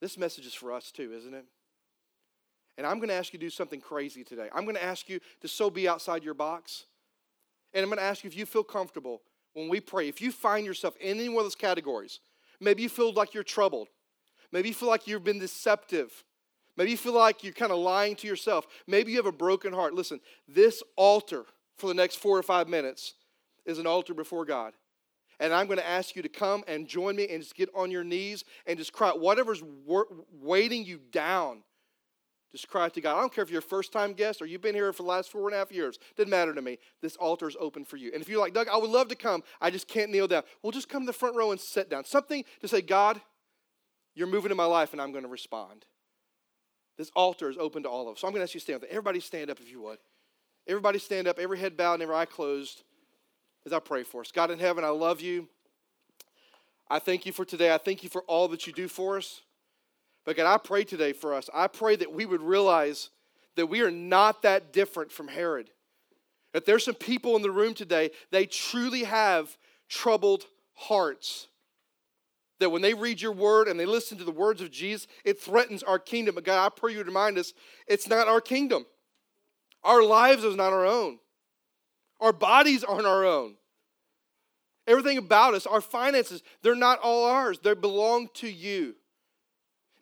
this 0.00 0.16
message 0.16 0.46
is 0.46 0.54
for 0.54 0.72
us 0.72 0.90
too, 0.90 1.12
isn't 1.12 1.34
it? 1.34 1.44
And 2.76 2.86
I'm 2.86 2.98
going 2.98 3.08
to 3.08 3.14
ask 3.14 3.32
you 3.32 3.38
to 3.38 3.44
do 3.44 3.50
something 3.50 3.80
crazy 3.80 4.22
today. 4.22 4.48
I'm 4.54 4.64
going 4.64 4.76
to 4.76 4.84
ask 4.84 5.08
you 5.08 5.20
to 5.40 5.48
so 5.48 5.68
be 5.68 5.88
outside 5.88 6.22
your 6.22 6.34
box. 6.34 6.84
And 7.74 7.82
I'm 7.82 7.88
going 7.88 7.98
to 7.98 8.04
ask 8.04 8.24
you 8.24 8.28
if 8.28 8.36
you 8.36 8.46
feel 8.46 8.64
comfortable 8.64 9.22
when 9.54 9.68
we 9.68 9.80
pray, 9.80 10.08
if 10.08 10.20
you 10.20 10.32
find 10.32 10.64
yourself 10.64 10.96
in 10.98 11.18
any 11.18 11.28
one 11.28 11.38
of 11.38 11.44
those 11.44 11.54
categories, 11.54 12.20
maybe 12.60 12.82
you 12.82 12.88
feel 12.88 13.12
like 13.12 13.34
you're 13.34 13.42
troubled, 13.42 13.88
maybe 14.52 14.68
you 14.68 14.74
feel 14.74 14.88
like 14.88 15.06
you've 15.06 15.24
been 15.24 15.38
deceptive, 15.38 16.24
maybe 16.76 16.90
you 16.90 16.96
feel 16.96 17.14
like 17.14 17.42
you're 17.42 17.52
kind 17.52 17.72
of 17.72 17.78
lying 17.78 18.14
to 18.16 18.26
yourself, 18.26 18.66
maybe 18.86 19.10
you 19.12 19.16
have 19.18 19.26
a 19.26 19.32
broken 19.32 19.72
heart. 19.72 19.94
Listen, 19.94 20.20
this 20.46 20.82
altar 20.96 21.44
for 21.76 21.88
the 21.88 21.94
next 21.94 22.16
four 22.16 22.38
or 22.38 22.42
five 22.42 22.68
minutes 22.68 23.14
is 23.66 23.78
an 23.78 23.86
altar 23.86 24.14
before 24.14 24.44
God. 24.44 24.74
And 25.40 25.52
I'm 25.52 25.66
going 25.66 25.78
to 25.78 25.88
ask 25.88 26.16
you 26.16 26.22
to 26.22 26.28
come 26.28 26.64
and 26.66 26.88
join 26.88 27.14
me 27.14 27.28
and 27.28 27.40
just 27.40 27.54
get 27.54 27.68
on 27.74 27.90
your 27.90 28.02
knees 28.02 28.44
and 28.66 28.76
just 28.76 28.92
cry. 28.92 29.10
Whatever's 29.10 29.62
weighting 30.32 30.84
you 30.84 30.98
down, 31.12 31.62
just 32.52 32.68
cry 32.68 32.88
to 32.88 33.00
God. 33.00 33.16
I 33.16 33.20
don't 33.20 33.32
care 33.32 33.44
if 33.44 33.50
you're 33.50 33.58
a 33.58 33.62
first 33.62 33.92
time 33.92 34.14
guest 34.14 34.40
or 34.40 34.46
you've 34.46 34.62
been 34.62 34.74
here 34.74 34.92
for 34.92 35.02
the 35.02 35.08
last 35.08 35.30
four 35.30 35.46
and 35.46 35.54
a 35.54 35.58
half 35.58 35.70
years. 35.70 35.98
Doesn't 36.16 36.30
matter 36.30 36.54
to 36.54 36.62
me. 36.62 36.78
This 37.02 37.16
altar 37.16 37.48
is 37.48 37.56
open 37.60 37.84
for 37.84 37.96
you. 37.96 38.10
And 38.12 38.22
if 38.22 38.28
you're 38.28 38.40
like, 38.40 38.54
Doug, 38.54 38.68
I 38.68 38.76
would 38.76 38.90
love 38.90 39.08
to 39.08 39.14
come, 39.14 39.42
I 39.60 39.70
just 39.70 39.86
can't 39.86 40.10
kneel 40.10 40.26
down. 40.26 40.42
Well, 40.62 40.72
just 40.72 40.88
come 40.88 41.02
to 41.02 41.06
the 41.06 41.12
front 41.12 41.36
row 41.36 41.50
and 41.50 41.60
sit 41.60 41.90
down. 41.90 42.04
Something 42.04 42.44
to 42.60 42.68
say, 42.68 42.80
God, 42.80 43.20
you're 44.14 44.26
moving 44.26 44.50
in 44.50 44.56
my 44.56 44.64
life 44.64 44.92
and 44.92 45.02
I'm 45.02 45.12
going 45.12 45.24
to 45.24 45.30
respond. 45.30 45.84
This 46.96 47.10
altar 47.14 47.50
is 47.50 47.58
open 47.58 47.84
to 47.84 47.88
all 47.88 48.08
of 48.08 48.14
us. 48.14 48.20
So 48.20 48.26
I'm 48.26 48.32
going 48.32 48.40
to 48.40 48.44
ask 48.44 48.54
you 48.54 48.60
to 48.60 48.64
stand 48.64 48.82
up. 48.82 48.88
Everybody 48.90 49.20
stand 49.20 49.50
up 49.50 49.60
if 49.60 49.70
you 49.70 49.82
would. 49.82 49.98
Everybody 50.66 50.98
stand 50.98 51.28
up, 51.28 51.38
every 51.38 51.58
head 51.58 51.76
bowed 51.76 51.94
and 51.94 52.02
every 52.02 52.14
eye 52.14 52.26
closed 52.26 52.82
as 53.64 53.72
I 53.72 53.78
pray 53.78 54.02
for 54.02 54.20
us. 54.20 54.32
God 54.32 54.50
in 54.50 54.58
heaven, 54.58 54.84
I 54.84 54.88
love 54.88 55.20
you. 55.20 55.48
I 56.90 56.98
thank 56.98 57.26
you 57.26 57.32
for 57.32 57.44
today. 57.44 57.72
I 57.72 57.78
thank 57.78 58.02
you 58.02 58.08
for 58.08 58.22
all 58.22 58.48
that 58.48 58.66
you 58.66 58.72
do 58.72 58.88
for 58.88 59.18
us. 59.18 59.42
But 60.28 60.36
God, 60.36 60.52
I 60.52 60.58
pray 60.58 60.84
today 60.84 61.14
for 61.14 61.32
us. 61.32 61.48
I 61.54 61.68
pray 61.68 61.96
that 61.96 62.12
we 62.12 62.26
would 62.26 62.42
realize 62.42 63.08
that 63.56 63.64
we 63.64 63.80
are 63.80 63.90
not 63.90 64.42
that 64.42 64.74
different 64.74 65.10
from 65.10 65.26
Herod. 65.26 65.70
That 66.52 66.66
there's 66.66 66.84
some 66.84 66.96
people 66.96 67.34
in 67.36 67.40
the 67.40 67.50
room 67.50 67.72
today, 67.72 68.10
they 68.30 68.44
truly 68.44 69.04
have 69.04 69.56
troubled 69.88 70.44
hearts. 70.74 71.46
That 72.58 72.68
when 72.68 72.82
they 72.82 72.92
read 72.92 73.22
your 73.22 73.32
word 73.32 73.68
and 73.68 73.80
they 73.80 73.86
listen 73.86 74.18
to 74.18 74.24
the 74.24 74.30
words 74.30 74.60
of 74.60 74.70
Jesus, 74.70 75.06
it 75.24 75.40
threatens 75.40 75.82
our 75.82 75.98
kingdom. 75.98 76.34
But 76.34 76.44
God, 76.44 76.62
I 76.62 76.68
pray 76.68 76.92
you 76.92 77.02
remind 77.02 77.38
us 77.38 77.54
it's 77.86 78.06
not 78.06 78.28
our 78.28 78.42
kingdom. 78.42 78.84
Our 79.82 80.02
lives 80.02 80.44
is 80.44 80.56
not 80.56 80.74
our 80.74 80.84
own. 80.84 81.20
Our 82.20 82.34
bodies 82.34 82.84
aren't 82.84 83.06
our 83.06 83.24
own. 83.24 83.54
Everything 84.86 85.16
about 85.16 85.54
us, 85.54 85.64
our 85.64 85.80
finances, 85.80 86.42
they're 86.60 86.74
not 86.74 86.98
all 86.98 87.24
ours. 87.24 87.60
They 87.60 87.72
belong 87.72 88.28
to 88.34 88.46
you. 88.46 88.94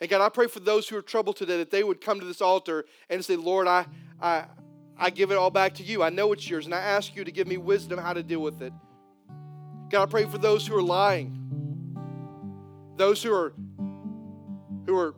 And 0.01 0.11
God, 0.11 0.21
I 0.21 0.29
pray 0.29 0.47
for 0.47 0.61
those 0.61 0.89
who 0.89 0.97
are 0.97 1.03
troubled 1.03 1.37
today 1.37 1.57
that 1.59 1.71
they 1.71 1.83
would 1.83 2.01
come 2.01 2.21
to 2.21 2.27
this 2.27 2.43
altar 2.43 2.85
and 3.09 3.25
say, 3.25 3.37
Lord, 3.37 3.67
I, 3.67 3.87
I, 4.21 4.45
I 4.99 5.11
give 5.11 5.31
it 5.31 5.37
all 5.37 5.51
back 5.51 5.75
to 5.75 5.83
you. 5.83 6.03
I 6.03 6.11
know 6.11 6.33
it's 6.33 6.49
yours, 6.49 6.67
and 6.67 6.75
I 6.75 6.81
ask 6.81 7.17
you 7.17 7.25
to 7.25 7.33
give 7.33 7.47
me 7.47 7.57
wisdom 7.57 7.99
how 7.99 8.13
to 8.13 8.23
deal 8.23 8.41
with 8.41 8.61
it. 8.61 8.73
God, 9.89 10.03
I 10.03 10.07
pray 10.07 10.25
for 10.27 10.39
those 10.39 10.67
who 10.67 10.77
are 10.77 10.83
lying, 10.83 11.97
those 12.97 13.23
who 13.23 13.33
are 13.33 13.55
who 14.87 14.97
are 14.97 15.15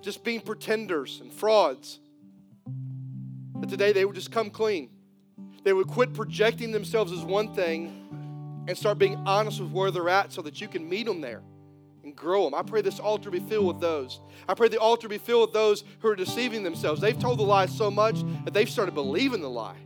just 0.00 0.22
being 0.22 0.40
pretenders 0.40 1.20
and 1.20 1.32
frauds. 1.32 1.98
That 3.60 3.68
today 3.68 3.92
they 3.92 4.04
would 4.04 4.14
just 4.14 4.30
come 4.30 4.50
clean. 4.50 4.90
They 5.64 5.72
would 5.72 5.88
quit 5.88 6.14
projecting 6.14 6.70
themselves 6.70 7.10
as 7.10 7.20
one 7.20 7.54
thing 7.54 8.64
and 8.68 8.78
start 8.78 8.98
being 8.98 9.16
honest 9.26 9.60
with 9.60 9.72
where 9.72 9.90
they're 9.90 10.08
at 10.08 10.32
so 10.32 10.42
that 10.42 10.60
you 10.60 10.68
can 10.68 10.88
meet 10.88 11.06
them 11.06 11.20
there 11.20 11.42
grow 12.18 12.44
them. 12.44 12.54
I 12.54 12.62
pray 12.62 12.82
this 12.82 12.98
altar 12.98 13.30
be 13.30 13.40
filled 13.40 13.66
with 13.66 13.80
those. 13.80 14.20
I 14.48 14.54
pray 14.54 14.68
the 14.68 14.78
altar 14.78 15.08
be 15.08 15.18
filled 15.18 15.48
with 15.48 15.54
those 15.54 15.84
who 16.00 16.08
are 16.08 16.16
deceiving 16.16 16.62
themselves. 16.62 17.00
They've 17.00 17.18
told 17.18 17.38
the 17.38 17.44
lie 17.44 17.66
so 17.66 17.90
much 17.90 18.22
that 18.44 18.52
they've 18.52 18.68
started 18.68 18.94
believing 18.94 19.40
the 19.40 19.50
lie. 19.50 19.76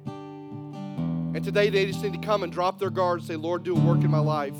And 1.34 1.42
today 1.42 1.70
they 1.70 1.86
just 1.86 2.02
need 2.02 2.12
to 2.12 2.18
come 2.18 2.42
and 2.42 2.52
drop 2.52 2.78
their 2.78 2.90
guard 2.90 3.20
and 3.20 3.28
say, 3.28 3.36
Lord, 3.36 3.62
do 3.62 3.76
a 3.76 3.80
work 3.80 4.02
in 4.02 4.10
my 4.10 4.18
life. 4.18 4.56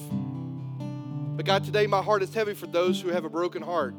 But 1.37 1.47
God, 1.47 1.65
today 1.65 1.87
my 1.87 2.03
heart 2.03 2.23
is 2.23 2.33
heavy 2.33 2.55
for 2.55 2.67
those 2.67 3.01
who 3.01 3.09
have 3.09 3.25
a 3.25 3.31
broken 3.31 3.63
heart. 3.63 3.95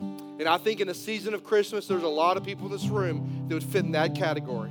And 0.00 0.46
I 0.46 0.58
think 0.58 0.80
in 0.80 0.88
a 0.88 0.94
season 0.94 1.34
of 1.34 1.42
Christmas, 1.42 1.88
there's 1.88 2.04
a 2.04 2.08
lot 2.08 2.36
of 2.36 2.44
people 2.44 2.66
in 2.66 2.72
this 2.72 2.86
room 2.86 3.46
that 3.48 3.54
would 3.54 3.64
fit 3.64 3.84
in 3.84 3.92
that 3.92 4.14
category. 4.14 4.70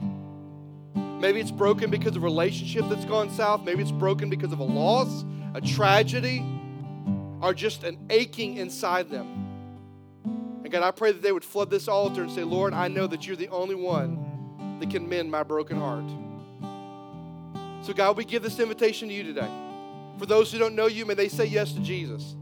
Maybe 0.96 1.42
it's 1.42 1.52
broken 1.52 1.90
because 1.90 2.16
of 2.16 2.24
a 2.24 2.26
relationship 2.26 2.86
that's 2.90 3.06
gone 3.06 3.30
south. 3.32 3.64
Maybe 3.64 3.82
it's 3.82 3.92
broken 3.92 4.30
because 4.30 4.54
of 4.54 4.60
a 4.60 4.64
loss, 4.64 5.26
a 5.56 5.62
tragedy, 5.62 6.46
or 7.42 7.54
just 7.54 7.84
an 7.84 7.98
aching 8.10 8.58
inside 8.58 9.10
them. 9.10 9.48
And 10.64 10.72
God, 10.72 10.84
I 10.84 10.92
pray 10.92 11.12
that 11.12 11.22
they 11.22 11.32
would 11.32 11.46
flood 11.46 11.70
this 11.70 11.88
altar 11.88 12.22
and 12.22 12.32
say, 12.32 12.44
Lord, 12.44 12.74
I 12.74 12.88
know 12.88 13.08
that 13.08 13.26
you're 13.26 13.36
the 13.36 13.50
only 13.50 13.76
one 13.76 14.78
that 14.80 14.90
can 14.90 15.08
mend 15.08 15.32
my 15.32 15.44
broken 15.44 15.80
heart. 15.80 16.06
So, 17.86 17.94
God, 17.94 18.18
we 18.18 18.26
give 18.26 18.44
this 18.44 18.60
invitation 18.60 19.08
to 19.08 19.14
you 19.14 19.24
today. 19.24 19.50
For 20.18 20.26
those 20.26 20.52
who 20.52 20.58
don't 20.58 20.76
know 20.76 20.88
you, 20.88 21.06
may 21.06 21.14
they 21.14 21.30
say 21.30 21.46
yes 21.46 21.72
to 21.74 21.80
Jesus. 21.80 22.36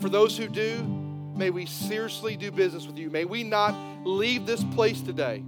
For 0.00 0.08
those 0.08 0.36
who 0.36 0.48
do, 0.48 0.82
may 1.36 1.50
we 1.50 1.66
seriously 1.66 2.36
do 2.36 2.50
business 2.50 2.86
with 2.86 2.96
you. 2.96 3.10
May 3.10 3.24
we 3.24 3.42
not 3.42 3.74
leave 4.04 4.46
this 4.46 4.64
place 4.64 5.00
today 5.00 5.42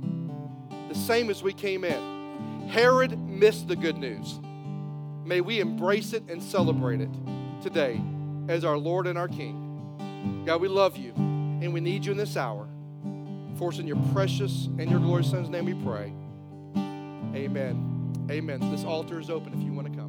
the 0.89 0.95
same 0.95 1.31
as 1.31 1.43
we 1.43 1.53
came 1.53 1.85
in. 1.85 2.69
Herod 2.69 3.19
missed 3.19 3.69
the 3.69 3.77
good 3.77 3.97
news. 3.97 4.39
May 5.25 5.41
we 5.41 5.61
embrace 5.61 6.13
it 6.13 6.25
and 6.29 6.43
celebrate 6.43 7.01
it 7.01 7.11
today 7.63 8.01
as 8.49 8.65
our 8.65 8.77
Lord 8.77 9.07
and 9.07 9.19
our 9.19 9.29
King. 9.29 10.43
God, 10.47 10.61
we 10.61 10.69
love 10.69 10.97
you 10.97 11.13
and 11.15 11.73
we 11.73 11.81
need 11.81 12.05
you 12.05 12.13
in 12.13 12.19
this 12.19 12.37
hour. 12.37 12.69
For 13.57 13.69
us 13.69 13.79
in 13.79 13.87
your 13.87 13.99
precious 14.13 14.67
and 14.79 14.91
your 14.91 15.01
glorious 15.01 15.31
Son's 15.31 15.49
name 15.49 15.65
we 15.65 15.75
pray. 15.75 16.13
Amen. 17.35 18.27
Amen. 18.31 18.71
This 18.71 18.85
altar 18.85 19.21
is 19.21 19.31
open 19.31 19.55
if 19.55 19.61
you 19.65 19.73
want 19.73 19.93
to 19.93 19.99
come. 19.99 20.04